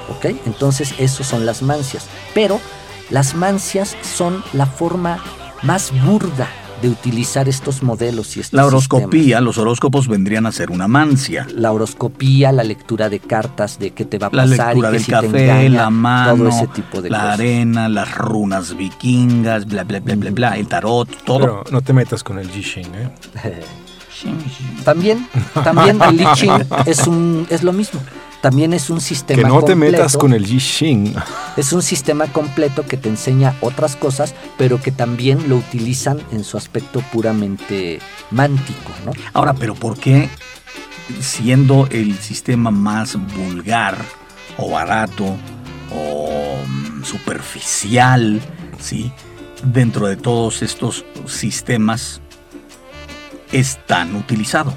¿ok? 0.08 0.36
Entonces, 0.46 0.94
esos 0.98 1.26
son 1.26 1.44
las 1.44 1.62
mancias. 1.62 2.06
Pero 2.32 2.60
las 3.10 3.34
mancias 3.34 3.96
son 4.02 4.42
la 4.52 4.66
forma 4.66 5.18
más 5.62 5.92
burda 6.04 6.48
de 6.82 6.90
utilizar 6.90 7.48
estos 7.48 7.82
modelos 7.82 8.36
y 8.36 8.40
estos 8.40 8.52
La 8.56 8.64
sistemas. 8.64 8.66
horoscopía, 8.90 9.40
los 9.40 9.56
horóscopos 9.56 10.06
vendrían 10.06 10.44
a 10.44 10.52
ser 10.52 10.70
una 10.70 10.86
mancia. 10.86 11.46
La 11.54 11.72
horoscopía, 11.72 12.52
la 12.52 12.62
lectura 12.64 13.08
de 13.08 13.20
cartas, 13.20 13.78
de 13.78 13.92
qué 13.92 14.04
te 14.04 14.18
va 14.18 14.26
a 14.26 14.30
La 14.34 14.42
pasar 14.42 14.76
lectura 14.76 14.88
y 14.88 14.92
que 14.92 14.96
del 14.98 15.00
si 15.04 15.06
te 15.06 15.12
café, 15.12 15.44
engaña, 15.44 15.82
la 15.84 15.90
mano, 15.90 16.36
todo 16.36 16.48
ese 16.48 16.66
tipo 16.66 17.00
de 17.00 17.08
la 17.08 17.18
cosas. 17.20 17.32
arena, 17.34 17.88
las 17.88 18.14
runas 18.16 18.76
vikingas, 18.76 19.64
bla, 19.66 19.84
bla, 19.84 20.00
bla, 20.00 20.14
bla, 20.16 20.30
bla, 20.32 20.58
el 20.58 20.66
tarot, 20.68 21.08
todo. 21.24 21.38
Pero 21.38 21.64
no 21.70 21.80
te 21.80 21.92
metas 21.94 22.22
con 22.22 22.38
el 22.38 22.50
Jishin, 22.50 22.86
¿eh? 22.94 23.10
También, 24.84 25.26
también 25.64 26.00
el 26.00 26.20
I 26.20 26.26
Ching 26.34 26.52
es 26.86 27.06
un 27.06 27.46
es 27.50 27.62
lo 27.62 27.72
mismo. 27.72 28.00
También 28.44 28.74
es 28.74 28.90
un 28.90 29.00
sistema 29.00 29.42
Que 29.42 29.48
no 29.48 29.62
te 29.62 29.74
metas 29.74 30.18
con 30.18 30.34
el 30.34 30.44
Jishin. 30.44 31.14
Es 31.56 31.72
un 31.72 31.80
sistema 31.80 32.26
completo 32.26 32.84
que 32.84 32.98
te 32.98 33.08
enseña 33.08 33.56
otras 33.62 33.96
cosas, 33.96 34.34
pero 34.58 34.82
que 34.82 34.92
también 34.92 35.48
lo 35.48 35.56
utilizan 35.56 36.20
en 36.30 36.44
su 36.44 36.58
aspecto 36.58 37.00
puramente 37.10 38.00
mántico, 38.30 38.90
¿no? 39.06 39.12
Ahora, 39.32 39.54
pero 39.54 39.74
¿por 39.74 39.96
qué 39.96 40.28
siendo 41.20 41.88
el 41.90 42.18
sistema 42.18 42.70
más 42.70 43.16
vulgar 43.34 43.96
o 44.58 44.72
barato 44.72 45.24
o 45.90 46.58
mm, 46.66 47.02
superficial, 47.02 48.42
¿sí? 48.78 49.10
Dentro 49.62 50.06
de 50.06 50.16
todos 50.16 50.60
estos 50.60 51.06
sistemas 51.24 52.20
es 53.52 53.78
tan 53.86 54.14
utilizado. 54.16 54.76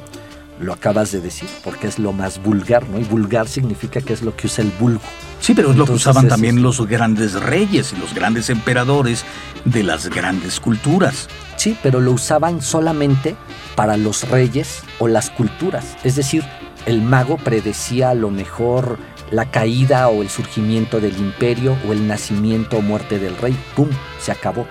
Lo 0.59 0.73
acabas 0.73 1.11
de 1.11 1.21
decir, 1.21 1.47
porque 1.63 1.87
es 1.87 1.99
lo 1.99 2.13
más 2.13 2.41
vulgar, 2.41 2.87
¿no? 2.89 2.99
Y 2.99 3.03
vulgar 3.03 3.47
significa 3.47 4.01
que 4.01 4.13
es 4.13 4.23
lo 4.23 4.35
que 4.35 4.47
usa 4.47 4.63
el 4.63 4.71
vulgo. 4.79 5.01
Sí, 5.39 5.53
pero 5.53 5.71
es 5.71 5.77
lo 5.77 5.85
que 5.85 5.91
usaban 5.91 6.27
también 6.27 6.63
los 6.63 6.85
grandes 6.87 7.33
reyes 7.33 7.93
y 7.93 7.99
los 7.99 8.13
grandes 8.13 8.49
emperadores 8.49 9.23
de 9.65 9.83
las 9.83 10.09
grandes 10.09 10.59
culturas. 10.59 11.27
Sí, 11.57 11.77
pero 11.83 11.99
lo 11.99 12.11
usaban 12.11 12.61
solamente 12.61 13.35
para 13.75 13.97
los 13.97 14.27
reyes 14.29 14.81
o 14.97 15.07
las 15.07 15.29
culturas. 15.29 15.95
Es 16.03 16.15
decir, 16.15 16.43
el 16.87 17.01
mago 17.01 17.37
predecía 17.37 18.09
a 18.09 18.15
lo 18.15 18.31
mejor 18.31 18.97
la 19.29 19.51
caída 19.51 20.07
o 20.07 20.21
el 20.21 20.29
surgimiento 20.29 20.99
del 20.99 21.17
imperio 21.17 21.77
o 21.87 21.93
el 21.93 22.07
nacimiento 22.07 22.77
o 22.77 22.81
muerte 22.81 23.19
del 23.19 23.37
rey. 23.37 23.57
¡Pum! 23.75 23.89
Se 24.19 24.31
acabó. 24.31 24.65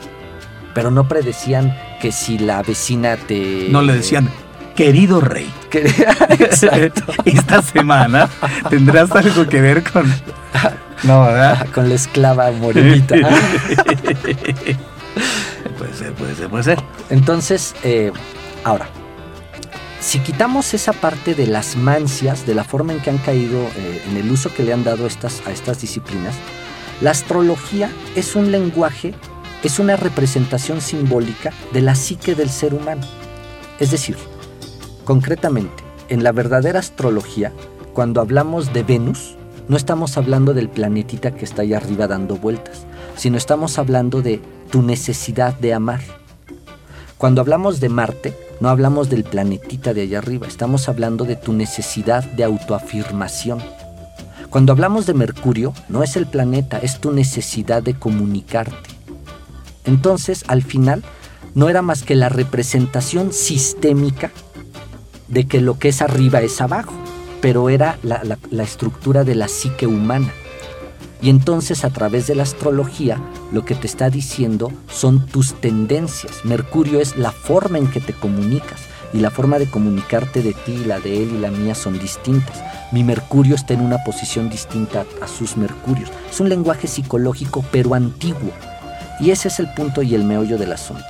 Pero 0.75 0.91
no 0.91 1.09
predecían 1.09 1.77
que 2.01 2.13
si 2.13 2.39
la 2.39 2.63
vecina 2.63 3.17
te... 3.17 3.69
No 3.71 3.83
le 3.83 3.95
decían, 3.95 4.29
Querido 4.77 5.21
rey, 5.23 5.51
Exacto. 6.39 7.15
esta 7.25 7.63
semana 7.63 8.29
tendrás 8.69 9.11
algo 9.13 9.47
que 9.47 9.61
ver 9.63 9.83
con... 9.83 10.13
No, 11.03 11.23
¿verdad? 11.25 11.67
Con 11.75 11.89
la 11.89 11.95
esclava 11.95 12.51
morenita. 12.53 13.17
Puede 15.79 15.95
ser, 15.95 16.13
puede 16.13 16.35
ser, 16.35 16.49
puede 16.49 16.65
ser. 16.65 16.79
Entonces, 17.11 17.75
eh, 17.83 18.13
ahora, 18.65 18.87
si 20.01 20.21
quitamos 20.21 20.73
esa 20.75 20.93
parte 20.93 21.35
de 21.35 21.47
las 21.47 21.77
mancias, 21.77 22.47
de 22.47 22.55
la 22.55 22.65
forma 22.65 22.93
en 22.93 23.01
que 23.01 23.11
han 23.11 23.19
caído, 23.19 23.61
eh, 23.77 24.03
en 24.09 24.17
el 24.17 24.31
uso 24.31 24.55
que 24.55 24.63
le 24.63 24.73
han 24.73 24.85
dado 24.85 25.07
estas, 25.07 25.43
a 25.47 25.51
estas 25.51 25.81
disciplinas, 25.81 26.35
la 27.01 27.11
astrología 27.11 27.91
es 28.15 28.37
un 28.37 28.53
lenguaje, 28.53 29.15
es 29.63 29.79
una 29.79 29.97
representación 29.97 30.81
simbólica 30.81 31.53
de 31.73 31.81
la 31.83 31.95
psique 31.95 32.35
del 32.35 32.51
ser 32.51 32.73
humano. 32.75 33.07
Es 33.81 33.91
decir, 33.91 34.17
concretamente, 35.07 35.85
en 36.11 36.23
la 36.23 36.33
verdadera 36.33 36.81
astrología, 36.81 37.53
cuando 37.95 38.21
hablamos 38.21 38.75
de 38.75 38.83
Venus, 38.83 39.37
no 39.69 39.77
estamos 39.77 40.19
hablando 40.19 40.53
del 40.53 40.69
planetita 40.69 41.31
que 41.31 41.45
está 41.45 41.63
ahí 41.63 41.73
arriba 41.73 42.09
dando 42.09 42.37
vueltas, 42.37 42.85
sino 43.17 43.39
estamos 43.39 43.79
hablando 43.79 44.21
de 44.21 44.43
tu 44.71 44.83
necesidad 44.83 45.55
de 45.55 45.73
amar. 45.73 46.01
Cuando 47.19 47.41
hablamos 47.41 47.81
de 47.81 47.89
Marte, 47.89 48.35
no 48.61 48.69
hablamos 48.69 49.09
del 49.09 49.23
planetita 49.23 49.95
de 49.95 50.03
allá 50.03 50.19
arriba, 50.19 50.49
estamos 50.49 50.89
hablando 50.89 51.25
de 51.25 51.37
tu 51.37 51.53
necesidad 51.53 52.25
de 52.25 52.45
autoafirmación. 52.45 53.61
Cuando 54.51 54.73
hablamos 54.73 55.07
de 55.07 55.15
Mercurio, 55.15 55.73
no 55.89 56.03
es 56.03 56.17
el 56.17 56.27
planeta, 56.27 56.79
es 56.79 56.99
tu 56.99 57.13
necesidad 57.13 57.83
de 57.83 57.95
comunicarte. 57.95 58.91
Entonces, 59.85 60.45
al 60.49 60.63
final, 60.63 61.05
no 61.55 61.69
era 61.69 61.81
más 61.81 62.03
que 62.03 62.17
la 62.17 62.29
representación 62.29 63.33
sistémica 63.33 64.33
de 65.29 65.47
que 65.47 65.61
lo 65.61 65.79
que 65.79 65.89
es 65.89 66.03
arriba 66.03 66.41
es 66.41 66.61
abajo, 66.61 66.93
pero 67.41 67.69
era 67.69 67.99
la, 68.03 68.23
la- 68.51 68.63
estructura 68.63 69.25
de 69.25 69.35
la 69.35 69.49
psique 69.49 69.87
humana. 69.87 70.31
Y 71.23 71.31
entonces 71.31 71.85
a 71.85 71.91
través 71.91 72.27
de 72.27 72.35
la 72.35 72.43
astrología 72.43 73.19
lo 73.53 73.65
que 73.65 73.75
te 73.75 73.87
está 73.87 74.11
diciendo 74.11 74.71
son 74.89 75.27
tus 75.27 75.55
tendencias. 75.55 76.45
Mercurio 76.45 77.01
es 77.01 77.17
la 77.17 77.33
forma 77.33 77.79
en 77.79 77.89
que 77.91 78.01
te 78.01 78.13
comunicas 78.13 78.81
y 79.13 79.19
la 79.19 79.31
forma 79.31 79.59
de 79.59 79.71
comunicarte 79.71 80.43
de 80.43 80.53
ti, 80.53 80.85
la 80.85 81.01
de 81.01 81.23
él 81.23 81.33
y 81.35 81.39
la 81.39 81.51
mía 81.51 81.75
son 81.75 81.99
distintas. 81.99 82.63
Mi 82.93 83.03
Mercurio 83.03 83.55
está 83.55 83.73
en 83.75 83.81
una 83.81 84.05
posición 84.05 84.51
distinta 84.51 85.05
a 85.23 85.27
sus 85.29 85.57
Mercurios. 85.57 86.11
Es 86.31 86.39
un 86.41 86.49
lenguaje 86.49 86.87
psicológico 86.87 87.65
pero 87.73 87.95
antiguo. 87.95 88.53
Y 89.19 89.31
ese 89.31 89.49
es 89.49 89.59
el 89.59 89.73
punto 89.73 90.03
y 90.03 90.15
el 90.15 90.25
meollo 90.25 90.59
del 90.59 90.73
asunto. 90.73 91.05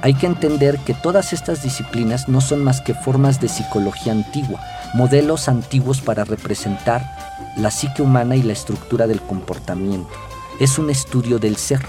Hay 0.00 0.14
que 0.14 0.26
entender 0.26 0.78
que 0.78 0.94
todas 0.94 1.32
estas 1.32 1.62
disciplinas 1.62 2.28
no 2.28 2.40
son 2.40 2.62
más 2.62 2.80
que 2.80 2.94
formas 2.94 3.40
de 3.40 3.48
psicología 3.48 4.12
antigua, 4.12 4.60
modelos 4.94 5.48
antiguos 5.48 6.00
para 6.00 6.24
representar 6.24 7.02
la 7.56 7.70
psique 7.70 8.02
humana 8.02 8.36
y 8.36 8.42
la 8.42 8.52
estructura 8.52 9.06
del 9.06 9.20
comportamiento. 9.20 10.10
Es 10.60 10.78
un 10.78 10.90
estudio 10.90 11.38
del 11.38 11.56
ser. 11.56 11.84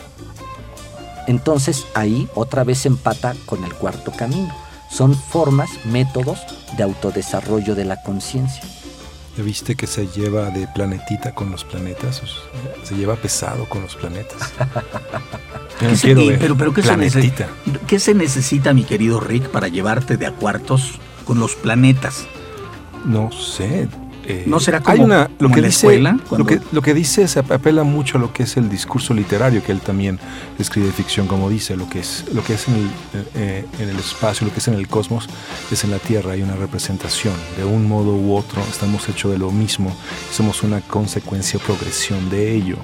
Entonces 1.27 1.85
ahí 1.93 2.27
otra 2.33 2.63
vez 2.63 2.87
empata 2.87 3.35
con 3.45 3.63
el 3.63 3.73
cuarto 3.75 4.11
camino. 4.11 4.53
Son 4.89 5.15
formas, 5.15 5.69
métodos 5.85 6.39
de 6.75 6.83
autodesarrollo 6.83 7.75
de 7.75 7.85
la 7.85 8.01
conciencia. 8.01 8.63
¿Ya 9.39 9.45
viste 9.45 9.75
que 9.75 9.87
se 9.87 10.05
lleva 10.05 10.49
de 10.49 10.67
planetita 10.67 11.33
con 11.33 11.49
los 11.49 11.63
planetas? 11.63 12.21
Se 12.83 12.93
lleva 12.95 13.15
pesado 13.15 13.69
con 13.69 13.81
los 13.81 13.95
planetas. 13.95 14.37
No 14.59 14.67
¿Qué 15.79 15.95
se- 15.95 16.07
quiero 16.07 16.25
ver 16.27 16.39
pero, 16.39 16.57
pero 16.57 16.73
¿qué, 16.73 16.81
se 16.81 16.89
planetita. 16.89 17.47
¿qué 17.87 17.99
se 17.99 18.13
necesita, 18.13 18.73
mi 18.73 18.83
querido 18.83 19.21
Rick, 19.21 19.47
para 19.47 19.69
llevarte 19.69 20.17
de 20.17 20.25
a 20.25 20.33
cuartos 20.33 20.95
con 21.23 21.39
los 21.39 21.55
planetas? 21.55 22.27
No 23.05 23.31
sé. 23.31 23.87
Eh, 24.29 24.43
¿No 24.45 24.59
será 24.59 24.77
hay 24.85 24.97
como- 24.99 25.05
una, 25.05 25.23
lo 25.39 25.47
como 25.49 25.53
que 25.55 25.59
en 25.59 25.61
la 25.63 25.67
dice, 25.69 25.87
escuela, 25.87 26.17
lo 26.37 26.45
que 26.45 26.59
lo 26.71 26.81
que 26.81 26.93
dice 26.93 27.27
se 27.27 27.39
apela 27.39 27.83
mucho 27.83 28.17
a 28.17 28.21
lo 28.21 28.31
que 28.31 28.43
es 28.43 28.57
el 28.57 28.69
discurso 28.69 29.13
literario 29.13 29.63
que 29.63 29.71
él 29.71 29.81
también 29.81 30.19
escribe 30.59 30.91
ficción 30.91 31.25
como 31.27 31.49
dice 31.49 31.75
lo 31.75 31.89
que 31.89 31.99
es 31.99 32.25
lo 32.33 32.43
que 32.43 32.53
es 32.53 32.67
en 32.67 32.75
el, 32.75 32.89
eh, 33.35 33.65
en 33.79 33.89
el 33.89 33.97
espacio 33.97 34.45
lo 34.47 34.53
que 34.53 34.59
es 34.59 34.67
en 34.67 34.75
el 34.75 34.87
cosmos 34.87 35.27
es 35.71 35.83
en 35.83 35.91
la 35.91 35.97
Tierra 35.99 36.33
hay 36.33 36.41
una 36.43 36.55
representación. 36.55 37.33
De 37.57 37.63
un 37.65 37.87
modo 37.87 38.15
u 38.15 38.35
otro 38.35 38.61
estamos 38.69 39.07
hechos 39.09 39.31
de 39.31 39.37
lo 39.37 39.51
mismo 39.51 39.95
somos 40.31 40.61
una 40.63 40.81
consecuencia 40.81 41.59
o 41.59 41.61
progresión 41.63 42.29
de 42.29 42.53
ello 42.55 42.77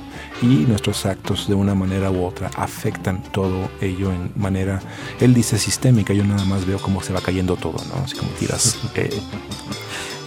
y 0.45 0.65
nuestros 0.67 1.05
actos 1.05 1.47
de 1.47 1.55
una 1.55 1.73
manera 1.75 2.11
u 2.11 2.23
otra 2.25 2.49
afectan 2.55 3.21
todo 3.31 3.69
ello 3.81 4.11
en 4.11 4.31
manera 4.35 4.81
él 5.19 5.33
dice 5.33 5.57
sistémica. 5.57 6.13
Yo 6.13 6.23
nada 6.23 6.45
más 6.45 6.65
veo 6.65 6.79
cómo 6.79 7.01
se 7.01 7.13
va 7.13 7.21
cayendo 7.21 7.55
todo 7.55 7.75
no 7.87 8.03
así 8.03 8.15
como 8.15 8.29
tiras 8.31 8.77
eh, 8.95 9.09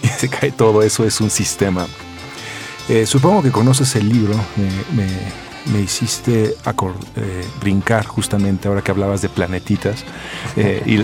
y 0.03 0.07
se 0.07 0.29
cae 0.29 0.51
todo, 0.51 0.83
eso 0.83 1.05
es 1.05 1.19
un 1.21 1.29
sistema. 1.29 1.87
Eh, 2.87 3.05
supongo 3.05 3.43
que 3.43 3.51
conoces 3.51 3.95
el 3.95 4.09
libro, 4.09 4.33
me, 4.55 5.03
me- 5.03 5.48
me 5.65 5.81
hiciste 5.81 6.55
eh, 7.15 7.45
brincar 7.59 8.05
justamente 8.05 8.67
ahora 8.67 8.81
que 8.81 8.91
hablabas 8.91 9.21
de 9.21 9.29
planetitas 9.29 10.03
eh, 10.55 10.81
y, 10.85 10.95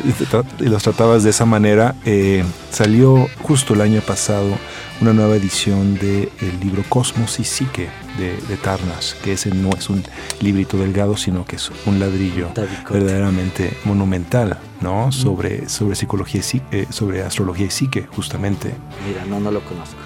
y 0.63 0.69
los 0.69 0.83
tratabas 0.83 1.23
de 1.23 1.29
esa 1.29 1.45
manera. 1.45 1.95
Eh, 2.05 2.43
salió 2.71 3.27
justo 3.41 3.73
el 3.73 3.81
año 3.81 4.01
pasado 4.01 4.57
una 5.01 5.13
nueva 5.13 5.35
edición 5.35 5.95
del 5.95 6.29
libro 6.61 6.83
Cosmos 6.87 7.39
y 7.39 7.43
Psique 7.43 7.89
de, 8.17 8.37
de 8.47 8.57
Tarnas, 8.57 9.15
que 9.23 9.33
ese 9.33 9.49
no 9.53 9.69
es 9.71 9.89
un 9.89 10.01
librito 10.39 10.77
delgado, 10.77 11.17
sino 11.17 11.45
que 11.45 11.57
es 11.57 11.69
un 11.85 11.99
ladrillo 11.99 12.49
verdaderamente 12.89 13.77
monumental, 13.83 14.57
¿no? 14.79 15.11
Sobre, 15.11 15.67
sobre 15.67 15.95
psicología 15.95 16.41
y 16.41 16.93
sobre 16.93 17.23
astrología 17.23 17.65
y 17.65 17.71
psique, 17.71 18.07
justamente, 18.15 18.73
Mira, 19.05 19.25
no, 19.25 19.41
no 19.41 19.51
lo 19.51 19.59
conozco. 19.65 19.97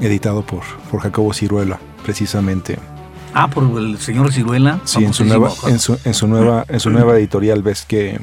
editado 0.00 0.42
por, 0.42 0.62
por 0.90 1.00
Jacobo 1.00 1.34
Ciruela, 1.34 1.78
precisamente. 2.08 2.78
Ah, 3.34 3.50
por 3.50 3.78
el 3.78 3.98
señor 3.98 4.32
Ciruela. 4.32 4.80
Sí, 4.84 5.04
en 5.04 5.12
su 5.12 5.26
nueva, 5.26 5.52
en 5.66 5.78
su, 5.78 5.98
en 6.06 6.14
su 6.14 6.26
nueva, 6.26 6.64
en 6.66 6.80
su 6.80 6.88
nueva 6.88 7.18
editorial 7.18 7.62
ves 7.62 7.84
que 7.84 8.18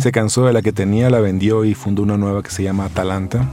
se 0.00 0.12
cansó 0.12 0.44
de 0.44 0.52
la 0.52 0.60
que 0.60 0.70
tenía, 0.70 1.08
la 1.08 1.20
vendió 1.20 1.64
y 1.64 1.72
fundó 1.72 2.02
una 2.02 2.18
nueva 2.18 2.42
que 2.42 2.50
se 2.50 2.62
llama 2.62 2.84
Atalanta. 2.84 3.48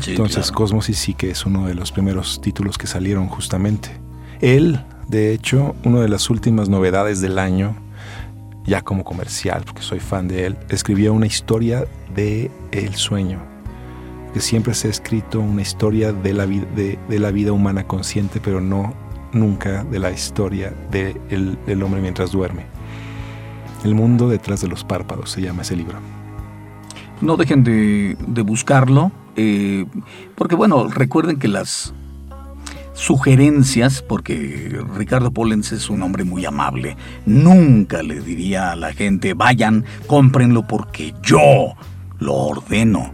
Sí, 0.00 0.10
Entonces, 0.10 0.46
claro. 0.46 0.54
Cosmos 0.54 0.88
y 0.88 0.94
Psique 0.94 1.30
es 1.30 1.46
uno 1.46 1.68
de 1.68 1.74
los 1.74 1.92
primeros 1.92 2.40
títulos 2.40 2.78
que 2.78 2.88
salieron 2.88 3.28
justamente. 3.28 3.90
Él, 4.40 4.80
de 5.06 5.32
hecho, 5.32 5.76
una 5.84 6.00
de 6.00 6.08
las 6.08 6.28
últimas 6.28 6.68
novedades 6.68 7.20
del 7.20 7.38
año, 7.38 7.76
ya 8.64 8.82
como 8.82 9.04
comercial, 9.04 9.62
porque 9.64 9.82
soy 9.82 10.00
fan 10.00 10.26
de 10.26 10.46
él, 10.46 10.56
escribió 10.68 11.12
una 11.12 11.26
historia 11.26 11.84
de 12.12 12.50
el 12.72 12.96
sueño. 12.96 13.55
Que 14.36 14.42
siempre 14.42 14.74
se 14.74 14.88
ha 14.88 14.90
escrito 14.90 15.40
una 15.40 15.62
historia 15.62 16.12
de 16.12 16.34
la, 16.34 16.46
de, 16.46 16.98
la 17.08 17.30
vida 17.30 17.52
humana 17.52 17.84
consciente, 17.86 18.38
pero 18.38 18.60
no 18.60 18.92
nunca 19.32 19.82
de 19.84 19.98
la 19.98 20.10
historia 20.10 20.74
de 20.90 21.18
el- 21.30 21.56
del 21.64 21.82
hombre 21.82 22.02
mientras 22.02 22.32
duerme. 22.32 22.66
El 23.82 23.94
mundo 23.94 24.28
detrás 24.28 24.60
de 24.60 24.68
los 24.68 24.84
párpados 24.84 25.30
se 25.30 25.40
llama 25.40 25.62
ese 25.62 25.74
libro. 25.74 25.96
No 27.22 27.38
dejen 27.38 27.64
de, 27.64 28.14
de 28.26 28.42
buscarlo, 28.42 29.10
eh, 29.36 29.86
porque 30.34 30.54
bueno, 30.54 30.86
recuerden 30.88 31.38
que 31.38 31.48
las 31.48 31.94
sugerencias, 32.92 34.02
porque 34.02 34.78
Ricardo 34.96 35.30
Pollens 35.30 35.72
es 35.72 35.88
un 35.88 36.02
hombre 36.02 36.24
muy 36.24 36.44
amable, 36.44 36.98
nunca 37.24 38.02
le 38.02 38.20
diría 38.20 38.72
a 38.72 38.76
la 38.76 38.92
gente, 38.92 39.32
vayan, 39.32 39.86
cómprenlo 40.06 40.66
porque 40.66 41.14
yo 41.22 41.72
lo 42.18 42.34
ordeno. 42.34 43.12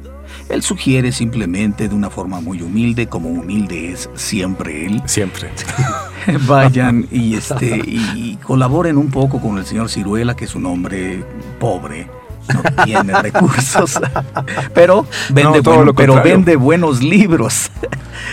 Él 0.49 0.63
sugiere 0.63 1.13
simplemente 1.13 1.89
de 1.89 1.95
una 1.95 2.11
forma 2.11 2.41
muy 2.41 2.61
humilde, 2.63 3.07
como 3.09 3.29
humilde 3.31 3.93
es 3.93 4.11
siempre 4.15 4.87
él, 4.87 5.03
Siempre. 5.07 5.51
vayan 6.47 7.07
y 7.11 7.35
este 7.37 7.77
y, 7.85 8.39
colaboren 8.43 8.97
un 8.99 9.11
poco 9.11 9.41
con 9.41 9.59
el 9.59 9.67
señor 9.67 9.89
Ciruela, 9.89 10.35
que 10.37 10.45
es 10.45 10.55
un 10.55 10.67
hombre 10.67 11.25
pobre, 11.59 12.09
no 12.53 12.85
tiene 12.85 13.13
recursos, 13.23 13.99
pero 14.75 15.07
vende 15.31 15.59
No, 15.59 15.63
todo 15.63 15.75
buen- 15.77 15.87
lo 15.87 15.95
pero 15.95 16.23
vende 16.23 16.57
buenos 16.57 17.03
libros. 17.03 17.71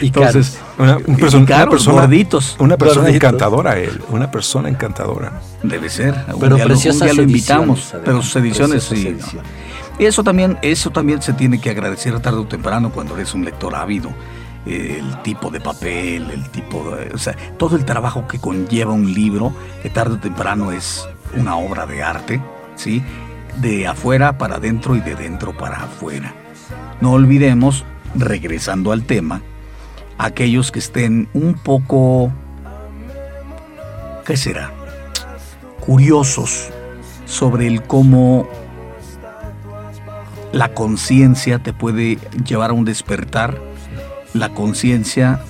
Y 0.01 0.07
Entonces, 0.07 0.59
Una, 0.77 0.97
un 0.97 1.17
y 1.19 1.23
una 1.35 1.69
persona, 1.69 2.01
gorditos. 2.01 2.55
una 2.59 2.77
persona 2.77 3.01
Gorditos. 3.07 3.23
encantadora 3.23 3.77
él, 3.79 4.01
una 4.09 4.29
persona 4.31 4.69
encantadora. 4.69 5.41
debe 5.63 5.89
ser. 5.89 6.13
Un 6.33 6.39
Pero 6.39 6.55
día 6.55 6.65
un 6.65 6.69
preciosas 6.71 7.01
día 7.03 7.13
lo 7.13 7.23
invitamos, 7.23 7.93
pero 8.05 8.21
sus 8.21 8.35
ediciones 8.35 8.83
sí. 8.83 9.07
ediciones. 9.07 9.45
Eso 10.05 10.23
también, 10.23 10.57
eso 10.61 10.91
también 10.91 11.21
se 11.21 11.33
tiene 11.33 11.59
que 11.59 11.69
agradecer 11.69 12.19
tarde 12.21 12.39
o 12.39 12.47
temprano 12.47 12.91
cuando 12.91 13.15
eres 13.15 13.33
un 13.33 13.43
lector 13.43 13.75
ávido. 13.75 14.11
El 14.65 15.21
tipo 15.23 15.49
de 15.49 15.59
papel, 15.59 16.29
el 16.31 16.49
tipo 16.49 16.95
de. 16.95 17.13
O 17.13 17.17
sea, 17.17 17.35
todo 17.57 17.75
el 17.75 17.85
trabajo 17.85 18.27
que 18.27 18.39
conlleva 18.39 18.93
un 18.93 19.13
libro, 19.13 19.53
que 19.81 19.89
tarde 19.89 20.15
o 20.15 20.19
temprano 20.19 20.71
es 20.71 21.07
una 21.35 21.57
obra 21.57 21.85
de 21.85 22.03
arte, 22.03 22.41
¿sí? 22.75 23.01
De 23.57 23.87
afuera 23.87 24.37
para 24.37 24.55
adentro 24.55 24.95
y 24.95 24.99
de 24.99 25.15
dentro 25.15 25.57
para 25.57 25.83
afuera. 25.83 26.33
No 27.01 27.13
olvidemos, 27.13 27.85
regresando 28.15 28.91
al 28.91 29.03
tema, 29.03 29.41
aquellos 30.17 30.71
que 30.71 30.79
estén 30.79 31.29
un 31.33 31.55
poco. 31.55 32.31
¿Qué 34.25 34.37
será? 34.37 34.71
Curiosos 35.79 36.69
sobre 37.25 37.67
el 37.67 37.83
cómo 37.83 38.47
la 40.51 40.73
conciencia 40.73 41.59
te 41.59 41.73
puede 41.73 42.17
llevar 42.45 42.71
a 42.71 42.73
un 42.73 42.85
despertar. 42.85 43.59
La 44.33 44.49
conciencia 44.49 45.41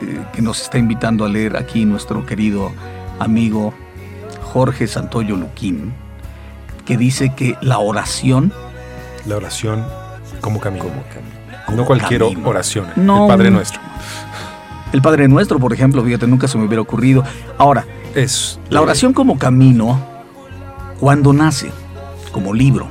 eh, 0.00 0.20
que 0.32 0.42
nos 0.42 0.60
está 0.62 0.78
invitando 0.78 1.24
a 1.24 1.28
leer 1.28 1.56
aquí 1.56 1.84
nuestro 1.84 2.24
querido 2.26 2.72
amigo 3.18 3.74
Jorge 4.52 4.86
Santoyo 4.86 5.36
Luquín, 5.36 5.92
que 6.86 6.96
dice 6.96 7.34
que 7.34 7.56
la 7.60 7.78
oración... 7.78 8.52
La 9.26 9.36
oración 9.36 9.84
como 10.40 10.60
camino. 10.60 10.84
Como 10.84 11.02
camino. 11.02 11.76
no 11.76 11.84
cualquier 11.84 12.22
camino. 12.22 12.48
oración, 12.48 12.86
No. 12.96 13.24
el 13.24 13.28
Padre 13.28 13.50
Nuestro. 13.50 13.80
El 14.92 15.02
Padre 15.02 15.28
Nuestro, 15.28 15.58
por 15.58 15.72
ejemplo, 15.72 16.02
fíjate, 16.02 16.26
nunca 16.26 16.48
se 16.48 16.56
me 16.56 16.64
hubiera 16.64 16.80
ocurrido. 16.80 17.24
Ahora, 17.58 17.84
Es 18.14 18.58
la 18.70 18.80
oración 18.80 19.12
como 19.12 19.38
camino, 19.38 20.00
cuando 20.98 21.32
nace, 21.34 21.70
como 22.32 22.54
libro, 22.54 22.88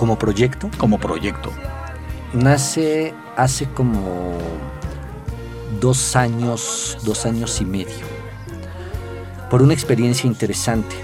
Como 0.00 0.18
proyecto, 0.18 0.70
como 0.78 0.98
proyecto, 0.98 1.52
nace 2.32 3.12
hace 3.36 3.66
como 3.66 4.32
dos 5.78 6.16
años, 6.16 6.96
dos 7.04 7.26
años 7.26 7.60
y 7.60 7.66
medio, 7.66 8.06
por 9.50 9.60
una 9.60 9.74
experiencia 9.74 10.26
interesante. 10.26 10.96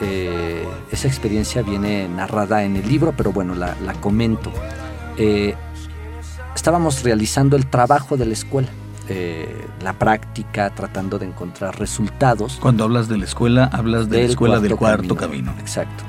Eh, 0.00 0.64
esa 0.92 1.08
experiencia 1.08 1.62
viene 1.62 2.08
narrada 2.08 2.62
en 2.62 2.76
el 2.76 2.88
libro, 2.88 3.12
pero 3.16 3.32
bueno, 3.32 3.56
la, 3.56 3.74
la 3.84 3.94
comento. 3.94 4.52
Eh, 5.16 5.56
estábamos 6.54 7.02
realizando 7.02 7.56
el 7.56 7.66
trabajo 7.66 8.16
de 8.16 8.26
la 8.26 8.34
escuela, 8.34 8.68
eh, 9.08 9.66
la 9.82 9.94
práctica, 9.94 10.70
tratando 10.70 11.18
de 11.18 11.26
encontrar 11.26 11.76
resultados. 11.76 12.58
Cuando 12.60 12.84
hablas 12.84 13.08
de 13.08 13.18
la 13.18 13.24
escuela, 13.24 13.64
hablas 13.64 14.08
de 14.08 14.18
la 14.18 14.28
escuela 14.28 14.60
del 14.60 14.76
cuarto 14.76 15.16
camino. 15.16 15.52
Exacto. 15.58 16.04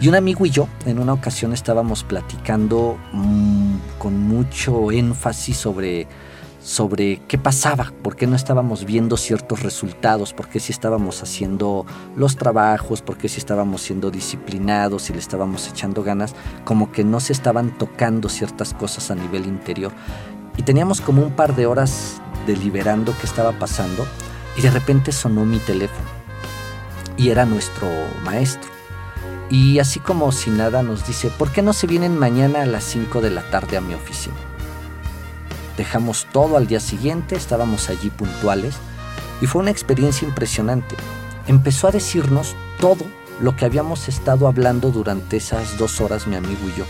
Y 0.00 0.08
un 0.08 0.14
amigo 0.14 0.46
y 0.46 0.50
yo 0.50 0.68
en 0.86 0.98
una 0.98 1.12
ocasión 1.12 1.52
estábamos 1.52 2.04
platicando 2.04 2.98
mm, 3.12 3.76
con 3.98 4.18
mucho 4.18 4.90
énfasis 4.90 5.56
sobre, 5.56 6.06
sobre 6.60 7.20
qué 7.28 7.38
pasaba, 7.38 7.92
por 8.02 8.16
qué 8.16 8.26
no 8.26 8.36
estábamos 8.36 8.84
viendo 8.84 9.16
ciertos 9.16 9.62
resultados, 9.62 10.32
por 10.32 10.48
qué 10.48 10.60
si 10.60 10.72
estábamos 10.72 11.22
haciendo 11.22 11.86
los 12.16 12.36
trabajos, 12.36 13.02
por 13.02 13.16
qué 13.16 13.28
si 13.28 13.38
estábamos 13.38 13.82
siendo 13.82 14.10
disciplinados, 14.10 15.02
si 15.02 15.12
le 15.12 15.18
estábamos 15.18 15.68
echando 15.68 16.02
ganas, 16.02 16.34
como 16.64 16.90
que 16.90 17.04
no 17.04 17.20
se 17.20 17.32
estaban 17.32 17.76
tocando 17.78 18.28
ciertas 18.28 18.74
cosas 18.74 19.10
a 19.10 19.14
nivel 19.14 19.46
interior. 19.46 19.92
Y 20.56 20.62
teníamos 20.62 21.00
como 21.00 21.22
un 21.22 21.32
par 21.32 21.54
de 21.54 21.66
horas 21.66 22.20
deliberando 22.46 23.14
qué 23.20 23.26
estaba 23.26 23.52
pasando 23.52 24.06
y 24.56 24.62
de 24.62 24.70
repente 24.70 25.12
sonó 25.12 25.44
mi 25.44 25.58
teléfono 25.58 26.08
y 27.16 27.30
era 27.30 27.44
nuestro 27.44 27.88
maestro. 28.24 28.77
Y 29.50 29.78
así 29.78 29.98
como 29.98 30.30
si 30.32 30.50
nada 30.50 30.82
nos 30.82 31.06
dice, 31.06 31.30
¿por 31.30 31.50
qué 31.50 31.62
no 31.62 31.72
se 31.72 31.86
vienen 31.86 32.18
mañana 32.18 32.62
a 32.62 32.66
las 32.66 32.84
5 32.84 33.20
de 33.20 33.30
la 33.30 33.42
tarde 33.50 33.76
a 33.76 33.80
mi 33.80 33.94
oficina? 33.94 34.36
Dejamos 35.76 36.26
todo 36.32 36.56
al 36.56 36.66
día 36.66 36.80
siguiente, 36.80 37.36
estábamos 37.36 37.88
allí 37.88 38.10
puntuales 38.10 38.74
y 39.40 39.46
fue 39.46 39.62
una 39.62 39.70
experiencia 39.70 40.28
impresionante. 40.28 40.96
Empezó 41.46 41.88
a 41.88 41.92
decirnos 41.92 42.56
todo 42.78 43.06
lo 43.40 43.56
que 43.56 43.64
habíamos 43.64 44.08
estado 44.08 44.48
hablando 44.48 44.90
durante 44.90 45.38
esas 45.38 45.78
dos 45.78 46.00
horas 46.00 46.26
mi 46.26 46.36
amigo 46.36 46.60
y 46.68 46.78
yo. 46.78 46.84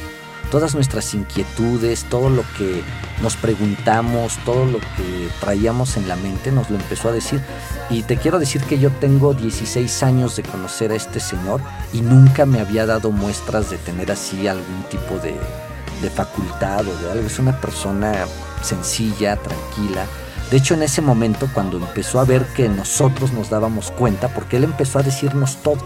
Todas 0.51 0.75
nuestras 0.75 1.13
inquietudes, 1.13 2.05
todo 2.05 2.31
lo 2.31 2.43
que 2.57 2.83
nos 3.23 3.37
preguntamos, 3.37 4.39
todo 4.47 4.65
lo 4.65 4.79
que 4.79 5.29
traíamos 5.41 5.97
en 5.99 6.09
la 6.09 6.17
mente, 6.17 6.51
nos 6.53 6.71
lo 6.71 6.77
empezó 6.77 7.11
a 7.11 7.13
decir. 7.13 7.43
Y 7.91 8.03
te 8.03 8.17
quiero 8.17 8.39
decir 8.39 8.63
que 8.63 8.79
yo 8.79 8.91
tengo 8.91 9.35
16 9.35 10.03
años 10.03 10.37
de 10.37 10.43
conocer 10.43 10.91
a 10.91 10.95
este 10.95 11.21
señor 11.21 11.61
y 11.93 12.01
nunca 12.01 12.47
me 12.47 12.61
había 12.61 12.87
dado 12.87 13.11
muestras 13.11 13.69
de 13.69 13.77
tener 13.77 14.11
así 14.11 14.49
algún 14.49 14.85
tipo 14.91 15.19
de, 15.19 15.37
facultad 16.11 16.87
o 16.87 16.97
de 17.03 17.11
algo. 17.11 17.27
Es 17.27 17.39
una 17.39 17.61
persona 17.61 18.27
sencilla, 18.63 19.37
tranquila. 19.37 20.07
De 20.51 20.57
hecho, 20.57 20.73
en 20.73 20.83
ese 20.83 21.03
momento, 21.03 21.47
cuando 21.53 21.77
empezó 21.77 22.21
a 22.21 22.25
ver 22.25 22.47
que 22.55 22.71
nosotros 22.71 23.33
nos 23.33 23.51
dábamos 23.51 23.91
cuenta, 23.91 24.29
porque 24.29 24.57
él 24.57 24.65
empezó 24.65 24.99
a 24.99 25.03
decirnos 25.03 25.59
todo. 25.63 25.85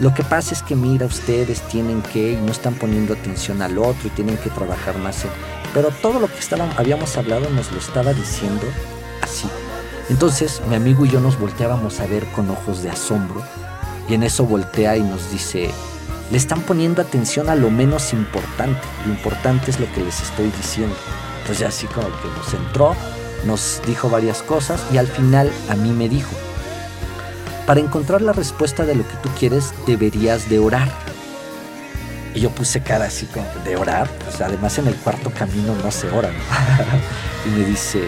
Lo 0.00 0.14
que 0.14 0.24
pasa 0.24 0.54
es 0.54 0.62
que, 0.62 0.74
mira, 0.74 1.04
ustedes 1.04 1.60
tienen 1.68 2.00
que 2.00 2.32
y 2.32 2.36
no 2.36 2.50
están 2.50 2.74
poniendo 2.74 3.12
atención 3.12 3.60
al 3.60 3.76
otro 3.76 4.06
y 4.06 4.10
tienen 4.10 4.38
que 4.38 4.48
trabajar 4.48 4.96
más. 4.96 5.24
Pero 5.74 5.90
todo 6.00 6.18
lo 6.18 6.26
que 6.26 6.38
estábamos, 6.38 6.78
habíamos 6.78 7.14
hablado 7.18 7.50
nos 7.50 7.70
lo 7.70 7.78
estaba 7.78 8.14
diciendo 8.14 8.66
así. 9.20 9.46
Entonces, 10.08 10.62
mi 10.70 10.74
amigo 10.74 11.04
y 11.04 11.10
yo 11.10 11.20
nos 11.20 11.38
volteábamos 11.38 12.00
a 12.00 12.06
ver 12.06 12.24
con 12.34 12.48
ojos 12.48 12.82
de 12.82 12.88
asombro 12.88 13.42
y 14.08 14.14
en 14.14 14.22
eso 14.22 14.46
voltea 14.46 14.96
y 14.96 15.02
nos 15.02 15.30
dice, 15.30 15.70
le 16.30 16.36
están 16.38 16.62
poniendo 16.62 17.02
atención 17.02 17.50
a 17.50 17.54
lo 17.54 17.70
menos 17.70 18.14
importante. 18.14 18.80
Lo 19.04 19.12
importante 19.12 19.70
es 19.70 19.78
lo 19.78 19.92
que 19.92 20.02
les 20.02 20.22
estoy 20.22 20.50
diciendo. 20.50 20.96
Entonces 21.42 21.66
así 21.66 21.86
como 21.86 22.06
que 22.06 22.28
nos 22.38 22.54
entró, 22.54 22.96
nos 23.44 23.82
dijo 23.86 24.08
varias 24.08 24.42
cosas 24.42 24.80
y 24.94 24.96
al 24.96 25.06
final 25.06 25.52
a 25.68 25.74
mí 25.74 25.92
me 25.92 26.08
dijo, 26.08 26.30
para 27.70 27.82
encontrar 27.82 28.20
la 28.20 28.32
respuesta 28.32 28.84
de 28.84 28.96
lo 28.96 29.06
que 29.06 29.14
tú 29.22 29.28
quieres 29.38 29.72
deberías 29.86 30.50
de 30.50 30.58
orar. 30.58 30.90
Y 32.34 32.40
yo 32.40 32.50
puse 32.50 32.80
cara 32.80 33.04
así 33.04 33.26
como 33.26 33.46
de 33.64 33.76
orar, 33.76 34.10
pues 34.24 34.40
además 34.40 34.76
en 34.78 34.88
el 34.88 34.96
cuarto 34.96 35.30
camino 35.30 35.76
no 35.76 35.92
se 35.92 36.10
ora. 36.10 36.32
y 37.46 37.50
me 37.50 37.64
dice, 37.64 38.00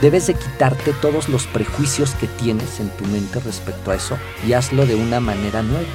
debes 0.00 0.28
de 0.28 0.34
quitarte 0.34 0.92
todos 1.02 1.28
los 1.28 1.48
prejuicios 1.48 2.12
que 2.12 2.28
tienes 2.28 2.78
en 2.78 2.90
tu 2.90 3.04
mente 3.06 3.40
respecto 3.40 3.90
a 3.90 3.96
eso 3.96 4.18
y 4.46 4.52
hazlo 4.52 4.86
de 4.86 4.94
una 4.94 5.18
manera 5.18 5.64
nueva 5.64 5.88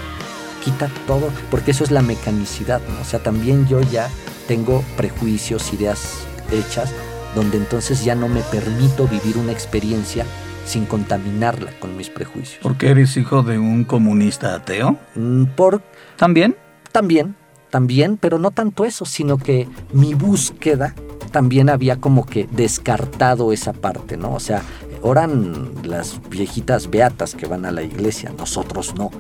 quita 0.62 0.90
todo, 1.08 1.32
porque 1.50 1.72
eso 1.72 1.86
es 1.86 1.92
la 1.92 2.02
mecanicidad, 2.02 2.82
¿no? 2.90 3.00
O 3.00 3.06
sea, 3.06 3.20
también 3.20 3.70
yo 3.70 3.80
ya 3.80 4.10
tengo 4.50 4.84
prejuicios, 4.98 5.72
ideas 5.72 6.26
hechas, 6.52 6.92
donde 7.36 7.56
entonces 7.56 8.04
ya 8.04 8.16
no 8.16 8.28
me 8.28 8.42
permito 8.42 9.08
vivir 9.08 9.38
una 9.38 9.54
experiencia 9.54 10.26
sin 10.70 10.86
contaminarla 10.86 11.72
con 11.80 11.98
mis 11.98 12.10
prejuicios. 12.10 12.60
Porque 12.62 12.90
eres 12.90 13.18
hijo 13.18 13.42
de 13.42 13.58
un 13.58 13.84
comunista 13.86 14.54
ateo. 14.54 14.98
Mm, 15.16 15.46
Por 15.56 15.82
¿También? 16.16 16.56
también, 16.92 17.36
también, 17.72 18.18
pero 18.18 18.38
no 18.40 18.52
tanto 18.52 18.86
eso, 18.86 19.06
sino 19.06 19.38
que 19.38 19.68
mi 19.94 20.14
búsqueda 20.14 20.94
también 21.32 21.70
había 21.70 21.98
como 21.98 22.26
que 22.26 22.48
descartado 22.52 23.52
esa 23.54 23.74
parte, 23.74 24.18
¿no? 24.18 24.34
O 24.34 24.40
sea, 24.40 24.62
oran 25.02 25.70
las 25.84 26.20
viejitas 26.30 26.90
beatas 26.90 27.36
que 27.36 27.46
van 27.48 27.66
a 27.66 27.72
la 27.72 27.82
iglesia, 27.84 28.32
nosotros 28.38 28.94
no. 28.96 29.12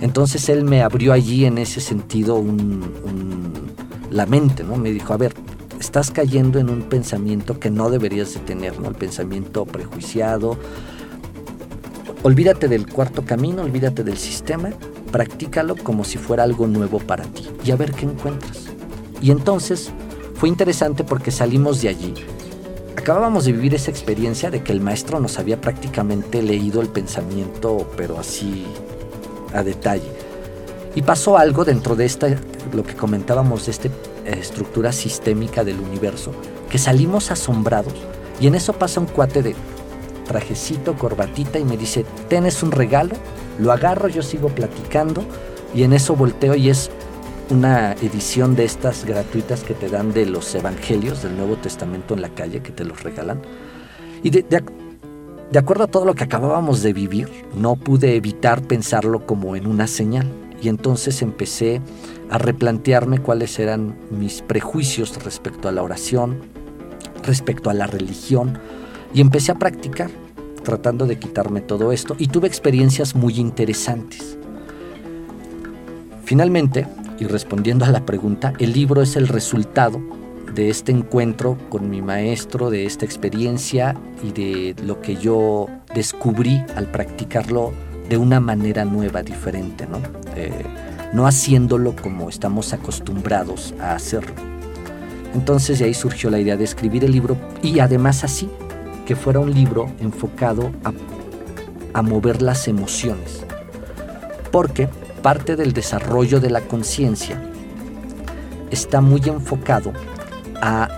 Entonces 0.00 0.48
él 0.48 0.64
me 0.64 0.82
abrió 0.82 1.12
allí 1.12 1.44
en 1.44 1.58
ese 1.58 1.80
sentido 1.80 2.36
un, 2.36 2.82
un- 3.04 3.72
la 4.10 4.26
mente, 4.26 4.62
¿no? 4.64 4.76
Me 4.76 4.90
dijo, 4.90 5.12
a 5.12 5.16
ver, 5.16 5.34
estás 5.80 6.10
cayendo 6.10 6.58
en 6.58 6.68
un 6.70 6.82
pensamiento 6.82 7.58
que 7.58 7.70
no 7.70 7.88
deberías 7.90 8.32
de 8.34 8.40
tener, 8.40 8.78
¿no? 8.78 8.88
El 8.88 8.94
pensamiento 8.94 9.64
prejuiciado. 9.66 10.58
Olvídate 12.26 12.68
del 12.68 12.86
cuarto 12.86 13.26
camino, 13.26 13.60
olvídate 13.60 14.02
del 14.02 14.16
sistema, 14.16 14.70
practícalo 15.12 15.76
como 15.76 16.04
si 16.04 16.16
fuera 16.16 16.42
algo 16.42 16.66
nuevo 16.66 16.98
para 16.98 17.24
ti 17.24 17.46
y 17.62 17.70
a 17.70 17.76
ver 17.76 17.92
qué 17.92 18.06
encuentras. 18.06 18.60
Y 19.20 19.30
entonces 19.30 19.90
fue 20.32 20.48
interesante 20.48 21.04
porque 21.04 21.30
salimos 21.30 21.82
de 21.82 21.90
allí. 21.90 22.14
Acabábamos 22.96 23.44
de 23.44 23.52
vivir 23.52 23.74
esa 23.74 23.90
experiencia 23.90 24.50
de 24.50 24.62
que 24.62 24.72
el 24.72 24.80
maestro 24.80 25.20
nos 25.20 25.38
había 25.38 25.60
prácticamente 25.60 26.40
leído 26.40 26.80
el 26.80 26.88
pensamiento, 26.88 27.90
pero 27.94 28.18
así 28.18 28.64
a 29.52 29.62
detalle. 29.62 30.10
Y 30.94 31.02
pasó 31.02 31.36
algo 31.36 31.66
dentro 31.66 31.94
de 31.94 32.06
esta, 32.06 32.28
lo 32.72 32.84
que 32.84 32.94
comentábamos 32.94 33.66
de 33.66 33.72
esta 33.72 33.88
estructura 34.24 34.92
sistémica 34.92 35.62
del 35.62 35.78
universo, 35.78 36.32
que 36.70 36.78
salimos 36.78 37.30
asombrados. 37.30 37.92
Y 38.40 38.46
en 38.46 38.54
eso 38.54 38.72
pasa 38.72 38.98
un 38.98 39.06
cuate 39.08 39.42
de 39.42 39.54
trajecito, 40.24 40.94
corbatita 40.94 41.58
y 41.58 41.64
me 41.64 41.76
dice, 41.76 42.04
¿tienes 42.28 42.62
un 42.62 42.72
regalo? 42.72 43.14
Lo 43.58 43.72
agarro, 43.72 44.08
yo 44.08 44.22
sigo 44.22 44.48
platicando 44.48 45.24
y 45.74 45.82
en 45.82 45.92
eso 45.92 46.16
volteo 46.16 46.54
y 46.54 46.70
es 46.70 46.90
una 47.50 47.92
edición 47.92 48.56
de 48.56 48.64
estas 48.64 49.04
gratuitas 49.04 49.62
que 49.62 49.74
te 49.74 49.88
dan 49.88 50.12
de 50.12 50.26
los 50.26 50.54
evangelios 50.54 51.22
del 51.22 51.36
Nuevo 51.36 51.56
Testamento 51.56 52.14
en 52.14 52.22
la 52.22 52.30
calle, 52.30 52.60
que 52.60 52.72
te 52.72 52.84
los 52.84 53.02
regalan. 53.02 53.42
Y 54.22 54.30
de, 54.30 54.42
de 54.42 54.62
de 55.50 55.60
acuerdo 55.60 55.84
a 55.84 55.86
todo 55.86 56.04
lo 56.04 56.14
que 56.14 56.24
acabábamos 56.24 56.82
de 56.82 56.92
vivir, 56.92 57.28
no 57.54 57.76
pude 57.76 58.16
evitar 58.16 58.62
pensarlo 58.62 59.24
como 59.24 59.54
en 59.54 59.68
una 59.68 59.86
señal. 59.86 60.26
Y 60.60 60.68
entonces 60.68 61.22
empecé 61.22 61.80
a 62.28 62.38
replantearme 62.38 63.18
cuáles 63.18 63.58
eran 63.58 63.96
mis 64.10 64.42
prejuicios 64.42 65.22
respecto 65.22 65.68
a 65.68 65.72
la 65.72 65.82
oración, 65.82 66.40
respecto 67.22 67.70
a 67.70 67.74
la 67.74 67.86
religión, 67.86 68.58
y 69.14 69.20
empecé 69.20 69.52
a 69.52 69.54
practicar, 69.54 70.10
tratando 70.62 71.06
de 71.06 71.18
quitarme 71.18 71.60
todo 71.60 71.92
esto, 71.92 72.16
y 72.18 72.26
tuve 72.26 72.48
experiencias 72.48 73.14
muy 73.14 73.38
interesantes. 73.38 74.36
Finalmente, 76.24 76.86
y 77.18 77.24
respondiendo 77.24 77.84
a 77.84 77.90
la 77.90 78.04
pregunta, 78.04 78.52
el 78.58 78.72
libro 78.72 79.00
es 79.02 79.16
el 79.16 79.28
resultado 79.28 80.00
de 80.54 80.70
este 80.70 80.92
encuentro 80.92 81.56
con 81.68 81.90
mi 81.90 82.02
maestro, 82.02 82.70
de 82.70 82.86
esta 82.86 83.04
experiencia 83.04 83.96
y 84.22 84.32
de 84.32 84.74
lo 84.82 85.00
que 85.00 85.16
yo 85.16 85.68
descubrí 85.94 86.62
al 86.76 86.90
practicarlo 86.90 87.72
de 88.08 88.16
una 88.16 88.40
manera 88.40 88.84
nueva, 88.84 89.22
diferente, 89.22 89.86
¿no? 89.86 89.98
Eh, 90.36 90.64
no 91.12 91.26
haciéndolo 91.26 91.94
como 91.94 92.28
estamos 92.28 92.72
acostumbrados 92.72 93.74
a 93.80 93.94
hacerlo. 93.94 94.34
Entonces 95.34 95.78
de 95.78 95.86
ahí 95.86 95.94
surgió 95.94 96.30
la 96.30 96.38
idea 96.38 96.56
de 96.56 96.64
escribir 96.64 97.04
el 97.04 97.12
libro 97.12 97.36
y 97.62 97.80
además 97.80 98.24
así, 98.24 98.48
que 99.06 99.16
fuera 99.16 99.40
un 99.40 99.52
libro 99.52 99.90
enfocado 100.00 100.72
a, 100.84 100.92
a 101.92 102.02
mover 102.02 102.42
las 102.42 102.68
emociones. 102.68 103.44
Porque 104.50 104.88
parte 105.22 105.56
del 105.56 105.72
desarrollo 105.72 106.40
de 106.40 106.50
la 106.50 106.60
conciencia 106.60 107.40
está 108.70 109.00
muy 109.00 109.22
enfocado 109.26 109.92
a 110.60 110.88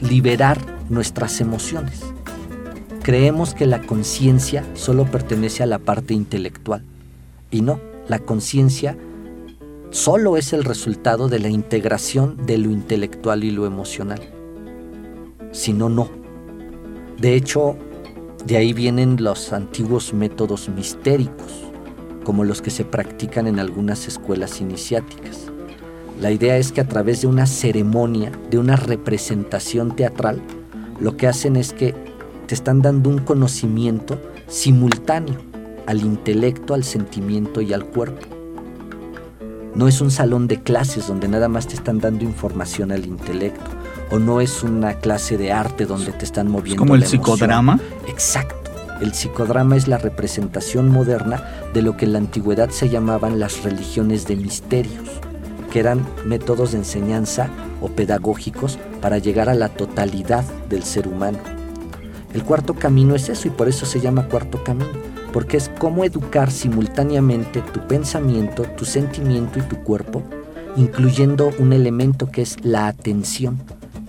liberar 0.00 0.58
nuestras 0.88 1.40
emociones. 1.40 2.02
Creemos 3.02 3.54
que 3.54 3.66
la 3.66 3.82
conciencia 3.82 4.64
solo 4.74 5.04
pertenece 5.04 5.62
a 5.62 5.66
la 5.66 5.78
parte 5.78 6.14
intelectual 6.14 6.82
y 7.50 7.60
no, 7.60 7.78
la 8.08 8.18
conciencia 8.18 8.96
solo 9.90 10.36
es 10.36 10.52
el 10.52 10.64
resultado 10.64 11.28
de 11.28 11.38
la 11.38 11.48
integración 11.48 12.46
de 12.46 12.58
lo 12.58 12.70
intelectual 12.70 13.44
y 13.44 13.50
lo 13.50 13.66
emocional. 13.66 14.20
Si 15.52 15.72
no, 15.72 15.88
no. 15.88 16.23
De 17.18 17.34
hecho, 17.34 17.76
de 18.44 18.56
ahí 18.56 18.72
vienen 18.72 19.22
los 19.22 19.52
antiguos 19.52 20.12
métodos 20.12 20.68
mistéricos, 20.68 21.64
como 22.24 22.44
los 22.44 22.60
que 22.60 22.70
se 22.70 22.84
practican 22.84 23.46
en 23.46 23.58
algunas 23.58 24.08
escuelas 24.08 24.60
iniciáticas. 24.60 25.50
La 26.20 26.30
idea 26.30 26.56
es 26.58 26.72
que 26.72 26.80
a 26.80 26.88
través 26.88 27.22
de 27.22 27.26
una 27.26 27.46
ceremonia, 27.46 28.32
de 28.50 28.58
una 28.58 28.76
representación 28.76 29.96
teatral, 29.96 30.40
lo 31.00 31.16
que 31.16 31.26
hacen 31.26 31.56
es 31.56 31.72
que 31.72 31.94
te 32.46 32.54
están 32.54 32.82
dando 32.82 33.10
un 33.10 33.18
conocimiento 33.18 34.20
simultáneo 34.46 35.38
al 35.86 36.00
intelecto, 36.00 36.74
al 36.74 36.84
sentimiento 36.84 37.60
y 37.60 37.72
al 37.72 37.84
cuerpo. 37.84 38.26
No 39.74 39.88
es 39.88 40.00
un 40.00 40.10
salón 40.10 40.46
de 40.46 40.62
clases 40.62 41.08
donde 41.08 41.28
nada 41.28 41.48
más 41.48 41.66
te 41.66 41.74
están 41.74 41.98
dando 41.98 42.24
información 42.24 42.92
al 42.92 43.04
intelecto. 43.06 43.70
O 44.10 44.18
no 44.18 44.40
es 44.40 44.62
una 44.62 44.94
clase 44.94 45.36
de 45.36 45.52
arte 45.52 45.86
donde 45.86 46.12
te 46.12 46.24
están 46.24 46.48
moviendo. 46.48 46.74
¿Es 46.74 46.78
como 46.78 46.94
el 46.94 47.00
la 47.00 47.06
psicodrama? 47.06 47.80
Exacto. 48.06 48.64
El 49.00 49.12
psicodrama 49.12 49.76
es 49.76 49.88
la 49.88 49.98
representación 49.98 50.88
moderna 50.88 51.42
de 51.72 51.82
lo 51.82 51.96
que 51.96 52.04
en 52.04 52.12
la 52.12 52.18
antigüedad 52.18 52.70
se 52.70 52.88
llamaban 52.88 53.40
las 53.40 53.64
religiones 53.64 54.26
de 54.26 54.36
misterios, 54.36 55.08
que 55.72 55.80
eran 55.80 56.06
métodos 56.24 56.72
de 56.72 56.78
enseñanza 56.78 57.48
o 57.80 57.88
pedagógicos 57.88 58.78
para 59.00 59.18
llegar 59.18 59.48
a 59.48 59.54
la 59.54 59.68
totalidad 59.68 60.44
del 60.68 60.84
ser 60.84 61.08
humano. 61.08 61.38
El 62.32 62.44
cuarto 62.44 62.74
camino 62.74 63.14
es 63.14 63.28
eso 63.28 63.48
y 63.48 63.50
por 63.50 63.68
eso 63.68 63.84
se 63.84 64.00
llama 64.00 64.28
cuarto 64.28 64.62
camino, 64.62 64.90
porque 65.32 65.56
es 65.56 65.70
cómo 65.78 66.04
educar 66.04 66.50
simultáneamente 66.50 67.60
tu 67.60 67.80
pensamiento, 67.86 68.62
tu 68.76 68.84
sentimiento 68.84 69.58
y 69.58 69.62
tu 69.62 69.76
cuerpo, 69.82 70.22
incluyendo 70.76 71.50
un 71.58 71.72
elemento 71.72 72.30
que 72.30 72.42
es 72.42 72.56
la 72.64 72.86
atención, 72.86 73.60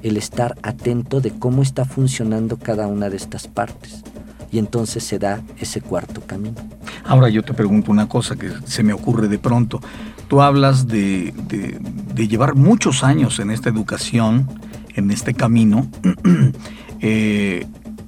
el 0.06 0.18
estar 0.18 0.56
atento 0.62 1.20
de 1.20 1.32
cómo 1.32 1.64
está 1.64 1.84
funcionando 1.84 2.58
cada 2.58 2.86
una 2.86 3.10
de 3.10 3.18
estas 3.18 3.47
partes. 3.47 4.03
Y 4.51 4.60
entonces 4.60 5.03
se 5.03 5.18
da 5.18 5.41
ese 5.58 5.82
cuarto 5.82 6.22
camino. 6.22 6.56
Ahora 7.03 7.28
yo 7.30 7.41
te 7.41 7.53
pregunto 7.56 7.91
una 7.91 8.08
cosa 8.08 8.36
que 8.36 8.51
se 8.66 8.84
me 8.84 8.93
ocurre 8.93 9.28
de 9.28 9.39
pronto. 9.39 9.82
Tú 10.28 10.41
hablas 10.43 10.88
de, 10.88 11.34
de- 11.47 12.28
llevar 12.28 12.53
muchos 12.56 13.03
años 13.03 13.39
en 13.39 13.49
esta 13.49 13.70
educación, 13.70 14.47
en 14.95 15.10
este 15.10 15.34
camino, 15.34 15.88
eh, 17.01 17.66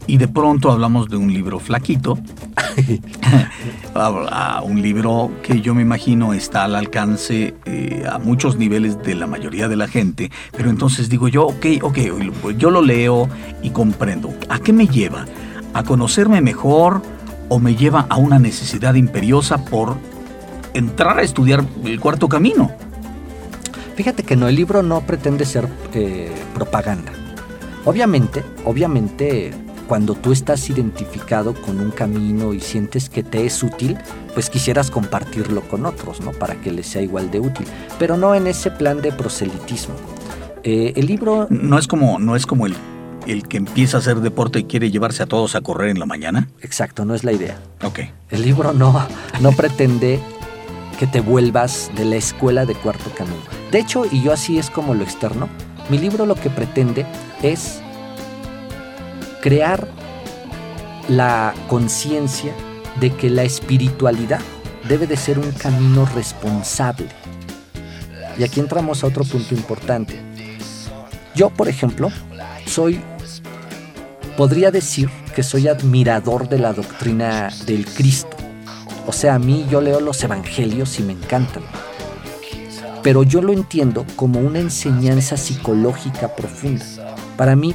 y 0.08 0.18
de 0.18 0.28
pronto 0.28 0.72
hablamos 0.72 1.10
de 1.10 1.18
un 1.18 1.32
libro 1.34 1.60
flaquito, 1.60 2.18
a 3.94 4.62
un 4.66 4.82
libro 4.82 5.32
que 5.44 5.62
yo 5.62 5.76
me 5.76 5.82
imagino 5.82 6.34
está 6.34 6.64
al 6.64 6.76
alcance 6.76 7.54
eh, 7.66 8.06
a 8.10 8.18
muchos 8.18 8.56
niveles 8.56 9.02
de 9.04 9.16
la 9.16 9.28
mayoría 9.28 9.68
de 9.68 9.76
la 9.76 9.88
gente, 9.88 10.32
pero 10.56 10.70
entonces 10.70 11.10
digo 11.10 11.28
yo, 11.28 11.46
ok, 11.46 11.66
ok, 11.82 11.98
yo 12.58 12.72
lo 12.72 12.82
leo 12.82 13.28
y 13.62 13.72
comprendo. 13.72 14.34
¿A 14.50 14.60
qué 14.60 14.72
me 14.72 14.88
lleva? 14.88 15.26
¿A 15.74 15.84
conocerme 15.84 16.42
mejor 16.42 17.02
o 17.50 17.60
me 17.60 17.76
lleva 17.76 18.08
a 18.10 18.16
una 18.16 18.40
necesidad 18.40 18.96
imperiosa 18.96 19.66
por 19.66 19.98
entrar 20.74 21.20
a 21.20 21.22
estudiar 21.22 21.66
el 21.84 22.00
cuarto 22.00 22.30
camino? 22.30 22.72
Fíjate 23.96 24.24
que 24.24 24.36
no, 24.36 24.48
el 24.48 24.56
libro 24.56 24.84
no 24.84 25.02
pretende 25.02 25.44
ser 25.44 25.68
eh, 25.94 26.32
propaganda. 26.54 27.12
Obviamente, 27.84 28.44
obviamente, 28.64 29.54
cuando 29.88 30.14
tú 30.16 30.32
estás 30.32 30.70
identificado 30.70 31.54
con 31.54 31.80
un 31.80 31.92
camino 31.92 32.54
y 32.54 32.60
sientes 32.60 33.10
que 33.10 33.24
te 33.24 33.46
es 33.46 33.64
útil, 33.64 33.98
pues 34.34 34.50
quisieras 34.50 34.92
compartirlo 34.92 35.62
con 35.62 35.86
otros, 35.86 36.22
¿no? 36.22 36.32
Para 36.32 36.56
que 36.62 36.72
les 36.72 36.88
sea 36.88 37.02
igual 37.02 37.32
de 37.32 37.40
útil. 37.40 37.66
Pero 37.98 38.18
no 38.18 38.36
en 38.36 38.48
ese 38.48 38.70
plan 38.70 39.02
de 39.02 39.12
proselitismo. 39.12 39.96
Eh, 40.64 40.94
el 40.96 41.08
libro, 41.08 41.48
No 41.50 41.78
es 41.80 41.88
como, 41.88 42.20
no 42.20 42.36
es 42.36 42.46
como 42.46 42.66
el, 42.66 42.76
el 43.26 43.48
que 43.48 43.58
empieza 43.58 43.98
a 43.98 44.00
hacer 44.02 44.18
deporte 44.20 44.60
y 44.60 44.64
quiere 44.66 44.92
llevarse 44.92 45.24
a 45.24 45.26
todos 45.26 45.56
a 45.56 45.62
correr 45.62 45.90
en 45.90 46.00
la 46.00 46.06
mañana. 46.06 46.50
exacto, 46.62 47.06
no 47.06 47.16
es 47.16 47.24
la 47.24 47.32
idea. 47.32 47.58
Ok. 47.84 48.00
El 48.30 48.42
libro 48.42 48.74
no, 48.74 49.08
no 49.40 49.52
pretende 49.54 50.20
que 51.00 51.08
te 51.08 51.22
vuelvas 51.22 51.92
de 51.96 52.06
la 52.06 52.16
escuela 52.16 52.66
de 52.66 52.74
cuarto 52.76 53.12
camino. 53.16 53.38
De 53.72 53.80
hecho, 53.80 54.06
y 54.12 54.22
yo 54.24 54.34
así 54.34 54.58
es 54.58 54.70
como 54.70 54.94
lo 54.96 55.04
externo, 55.04 55.48
mi 55.90 55.98
libro 56.00 56.26
lo 56.26 56.36
que 56.36 56.50
pretende 56.50 57.06
es 57.44 57.82
crear 59.48 59.88
la 61.08 61.54
conciencia 61.70 62.54
de 63.00 63.16
que 63.16 63.30
la 63.30 63.44
espiritualidad 63.44 64.42
debe 64.90 65.08
de 65.08 65.16
ser 65.16 65.40
un 65.40 65.54
camino 65.54 66.06
responsable. 66.14 67.08
Y 68.38 68.44
aquí 68.44 68.60
entramos 68.60 69.02
a 69.02 69.08
otro 69.08 69.24
punto 69.24 69.56
importante. 69.56 70.20
Yo, 71.34 71.50
por 71.50 71.70
ejemplo, 71.70 72.12
soy, 72.66 73.00
podría 74.36 74.70
decir 74.70 75.10
que 75.34 75.44
soy 75.44 75.70
admirador 75.70 76.50
de 76.50 76.60
la 76.60 76.74
doctrina 76.74 77.50
del 77.66 77.86
Cristo. 77.86 78.36
O 79.06 79.14
sea, 79.14 79.36
a 79.36 79.40
mí 79.40 79.66
yo 79.72 79.80
leo 79.80 80.02
los 80.02 80.22
evangelios 80.26 81.00
y 81.00 81.04
me 81.04 81.14
encantan. 81.14 81.64
Pero 83.02 83.24
yo 83.24 83.42
lo 83.42 83.54
entiendo 83.54 84.06
como 84.18 84.42
una 84.42 84.60
enseñanza 84.60 85.38
psicológica 85.38 86.36
profunda. 86.36 87.16
Para 87.38 87.56
mí, 87.56 87.74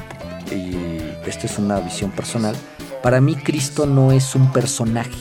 y 0.51 0.92
esta 1.33 1.47
es 1.47 1.57
una 1.57 1.79
visión 1.79 2.11
personal, 2.11 2.55
para 3.01 3.19
mí 3.19 3.35
Cristo 3.35 3.87
no 3.87 4.11
es 4.11 4.35
un 4.35 4.51
personaje, 4.53 5.17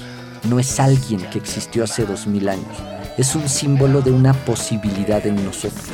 no 0.48 0.60
es 0.60 0.78
alguien 0.78 1.22
que 1.30 1.38
existió 1.38 1.84
hace 1.84 2.04
dos 2.04 2.26
mil 2.26 2.50
años. 2.50 2.76
Es 3.16 3.34
un 3.34 3.48
símbolo 3.48 4.02
de 4.02 4.10
una 4.10 4.34
posibilidad 4.34 5.26
en 5.26 5.42
nosotros. 5.42 5.88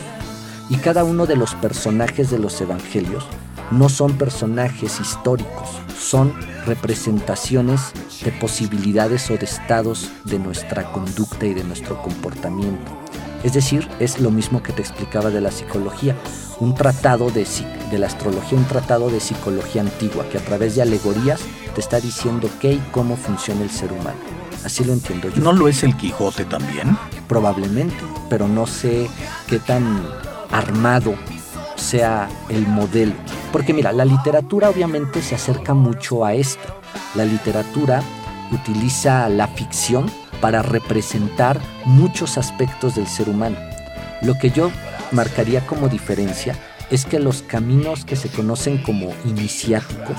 Y 0.71 0.77
cada 0.77 1.05
uno 1.05 1.27
de 1.27 1.37
los 1.37 1.55
personajes 1.55 2.31
de 2.31 2.39
los 2.41 2.61
evangelios 2.61 3.27
no 3.71 3.89
son 3.89 4.19
personajes 4.19 4.99
históricos, 5.01 5.69
son 5.97 6.35
representaciones 6.67 7.93
de 8.25 8.33
posibilidades 8.33 9.31
o 9.31 9.37
de 9.37 9.45
estados 9.45 10.11
de 10.25 10.41
nuestra 10.41 10.91
conducta 10.91 11.47
y 11.47 11.55
de 11.55 11.63
nuestro 11.63 12.03
comportamiento. 12.03 13.08
Es 13.43 13.53
decir, 13.53 13.89
es 14.01 14.21
lo 14.21 14.31
mismo 14.31 14.63
que 14.63 14.73
te 14.73 14.83
explicaba 14.83 15.31
de 15.31 15.41
la 15.41 15.51
psicología, 15.51 16.17
un 16.61 16.75
tratado 16.75 17.31
de, 17.31 17.47
de 17.91 17.99
la 17.99 18.07
astrología, 18.07 18.59
un 18.59 18.65
tratado 18.65 19.11
de 19.11 19.21
psicología 19.21 19.83
antigua 19.83 20.29
que 20.29 20.39
a 20.39 20.45
través 20.45 20.75
de 20.75 20.83
alegorías 20.83 21.41
te 21.75 21.81
está 21.81 22.01
diciendo 22.01 22.51
qué 22.61 22.73
y 22.73 22.83
cómo 22.91 23.17
funciona 23.17 23.63
el 23.63 23.71
ser 23.71 23.93
humano. 23.93 24.19
Así 24.65 24.85
lo 24.85 24.93
entiendo 24.93 25.29
yo. 25.29 25.43
¿No 25.43 25.53
lo 25.53 25.69
es 25.69 25.85
el 25.85 25.97
Quijote 25.97 26.45
también? 26.45 26.99
Probablemente, 27.29 27.97
pero 28.29 28.49
no 28.49 28.67
sé 28.67 29.09
qué 29.47 29.61
tan 29.61 30.03
armado 30.51 31.15
sea 31.77 32.29
el 32.49 32.67
modelo. 32.67 33.15
Porque 33.53 33.73
mira, 33.73 33.93
la 33.93 34.05
literatura 34.05 34.69
obviamente 34.69 35.23
se 35.23 35.37
acerca 35.37 35.75
mucho 35.75 36.25
a 36.25 36.35
esto. 36.35 36.75
La 37.15 37.25
literatura 37.25 38.03
utiliza 38.51 39.29
la 39.29 39.47
ficción 39.47 40.11
para 40.41 40.63
representar 40.63 41.61
muchos 41.85 42.39
aspectos 42.39 42.95
del 42.95 43.07
ser 43.07 43.29
humano. 43.29 43.57
Lo 44.23 44.35
que 44.35 44.51
yo 44.51 44.71
marcaría 45.13 45.67
como 45.67 45.89
diferencia 45.89 46.57
es 46.91 47.05
que 47.05 47.19
los 47.19 47.43
caminos 47.43 48.05
que 48.05 48.17
se 48.17 48.29
conocen 48.29 48.79
como 48.79 49.13
iniciáticos 49.25 50.17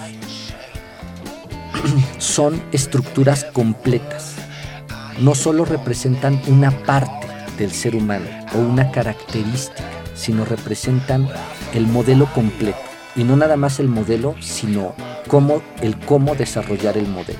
son 2.18 2.62
estructuras 2.72 3.46
completas 3.46 4.36
no 5.22 5.36
solo 5.36 5.66
representan 5.66 6.42
una 6.48 6.72
parte 6.72 7.28
del 7.58 7.72
ser 7.72 7.96
humano 7.96 8.26
o 8.56 8.60
una 8.60 8.92
característica, 8.92 9.84
sino 10.16 10.46
representan 10.46 11.28
el 11.74 11.88
modelo 11.88 12.32
completo. 12.34 12.80
Y 13.16 13.24
no 13.24 13.36
nada 13.36 13.58
más 13.58 13.80
el 13.80 13.90
modelo, 13.90 14.36
sino 14.40 14.94
cómo, 15.28 15.62
el 15.82 15.98
cómo 16.00 16.36
desarrollar 16.36 16.98
el 16.98 17.08
modelo. 17.08 17.40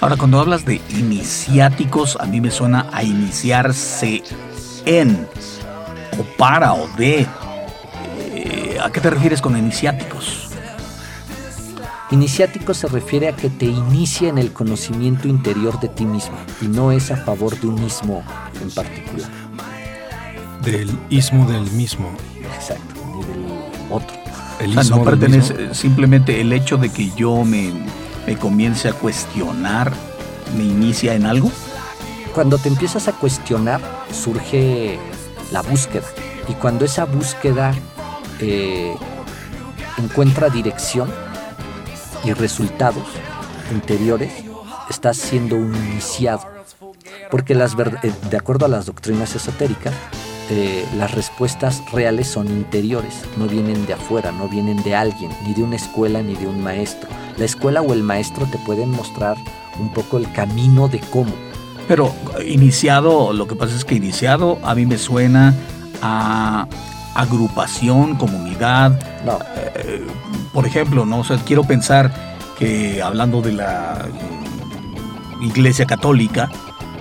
Ahora, 0.00 0.16
cuando 0.16 0.38
hablas 0.38 0.64
de 0.64 0.80
iniciáticos, 0.90 2.16
a 2.20 2.26
mí 2.26 2.40
me 2.40 2.50
suena 2.50 2.86
a 2.92 3.02
iniciarse 3.02 4.22
en, 4.84 5.26
o 6.18 6.22
para, 6.36 6.72
o 6.72 6.86
de. 6.96 7.26
Eh, 8.34 8.78
¿A 8.82 8.90
qué 8.90 9.00
te 9.00 9.10
refieres 9.10 9.40
con 9.40 9.56
iniciáticos? 9.56 10.44
Iniciático 12.10 12.72
se 12.74 12.86
refiere 12.86 13.28
a 13.28 13.36
que 13.36 13.50
te 13.50 13.66
inicia 13.66 14.28
en 14.28 14.38
el 14.38 14.52
conocimiento 14.52 15.28
interior 15.28 15.78
de 15.80 15.88
ti 15.88 16.06
mismo 16.06 16.38
y 16.62 16.66
no 16.68 16.90
es 16.92 17.10
a 17.10 17.16
favor 17.16 17.58
de 17.60 17.66
un 17.66 17.82
mismo 17.82 18.22
en 18.62 18.70
particular. 18.70 19.30
Del 20.62 20.90
ismo 21.10 21.44
del 21.50 21.70
mismo. 21.72 22.08
Exacto, 22.54 22.94
ni 23.14 23.24
del 23.24 23.52
otro. 23.90 24.16
El 24.60 24.70
O 24.70 24.72
sea, 24.74 24.82
ismo 24.84 24.96
no 24.96 25.04
del 25.04 25.18
pertenece, 25.18 25.54
mismo. 25.54 25.74
simplemente 25.74 26.40
el 26.40 26.52
hecho 26.52 26.78
de 26.78 26.88
que 26.88 27.10
yo 27.14 27.44
me, 27.44 27.72
me 28.28 28.36
comience 28.36 28.90
a 28.90 28.92
cuestionar 28.92 29.90
me 30.54 30.62
inicia 30.62 31.14
en 31.14 31.24
algo. 31.24 31.50
Cuando 32.34 32.58
te 32.58 32.68
empiezas 32.68 33.08
a 33.08 33.12
cuestionar, 33.12 33.80
surge 34.12 34.98
la 35.50 35.62
búsqueda. 35.62 36.04
Y 36.46 36.52
cuando 36.52 36.84
esa 36.84 37.06
búsqueda 37.06 37.74
eh, 38.38 38.94
encuentra 39.96 40.50
dirección 40.50 41.10
y 42.22 42.34
resultados 42.34 43.04
interiores, 43.72 44.30
estás 44.90 45.16
siendo 45.16 45.56
un 45.56 45.74
iniciado. 45.74 46.42
Porque 47.30 47.54
las 47.54 47.72
eh, 47.72 48.12
de 48.30 48.36
acuerdo 48.36 48.66
a 48.66 48.68
las 48.68 48.84
doctrinas 48.84 49.34
esotéricas, 49.36 49.94
eh, 50.50 50.86
las 50.98 51.12
respuestas 51.12 51.82
reales 51.92 52.28
son 52.28 52.48
interiores, 52.48 53.22
no 53.38 53.46
vienen 53.46 53.86
de 53.86 53.94
afuera, 53.94 54.32
no 54.32 54.48
vienen 54.48 54.82
de 54.82 54.94
alguien, 54.94 55.30
ni 55.46 55.54
de 55.54 55.62
una 55.62 55.76
escuela 55.76 56.20
ni 56.20 56.36
de 56.36 56.46
un 56.46 56.62
maestro. 56.62 57.08
La 57.38 57.44
escuela 57.44 57.82
o 57.82 57.92
el 57.92 58.02
maestro 58.02 58.46
te 58.46 58.58
pueden 58.58 58.90
mostrar 58.90 59.36
un 59.78 59.92
poco 59.92 60.18
el 60.18 60.30
camino 60.32 60.88
de 60.88 60.98
cómo. 60.98 61.32
Pero 61.86 62.12
iniciado, 62.46 63.32
lo 63.32 63.46
que 63.46 63.54
pasa 63.54 63.74
es 63.74 63.84
que 63.84 63.94
iniciado 63.94 64.58
a 64.62 64.74
mí 64.74 64.84
me 64.86 64.98
suena 64.98 65.54
a 66.02 66.66
agrupación, 67.14 68.16
comunidad. 68.16 68.98
No, 69.24 69.38
Eh, 69.74 70.06
por 70.52 70.66
ejemplo, 70.66 71.06
no 71.06 71.20
O 71.20 71.24
sea, 71.24 71.36
quiero 71.38 71.62
pensar 71.62 72.12
que 72.58 73.00
hablando 73.00 73.40
de 73.40 73.52
la 73.52 74.06
mm, 75.38 75.42
Iglesia 75.44 75.86
Católica, 75.86 76.50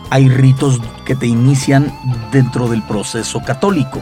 hay 0.09 0.29
ritos 0.29 0.79
que 1.05 1.15
te 1.15 1.27
inician 1.27 1.91
dentro 2.31 2.67
del 2.67 2.83
proceso 2.83 3.41
católico. 3.41 4.01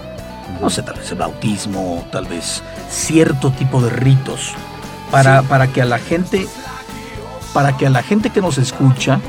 No 0.62 0.70
sé, 0.70 0.84
tal 0.84 0.96
vez 0.96 1.12
el 1.12 1.18
bautismo, 1.18 2.06
tal 2.12 2.26
vez 2.26 2.62
cierto 2.90 3.52
tipo 3.52 3.82
de 3.82 3.90
ritos 3.90 4.54
para, 5.16 5.44
para 5.44 5.68
que 5.72 5.82
a 5.82 5.86
la 5.86 5.98
gente 5.98 6.46
para 7.54 7.78
que 7.78 7.88
a 7.88 7.90
la 7.90 8.04
gente 8.04 8.32
que 8.32 8.42
nos 8.42 8.58
escucha 8.58 9.22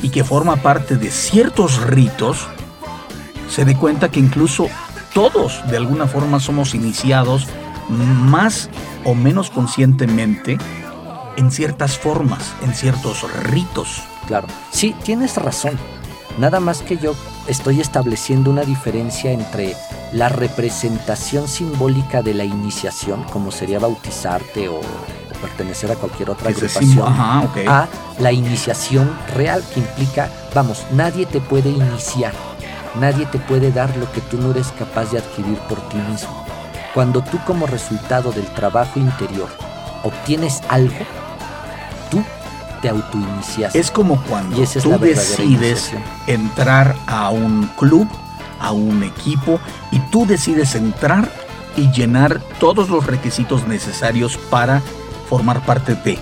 y 0.00 0.08
que 0.08 0.24
forma 0.24 0.56
parte 0.56 0.96
de 0.96 1.10
ciertos 1.10 1.82
ritos 1.82 2.46
se 3.50 3.66
dé 3.66 3.76
cuenta 3.76 4.10
que 4.10 4.20
incluso 4.20 4.68
todos 5.12 5.60
de 5.70 5.76
alguna 5.76 6.06
forma 6.06 6.40
somos 6.40 6.74
iniciados 6.74 7.46
más 7.90 8.70
o 9.04 9.14
menos 9.14 9.50
conscientemente 9.50 10.56
en 11.36 11.50
ciertas 11.50 11.98
formas, 11.98 12.54
en 12.62 12.72
ciertos 12.72 13.30
ritos. 13.42 14.02
Claro, 14.26 14.48
sí, 14.70 14.96
tienes 15.04 15.36
razón. 15.36 15.78
Nada 16.38 16.60
más 16.60 16.82
que 16.82 16.96
yo 16.96 17.14
estoy 17.46 17.80
estableciendo 17.80 18.50
una 18.50 18.62
diferencia 18.62 19.32
entre 19.32 19.76
la 20.12 20.28
representación 20.28 21.48
simbólica 21.48 22.22
de 22.22 22.34
la 22.34 22.44
iniciación, 22.44 23.24
como 23.24 23.50
sería 23.50 23.78
bautizarte 23.78 24.68
o, 24.68 24.76
o 24.76 25.40
pertenecer 25.40 25.90
a 25.92 25.96
cualquier 25.96 26.30
otra 26.30 26.50
agrupación, 26.50 27.06
ajá, 27.06 27.48
a 27.66 27.88
la 28.18 28.32
iniciación 28.32 29.10
real 29.34 29.62
que 29.72 29.80
implica, 29.80 30.30
vamos, 30.54 30.84
nadie 30.92 31.26
te 31.26 31.40
puede 31.40 31.70
iniciar, 31.70 32.32
nadie 33.00 33.26
te 33.26 33.38
puede 33.38 33.70
dar 33.70 33.94
lo 33.96 34.10
que 34.12 34.20
tú 34.22 34.38
no 34.38 34.50
eres 34.50 34.68
capaz 34.78 35.10
de 35.12 35.18
adquirir 35.18 35.58
por 35.68 35.80
ti 35.88 35.96
mismo. 35.96 36.44
Cuando 36.94 37.22
tú 37.22 37.38
como 37.46 37.66
resultado 37.66 38.32
del 38.32 38.46
trabajo 38.52 39.00
interior 39.00 39.48
obtienes 40.02 40.60
algo, 40.68 41.04
tú 42.10 42.22
te. 42.90 43.70
Es 43.74 43.90
como 43.90 44.22
cuando 44.24 44.58
Y 44.58 44.62
esa 44.62 44.78
es 44.78 44.84
tú 44.84 44.98
decides 44.98 45.92
entrar 46.26 46.96
a 47.06 47.30
un 47.30 47.68
club, 47.78 48.08
a 48.60 48.72
un 48.72 49.02
equipo, 49.02 49.60
y 49.90 49.98
tú 50.10 50.26
decides 50.26 50.74
entrar 50.74 51.30
y 51.76 51.90
llenar 51.90 52.40
todos 52.58 52.88
los 52.88 53.06
requisitos 53.06 53.66
necesarios 53.66 54.36
para 54.36 54.82
formar 55.28 55.64
parte 55.64 55.94
de. 55.94 56.18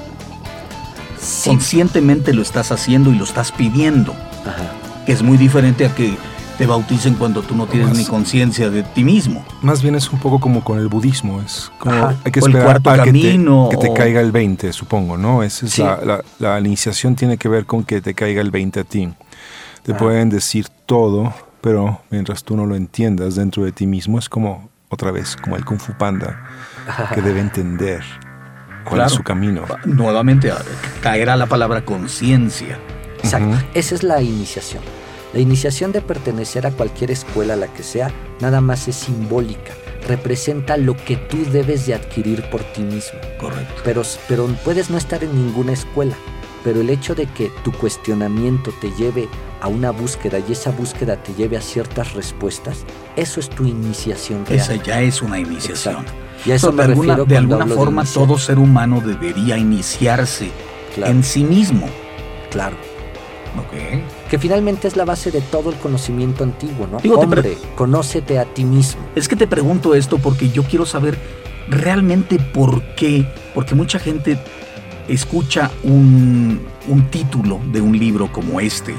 Sí. 1.21 1.51
Conscientemente 1.51 2.33
lo 2.33 2.43
estás 2.43 2.73
haciendo 2.73 3.11
y 3.11 3.17
lo 3.17 3.25
estás 3.25 3.53
pidiendo, 3.53 4.13
Ajá. 4.47 4.73
que 5.05 5.13
es 5.13 5.23
muy 5.23 5.37
diferente 5.37 5.87
a 5.87 5.95
que 5.95 6.17
te 6.61 6.67
bauticen 6.67 7.15
cuando 7.15 7.41
tú 7.41 7.57
no 7.57 7.67
tienes 7.67 7.89
Más- 7.89 7.97
ni 7.97 8.05
conciencia 8.05 8.69
de 8.69 8.83
ti 8.83 9.03
mismo. 9.03 9.43
Más 9.63 9.81
bien 9.83 9.95
es 9.95 10.11
un 10.13 10.19
poco 10.19 10.39
como 10.39 10.63
con 10.63 10.79
el 10.79 10.89
budismo, 10.89 11.41
es 11.41 11.73
como 11.79 11.95
Ajá. 11.95 12.17
hay 12.23 12.31
que 12.33 12.41
esperar 12.41 12.77
a 12.77 12.81
que 12.81 12.83
te, 12.83 12.97
camino, 13.07 13.69
que 13.71 13.79
te 13.79 13.95
caiga 13.95 14.21
el 14.21 14.31
20, 14.31 14.71
supongo, 14.75 15.17
¿no? 15.17 15.43
Esa 15.43 15.65
es 15.65 15.73
Sí. 15.73 15.83
la, 15.83 15.97
la- 16.05 16.23
la 16.39 16.61
iniciación 16.61 17.17
tiene 17.17 17.39
que 17.39 17.49
ver 17.49 17.65
con 17.65 17.83
que 17.83 18.03
te 18.03 18.13
caiga 18.13 18.43
el 18.43 18.51
20 18.51 18.81
a 18.81 18.85
ti. 18.85 19.09
Te 19.85 19.93
Ajá. 19.93 19.99
pueden 20.01 20.29
decir 20.29 20.67
todo, 20.85 21.33
pero 21.63 22.03
mientras 22.11 22.45
tú 22.45 22.59
no 22.59 22.67
lo 22.67 22.75
entiendas 22.77 23.37
dentro 23.37 23.65
de 23.65 23.73
ti 23.73 23.87
mismo, 23.87 24.19
es 24.19 24.29
como 24.29 24.69
otra 24.91 25.11
vez, 25.13 25.37
como 25.37 25.57
el 25.57 25.65
Kung 25.65 25.79
Fu 25.81 25.95
Panda, 25.95 26.45
que 27.15 27.23
debe 27.23 27.41
entender 27.41 28.03
cuál 28.85 28.97
Claro. 28.97 29.07
es 29.07 29.13
su 29.15 29.23
camino. 29.23 29.63
Nuevamente, 29.87 30.53
caerá 31.01 31.37
la 31.37 31.47
palabra 31.47 31.87
conciencia. 31.87 32.79
Exacto. 33.23 33.57
Esa 33.73 33.95
es 33.95 34.03
la 34.03 34.21
iniciación. 34.21 34.83
La 35.33 35.41
iniciación 35.41 35.93
de 35.93 36.01
pertenecer 36.01 36.67
a 36.67 36.73
cualquier 36.73 37.11
escuela, 37.11 37.55
la 37.57 37.69
que 37.73 37.83
sea, 37.83 38.11
nada 38.41 38.61
más 38.61 38.89
es 38.89 38.97
simbólica. 38.97 39.73
Representa 40.09 40.77
lo 40.77 40.97
que 40.97 41.17
tú 41.17 41.39
debes 41.53 41.87
de 41.87 41.95
adquirir 41.95 42.43
por 42.51 42.63
ti 42.73 42.83
mismo. 42.83 43.21
Correcto. 43.39 43.75
Pero, 43.85 44.03
pero 44.29 44.47
puedes 44.65 44.91
no 44.91 44.97
estar 44.99 45.23
en 45.23 45.35
ninguna 45.35 45.73
escuela. 45.73 46.17
Pero 46.65 46.81
el 46.81 46.91
hecho 46.91 47.15
de 47.15 47.27
que 47.27 47.51
tu 47.65 47.73
cuestionamiento 47.73 48.73
te 48.81 48.91
lleve 48.93 49.29
a 49.63 49.69
una 49.69 49.93
búsqueda 49.93 50.39
y 50.47 50.53
esa 50.53 50.71
búsqueda 50.71 51.17
te 51.17 51.33
lleve 51.35 51.57
a 51.57 51.61
ciertas 51.63 52.13
respuestas, 52.15 52.85
eso 53.17 53.41
es 53.41 53.49
tu 53.49 53.65
iniciación 53.67 54.45
real. 54.45 54.59
Esa 54.61 54.75
ya 54.75 55.01
es 55.01 55.23
una 55.23 55.39
iniciación. 55.39 55.95
Exacto. 56.03 56.13
Y 56.45 56.51
a 56.51 56.55
eso 56.57 56.67
So, 56.67 56.73
me 56.73 56.83
de 56.83 56.89
alguna, 56.93 57.17
de 57.17 57.37
alguna 57.37 57.67
forma 57.67 58.05
todo 58.05 58.37
ser 58.39 58.59
humano 58.59 59.01
debería 59.05 59.57
iniciarse 59.57 60.51
Claro, 60.95 61.13
en 61.13 61.23
sí 61.23 61.45
mismo. 61.45 61.87
claro. 62.51 62.77
Ok. 63.59 64.01
Que 64.31 64.39
finalmente 64.39 64.87
es 64.87 64.97
la 64.97 65.05
base 65.05 65.31
de 65.31 65.41
todo 65.41 65.71
el 65.71 65.77
conocimiento 65.77 66.45
antiguo, 66.45 66.87
¿no? 66.87 66.99
Digo, 66.99 67.17
Hombre, 67.17 67.59
conócete 67.75 68.39
a 68.39 68.45
ti 68.45 68.65
mismo. 68.65 69.03
Es 69.17 69.29
que 69.29 69.37
te 69.37 69.47
pregunto 69.47 69.95
esto 69.95 70.19
porque 70.19 70.51
yo 70.51 70.63
quiero 70.63 70.87
saber 70.87 71.19
realmente 71.69 72.39
por 72.39 72.83
qué. 72.95 73.27
Porque 73.55 73.75
mucha 73.75 73.99
gente 73.99 74.39
escucha 75.09 75.71
un, 75.83 76.61
un 76.87 77.11
título 77.11 77.61
de 77.73 77.81
un 77.81 77.99
libro 77.99 78.31
como 78.31 78.61
este, 78.61 78.95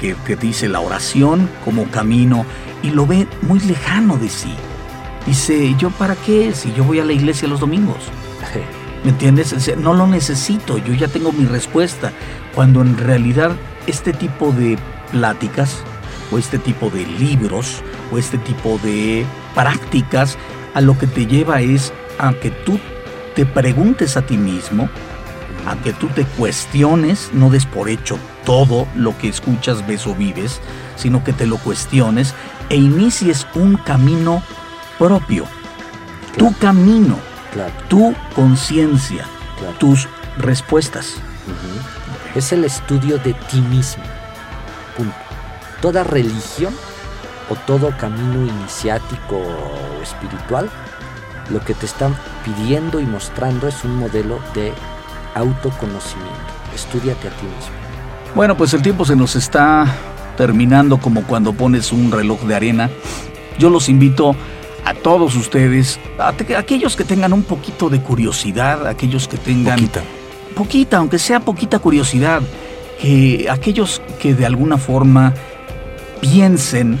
que, 0.00 0.16
que 0.26 0.36
dice 0.36 0.68
la 0.68 0.80
oración 0.80 1.50
como 1.64 1.84
camino, 1.90 2.46
y 2.82 2.90
lo 2.90 3.06
ve 3.06 3.26
muy 3.42 3.60
lejano 3.60 4.16
de 4.16 4.28
sí. 4.28 4.54
Dice, 5.26 5.74
¿yo 5.78 5.90
para 5.90 6.16
qué? 6.16 6.52
Si 6.54 6.72
yo 6.72 6.84
voy 6.84 6.98
a 6.98 7.04
la 7.04 7.12
iglesia 7.12 7.46
los 7.46 7.60
domingos. 7.60 7.98
¿Me 9.04 9.10
entiendes? 9.10 9.76
No 9.76 9.94
lo 9.94 10.06
necesito, 10.06 10.78
yo 10.78 10.94
ya 10.94 11.08
tengo 11.08 11.32
mi 11.32 11.44
respuesta. 11.44 12.12
Cuando 12.54 12.80
en 12.82 12.96
realidad 12.96 13.52
este 13.86 14.12
tipo 14.12 14.52
de 14.52 14.78
pláticas 15.10 15.82
o 16.30 16.38
este 16.38 16.58
tipo 16.58 16.90
de 16.90 17.06
libros 17.06 17.82
o 18.10 18.18
este 18.18 18.38
tipo 18.38 18.78
de 18.82 19.24
prácticas 19.54 20.38
a 20.74 20.80
lo 20.80 20.98
que 20.98 21.06
te 21.06 21.26
lleva 21.26 21.60
es 21.60 21.92
a 22.18 22.32
que 22.32 22.50
tú 22.50 22.78
te 23.34 23.46
preguntes 23.46 24.16
a 24.16 24.22
ti 24.22 24.36
mismo, 24.36 24.88
a 25.66 25.76
que 25.76 25.92
tú 25.92 26.08
te 26.08 26.24
cuestiones, 26.24 27.30
no 27.32 27.50
des 27.50 27.66
por 27.66 27.88
hecho 27.88 28.18
todo 28.44 28.86
lo 28.94 29.16
que 29.18 29.28
escuchas, 29.28 29.86
ves 29.86 30.06
o 30.06 30.14
vives, 30.14 30.60
sino 30.96 31.24
que 31.24 31.32
te 31.32 31.46
lo 31.46 31.58
cuestiones 31.58 32.34
e 32.68 32.76
inicies 32.76 33.46
un 33.54 33.76
camino 33.76 34.42
propio. 34.98 35.46
Tu 36.36 36.52
camino, 36.58 37.18
Claro, 37.52 37.72
tu 37.88 38.14
conciencia, 38.34 39.26
claro. 39.58 39.74
tus 39.78 40.08
respuestas. 40.38 41.16
Es 42.34 42.52
el 42.52 42.64
estudio 42.64 43.18
de 43.18 43.34
ti 43.34 43.60
mismo. 43.60 44.02
Punto. 44.96 45.14
Toda 45.80 46.04
religión 46.04 46.74
o 47.50 47.54
todo 47.56 47.92
camino 47.98 48.46
iniciático 48.46 49.36
o 49.36 50.02
espiritual, 50.02 50.70
lo 51.50 51.60
que 51.60 51.74
te 51.74 51.86
están 51.86 52.14
pidiendo 52.44 53.00
y 53.00 53.04
mostrando 53.06 53.68
es 53.68 53.84
un 53.84 53.96
modelo 53.96 54.38
de 54.54 54.72
autoconocimiento. 55.34 56.30
Estúdiate 56.74 57.28
a 57.28 57.30
ti 57.32 57.44
mismo. 57.44 57.72
Bueno, 58.34 58.56
pues 58.56 58.72
el 58.74 58.82
tiempo 58.82 59.04
se 59.04 59.16
nos 59.16 59.36
está 59.36 59.86
terminando 60.36 60.98
como 60.98 61.24
cuando 61.24 61.52
pones 61.52 61.92
un 61.92 62.10
reloj 62.10 62.40
de 62.42 62.54
arena. 62.54 62.90
Yo 63.58 63.68
los 63.68 63.88
invito 63.88 64.34
a 64.84 64.94
todos 64.94 65.34
ustedes, 65.36 66.00
a 66.18 66.32
te- 66.32 66.56
aquellos 66.56 66.96
que 66.96 67.04
tengan 67.04 67.32
un 67.32 67.42
poquito 67.42 67.90
de 67.90 68.00
curiosidad, 68.00 68.86
aquellos 68.86 69.28
que 69.28 69.36
tengan 69.36 69.74
Poquita. 69.76 70.00
Poquita, 70.52 70.98
aunque 70.98 71.18
sea 71.18 71.40
poquita 71.40 71.78
curiosidad, 71.78 72.42
que 73.00 73.48
aquellos 73.50 74.00
que 74.20 74.34
de 74.34 74.46
alguna 74.46 74.78
forma 74.78 75.34
piensen 76.20 76.98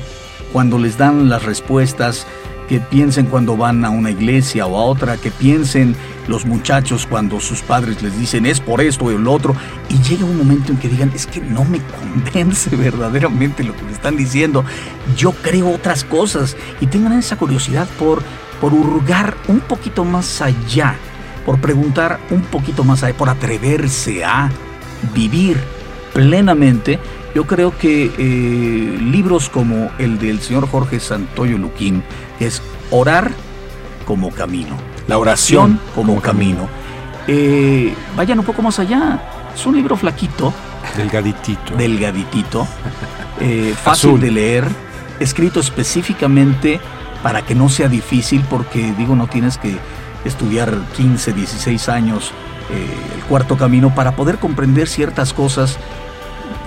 cuando 0.52 0.78
les 0.78 0.98
dan 0.98 1.28
las 1.28 1.44
respuestas, 1.44 2.26
que 2.68 2.80
piensen 2.80 3.26
cuando 3.26 3.56
van 3.56 3.84
a 3.84 3.90
una 3.90 4.10
iglesia 4.10 4.66
o 4.66 4.76
a 4.76 4.82
otra, 4.82 5.16
que 5.16 5.30
piensen 5.30 5.94
los 6.28 6.46
muchachos 6.46 7.06
cuando 7.06 7.40
sus 7.40 7.60
padres 7.62 8.02
les 8.02 8.18
dicen 8.18 8.46
es 8.46 8.60
por 8.60 8.80
esto 8.80 9.06
o 9.06 9.10
el 9.10 9.26
otro, 9.26 9.54
y 9.88 9.98
llega 10.08 10.24
un 10.24 10.38
momento 10.38 10.72
en 10.72 10.78
que 10.78 10.88
digan, 10.88 11.12
es 11.14 11.26
que 11.26 11.40
no 11.40 11.64
me 11.64 11.80
convence 11.80 12.74
verdaderamente 12.76 13.64
lo 13.64 13.76
que 13.76 13.82
me 13.82 13.92
están 13.92 14.16
diciendo, 14.16 14.64
yo 15.16 15.32
creo 15.32 15.70
otras 15.70 16.04
cosas, 16.04 16.56
y 16.80 16.86
tengan 16.86 17.18
esa 17.18 17.36
curiosidad 17.36 17.88
por, 17.98 18.22
por 18.60 18.72
hurgar 18.72 19.36
un 19.48 19.60
poquito 19.60 20.04
más 20.04 20.40
allá, 20.40 20.96
por 21.44 21.60
preguntar 21.60 22.20
un 22.30 22.42
poquito 22.42 22.84
más 22.84 23.02
allá, 23.02 23.16
por 23.16 23.28
atreverse 23.28 24.24
a 24.24 24.50
vivir 25.14 25.58
plenamente, 26.12 26.98
yo 27.34 27.46
creo 27.46 27.76
que 27.76 28.12
eh, 28.16 28.98
libros 29.00 29.48
como 29.48 29.90
el 29.98 30.18
del 30.18 30.40
señor 30.40 30.68
Jorge 30.68 31.00
Santoyo 31.00 31.58
Luquín, 31.58 32.02
que 32.38 32.46
es 32.46 32.62
Orar 32.90 33.30
como 34.06 34.30
camino, 34.30 34.76
la 35.08 35.16
oración 35.16 35.80
como 35.94 36.20
camino, 36.20 36.68
eh, 37.26 37.94
vayan 38.16 38.38
un 38.38 38.44
poco 38.44 38.60
más 38.62 38.78
allá. 38.78 39.22
Es 39.54 39.64
un 39.66 39.76
libro 39.76 39.96
flaquito, 39.96 40.52
Delgaditito. 40.96 41.76
delgaditito, 41.76 42.66
eh, 43.40 43.74
fácil 43.82 44.10
Azul. 44.10 44.20
de 44.20 44.30
leer, 44.30 44.68
escrito 45.20 45.60
específicamente 45.60 46.80
para 47.22 47.42
que 47.42 47.54
no 47.54 47.68
sea 47.68 47.88
difícil, 47.88 48.44
porque 48.50 48.92
digo, 48.98 49.14
no 49.14 49.26
tienes 49.26 49.56
que 49.56 49.76
estudiar 50.24 50.72
15, 50.96 51.32
16 51.32 51.88
años 51.88 52.32
eh, 52.70 52.86
el 53.16 53.22
cuarto 53.24 53.56
camino 53.56 53.94
para 53.94 54.12
poder 54.16 54.38
comprender 54.38 54.88
ciertas 54.88 55.32
cosas 55.32 55.76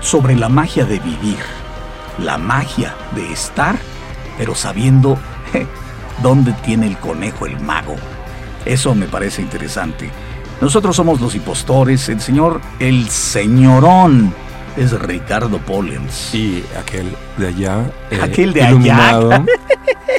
sobre 0.01 0.35
la 0.35 0.49
magia 0.49 0.85
de 0.85 0.99
vivir, 0.99 1.37
la 2.19 2.37
magia 2.37 2.93
de 3.15 3.31
estar, 3.31 3.75
pero 4.37 4.53
sabiendo 4.55 5.17
dónde 6.21 6.53
tiene 6.63 6.87
el 6.87 6.97
conejo 6.97 7.45
el 7.45 7.59
mago. 7.59 7.95
Eso 8.65 8.93
me 8.95 9.07
parece 9.07 9.41
interesante. 9.41 10.09
Nosotros 10.61 10.95
somos 10.95 11.19
los 11.21 11.35
impostores, 11.35 12.07
el 12.09 12.21
señor, 12.21 12.61
el 12.79 13.09
señorón 13.09 14.33
es 14.77 14.91
Ricardo 14.99 15.57
Pollens. 15.59 16.33
Y 16.33 16.63
aquel 16.79 17.15
de 17.37 17.47
allá. 17.47 17.79
eh, 18.11 18.19
Aquel 18.21 18.53
de 18.53 18.61
allá. 18.61 18.69
iluminado, 18.69 19.45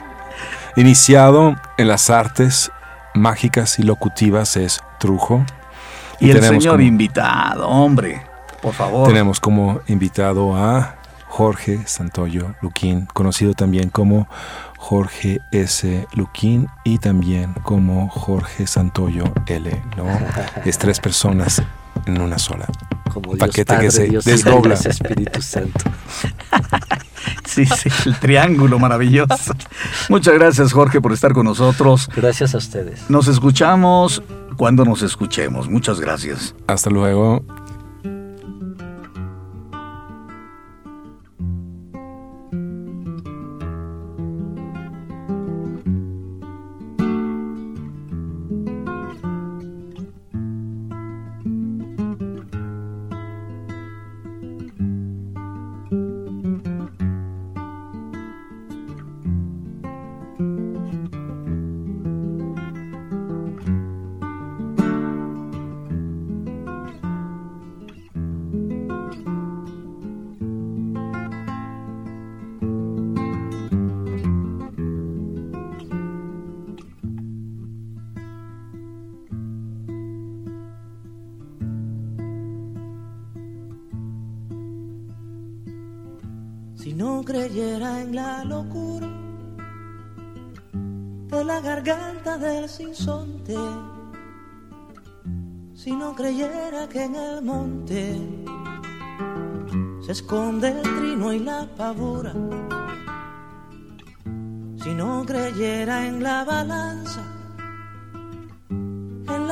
iniciado 0.76 1.56
en 1.76 1.88
las 1.88 2.10
artes 2.10 2.70
mágicas 3.16 3.78
y 3.78 3.82
locutivas 3.82 4.56
es 4.56 4.80
Trujo. 4.98 5.44
Y 6.20 6.30
el 6.30 6.36
tenemos 6.40 6.62
señor 6.62 6.76
como- 6.76 6.88
invitado, 6.88 7.68
hombre, 7.68 8.22
por 8.62 8.72
favor. 8.74 9.06
Tenemos 9.08 9.40
como 9.40 9.80
invitado 9.86 10.56
a 10.56 10.96
Jorge 11.28 11.80
Santoyo 11.86 12.54
Luquín, 12.62 13.06
conocido 13.12 13.52
también 13.54 13.90
como 13.90 14.26
Jorge 14.78 15.40
S. 15.50 16.06
Luquín 16.14 16.68
y 16.84 16.98
también 16.98 17.52
como 17.64 18.08
Jorge 18.08 18.66
Santoyo 18.66 19.24
L. 19.46 19.82
¿no? 19.96 20.04
Es 20.64 20.78
tres 20.78 21.00
personas 21.00 21.62
en 22.06 22.20
una 22.20 22.38
sola. 22.38 22.66
Como 23.12 23.34
Dios 23.34 23.40
Paquete 23.48 23.78
que 23.78 23.90
se 23.90 24.04
Dios 24.04 24.24
desdobla. 24.24 24.74
Dios 24.76 24.86
Espíritu 24.86 25.42
Santo. 25.42 25.90
Sí, 27.46 27.64
sí, 27.64 27.88
el 28.04 28.18
triángulo 28.18 28.78
maravilloso. 28.78 29.54
Muchas 30.08 30.34
gracias, 30.34 30.72
Jorge, 30.72 31.00
por 31.00 31.12
estar 31.12 31.32
con 31.32 31.46
nosotros. 31.46 32.08
Gracias 32.14 32.54
a 32.54 32.58
ustedes. 32.58 33.08
Nos 33.08 33.28
escuchamos 33.28 34.22
cuando 34.56 34.84
nos 34.84 35.02
escuchemos. 35.02 35.68
Muchas 35.68 36.00
gracias. 36.00 36.54
Hasta 36.66 36.90
luego. 36.90 37.42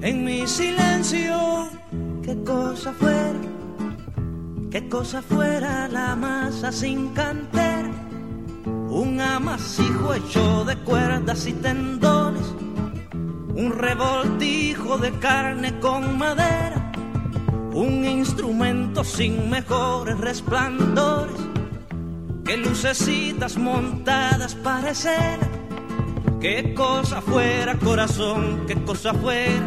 en 0.00 0.24
mi 0.24 0.46
silencio, 0.46 1.68
qué 2.22 2.42
cosa 2.44 2.92
fuera, 2.92 3.40
qué 4.70 4.88
cosa 4.88 5.22
fuera 5.22 5.88
la 5.88 6.16
masa 6.16 6.72
sin 6.72 7.08
cantera 7.08 8.08
un 8.90 9.20
amasijo 9.20 10.14
hecho 10.14 10.64
de 10.64 10.76
cuerdas 10.78 11.46
y 11.46 11.52
tendones, 11.52 12.46
un 13.54 13.72
revoltijo 13.76 14.98
de 14.98 15.12
carne 15.18 15.78
con 15.80 16.18
madera, 16.18 16.92
un 17.72 18.04
instrumento 18.04 19.04
sin 19.04 19.50
mejores 19.50 20.18
resplandores. 20.18 21.36
Que 22.44 22.56
lucecitas 22.56 23.58
montadas 23.58 24.54
para. 24.54 24.92
Qué 26.40 26.72
cosa 26.74 27.20
fuera 27.20 27.74
corazón, 27.74 28.64
qué 28.66 28.74
cosa 28.84 29.12
fuera, 29.12 29.66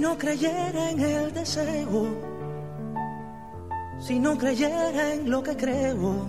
No 0.00 0.16
creyera 0.16 0.90
en 0.90 1.00
el 1.00 1.32
deseo, 1.32 2.06
si 3.98 4.18
no 4.18 4.36
creyera 4.38 5.12
en 5.12 5.30
lo 5.30 5.42
que 5.42 5.54
creo, 5.54 6.26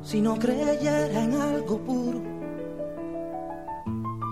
si 0.00 0.20
no 0.20 0.38
creyera 0.38 1.24
en 1.24 1.34
algo 1.34 1.78
puro, 1.78 2.20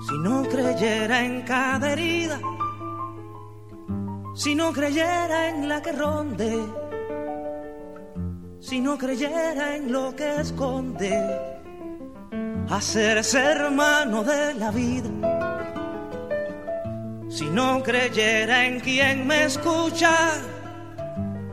si 0.08 0.18
no 0.18 0.44
creyera 0.44 1.24
en 1.24 1.42
cada 1.42 1.92
herida, 1.92 2.38
si 4.34 4.54
no 4.54 4.72
creyera 4.72 5.48
en 5.48 5.68
la 5.68 5.82
que 5.82 5.92
ronde, 5.92 6.64
si 8.60 8.80
no 8.80 8.96
creyera 8.96 9.74
en 9.74 9.90
lo 9.90 10.14
que 10.14 10.42
esconde 10.42 11.12
hacerse 12.70 13.38
hermano 13.40 14.22
de 14.22 14.54
la 14.54 14.70
vida. 14.70 15.35
Si 17.36 17.50
no 17.50 17.82
creyera 17.82 18.64
en 18.64 18.80
quien 18.80 19.26
me 19.26 19.44
escucha, 19.44 20.30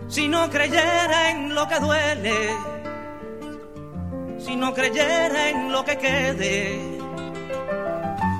si 0.07 0.29
no 0.29 0.49
creyera 0.49 1.31
en 1.31 1.53
lo 1.53 1.67
que 1.67 1.77
duele, 1.77 2.55
si 4.39 4.55
no 4.55 4.73
creyera 4.73 5.49
en 5.49 5.73
lo 5.73 5.83
que 5.83 5.97
quede, 5.97 6.79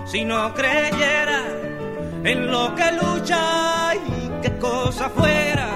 si 0.06 0.24
no 0.24 0.54
creyera 0.54 1.42
en 2.24 2.50
lo 2.50 2.74
que 2.76 2.92
lucha 2.94 3.94
y 3.94 4.42
qué 4.42 4.58
cosa 4.58 5.10
fuera, 5.10 5.68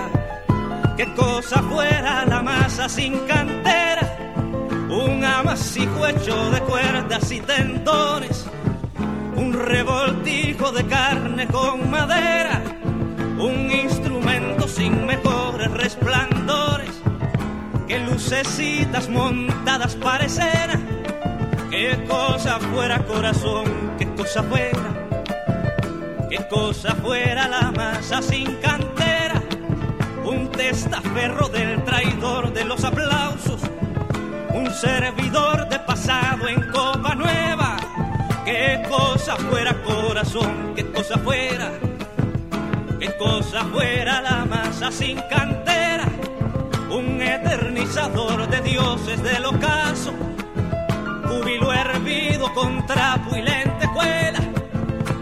qué 0.95 1.13
cosa 1.15 1.61
fuera 1.63 2.25
la 2.27 2.41
masa 2.41 2.87
sin 2.87 3.27
cantera 3.27 4.07
un 4.89 5.21
amasijo 5.21 6.07
hecho 6.07 6.49
de 6.49 6.61
cuerdas 6.61 7.29
y 7.29 7.41
tendones, 7.41 8.46
un 9.37 9.53
revoltijo 9.53 10.71
de 10.73 10.85
carne 10.85 11.47
con 11.47 11.89
madera, 11.89 12.61
un 13.39 13.71
instrumento 13.71 14.67
sin 14.67 15.05
mejores 15.05 15.71
resplandores, 15.71 16.91
que 17.87 17.99
lucecitas 17.99 19.07
montadas 19.07 19.95
parecen, 19.95 20.85
qué 21.71 22.05
cosa 22.09 22.59
fuera 22.59 22.97
corazón, 23.05 23.93
qué 23.97 24.07
cosa 24.15 24.43
fuera, 24.43 25.07
qué 26.29 26.45
cosa 26.49 26.95
fuera 26.95 27.47
la 27.47 27.71
masa 27.71 28.21
sin 28.21 28.55
cantera, 28.55 29.41
un 30.25 30.51
testaferro 30.51 31.47
del 31.47 31.83
traidor 31.85 32.51
de 32.51 32.65
los 32.65 32.83
aplausos 32.83 33.61
un 34.57 34.73
servidor 34.73 35.69
de 35.69 35.79
pasado 35.79 36.47
en 36.47 36.61
copa 36.71 37.13
nueva. 37.15 37.66
Qué 38.47 38.81
cosa 38.87 39.35
fuera 39.35 39.73
corazón, 39.83 40.71
qué 40.73 40.89
cosa 40.89 41.17
fuera, 41.17 41.69
qué 42.97 43.13
cosa 43.17 43.65
fuera 43.65 44.21
la 44.21 44.45
masa 44.45 44.89
sin 44.89 45.19
cantera, 45.29 46.05
un 46.89 47.21
eternizador 47.21 48.47
de 48.47 48.61
dioses 48.61 49.21
del 49.21 49.47
ocaso, 49.47 50.13
júbilo 51.27 51.73
hervido 51.73 52.53
con 52.53 52.85
trapo 52.85 53.35
y 53.35 53.41
lentejuela. 53.41 54.39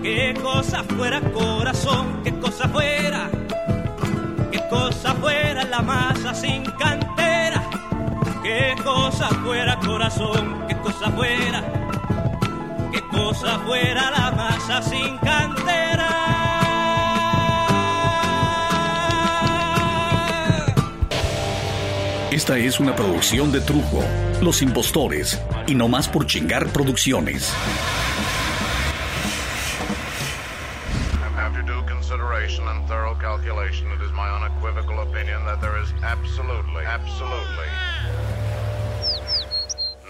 Qué 0.03 0.35
cosa 0.43 0.83
fuera 0.83 1.19
corazón, 1.19 2.21
qué 2.23 2.31
cosa 2.39 2.69
fuera, 2.69 3.27
qué 4.51 4.61
cosa 4.69 5.15
fuera 5.15 5.63
la 5.63 5.81
masa 5.81 6.35
sin 6.35 6.63
cantera 6.63 7.15
qué 8.45 8.75
cosa 8.83 9.27
fuera 9.43 9.75
corazón, 9.79 10.65
qué 10.67 10.77
cosa 10.77 11.09
fuera, 11.09 11.63
cosa 13.15 13.59
fuera 13.59 14.11
la 14.11 14.31
masa 14.31 14.81
sin 14.81 15.17
cantera. 15.19 16.09
Esta 22.31 22.57
es 22.57 22.79
una 22.81 22.93
producción 22.95 23.51
de 23.51 23.61
Trujo, 23.61 24.03
Los 24.41 24.61
Impostores 24.61 25.41
y 25.67 25.75
No 25.75 25.87
Más 25.87 26.09
por 26.09 26.25
Chingar 26.25 26.67
Producciones. 26.67 27.53
After 31.37 31.63
due 31.63 31.81
consideration 31.85 32.67
and 32.67 32.85
thorough 32.87 33.17
calculation, 33.19 33.87
it 33.91 34.01
is 34.01 34.11
my 34.11 34.27
unequivocal 34.27 34.99
opinion 34.99 35.45
that 35.45 35.61
there 35.61 35.81
is 35.81 35.93
absolutely, 36.03 36.85
absolutely 36.85 37.69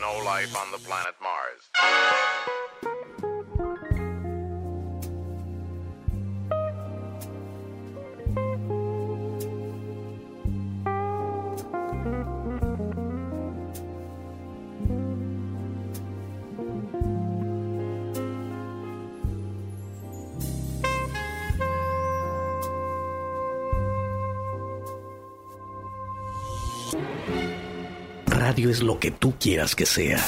no 0.05 0.23
life 0.23 0.55
on 0.55 0.71
the 0.71 0.77
planet 0.79 1.15
Mars. 1.21 2.24
Radio 28.55 28.69
es 28.69 28.81
lo 28.81 28.99
que 29.01 29.11
tú 29.11 29.33
quieras 29.37 29.75
que 29.75 29.85
sea. 29.85 30.25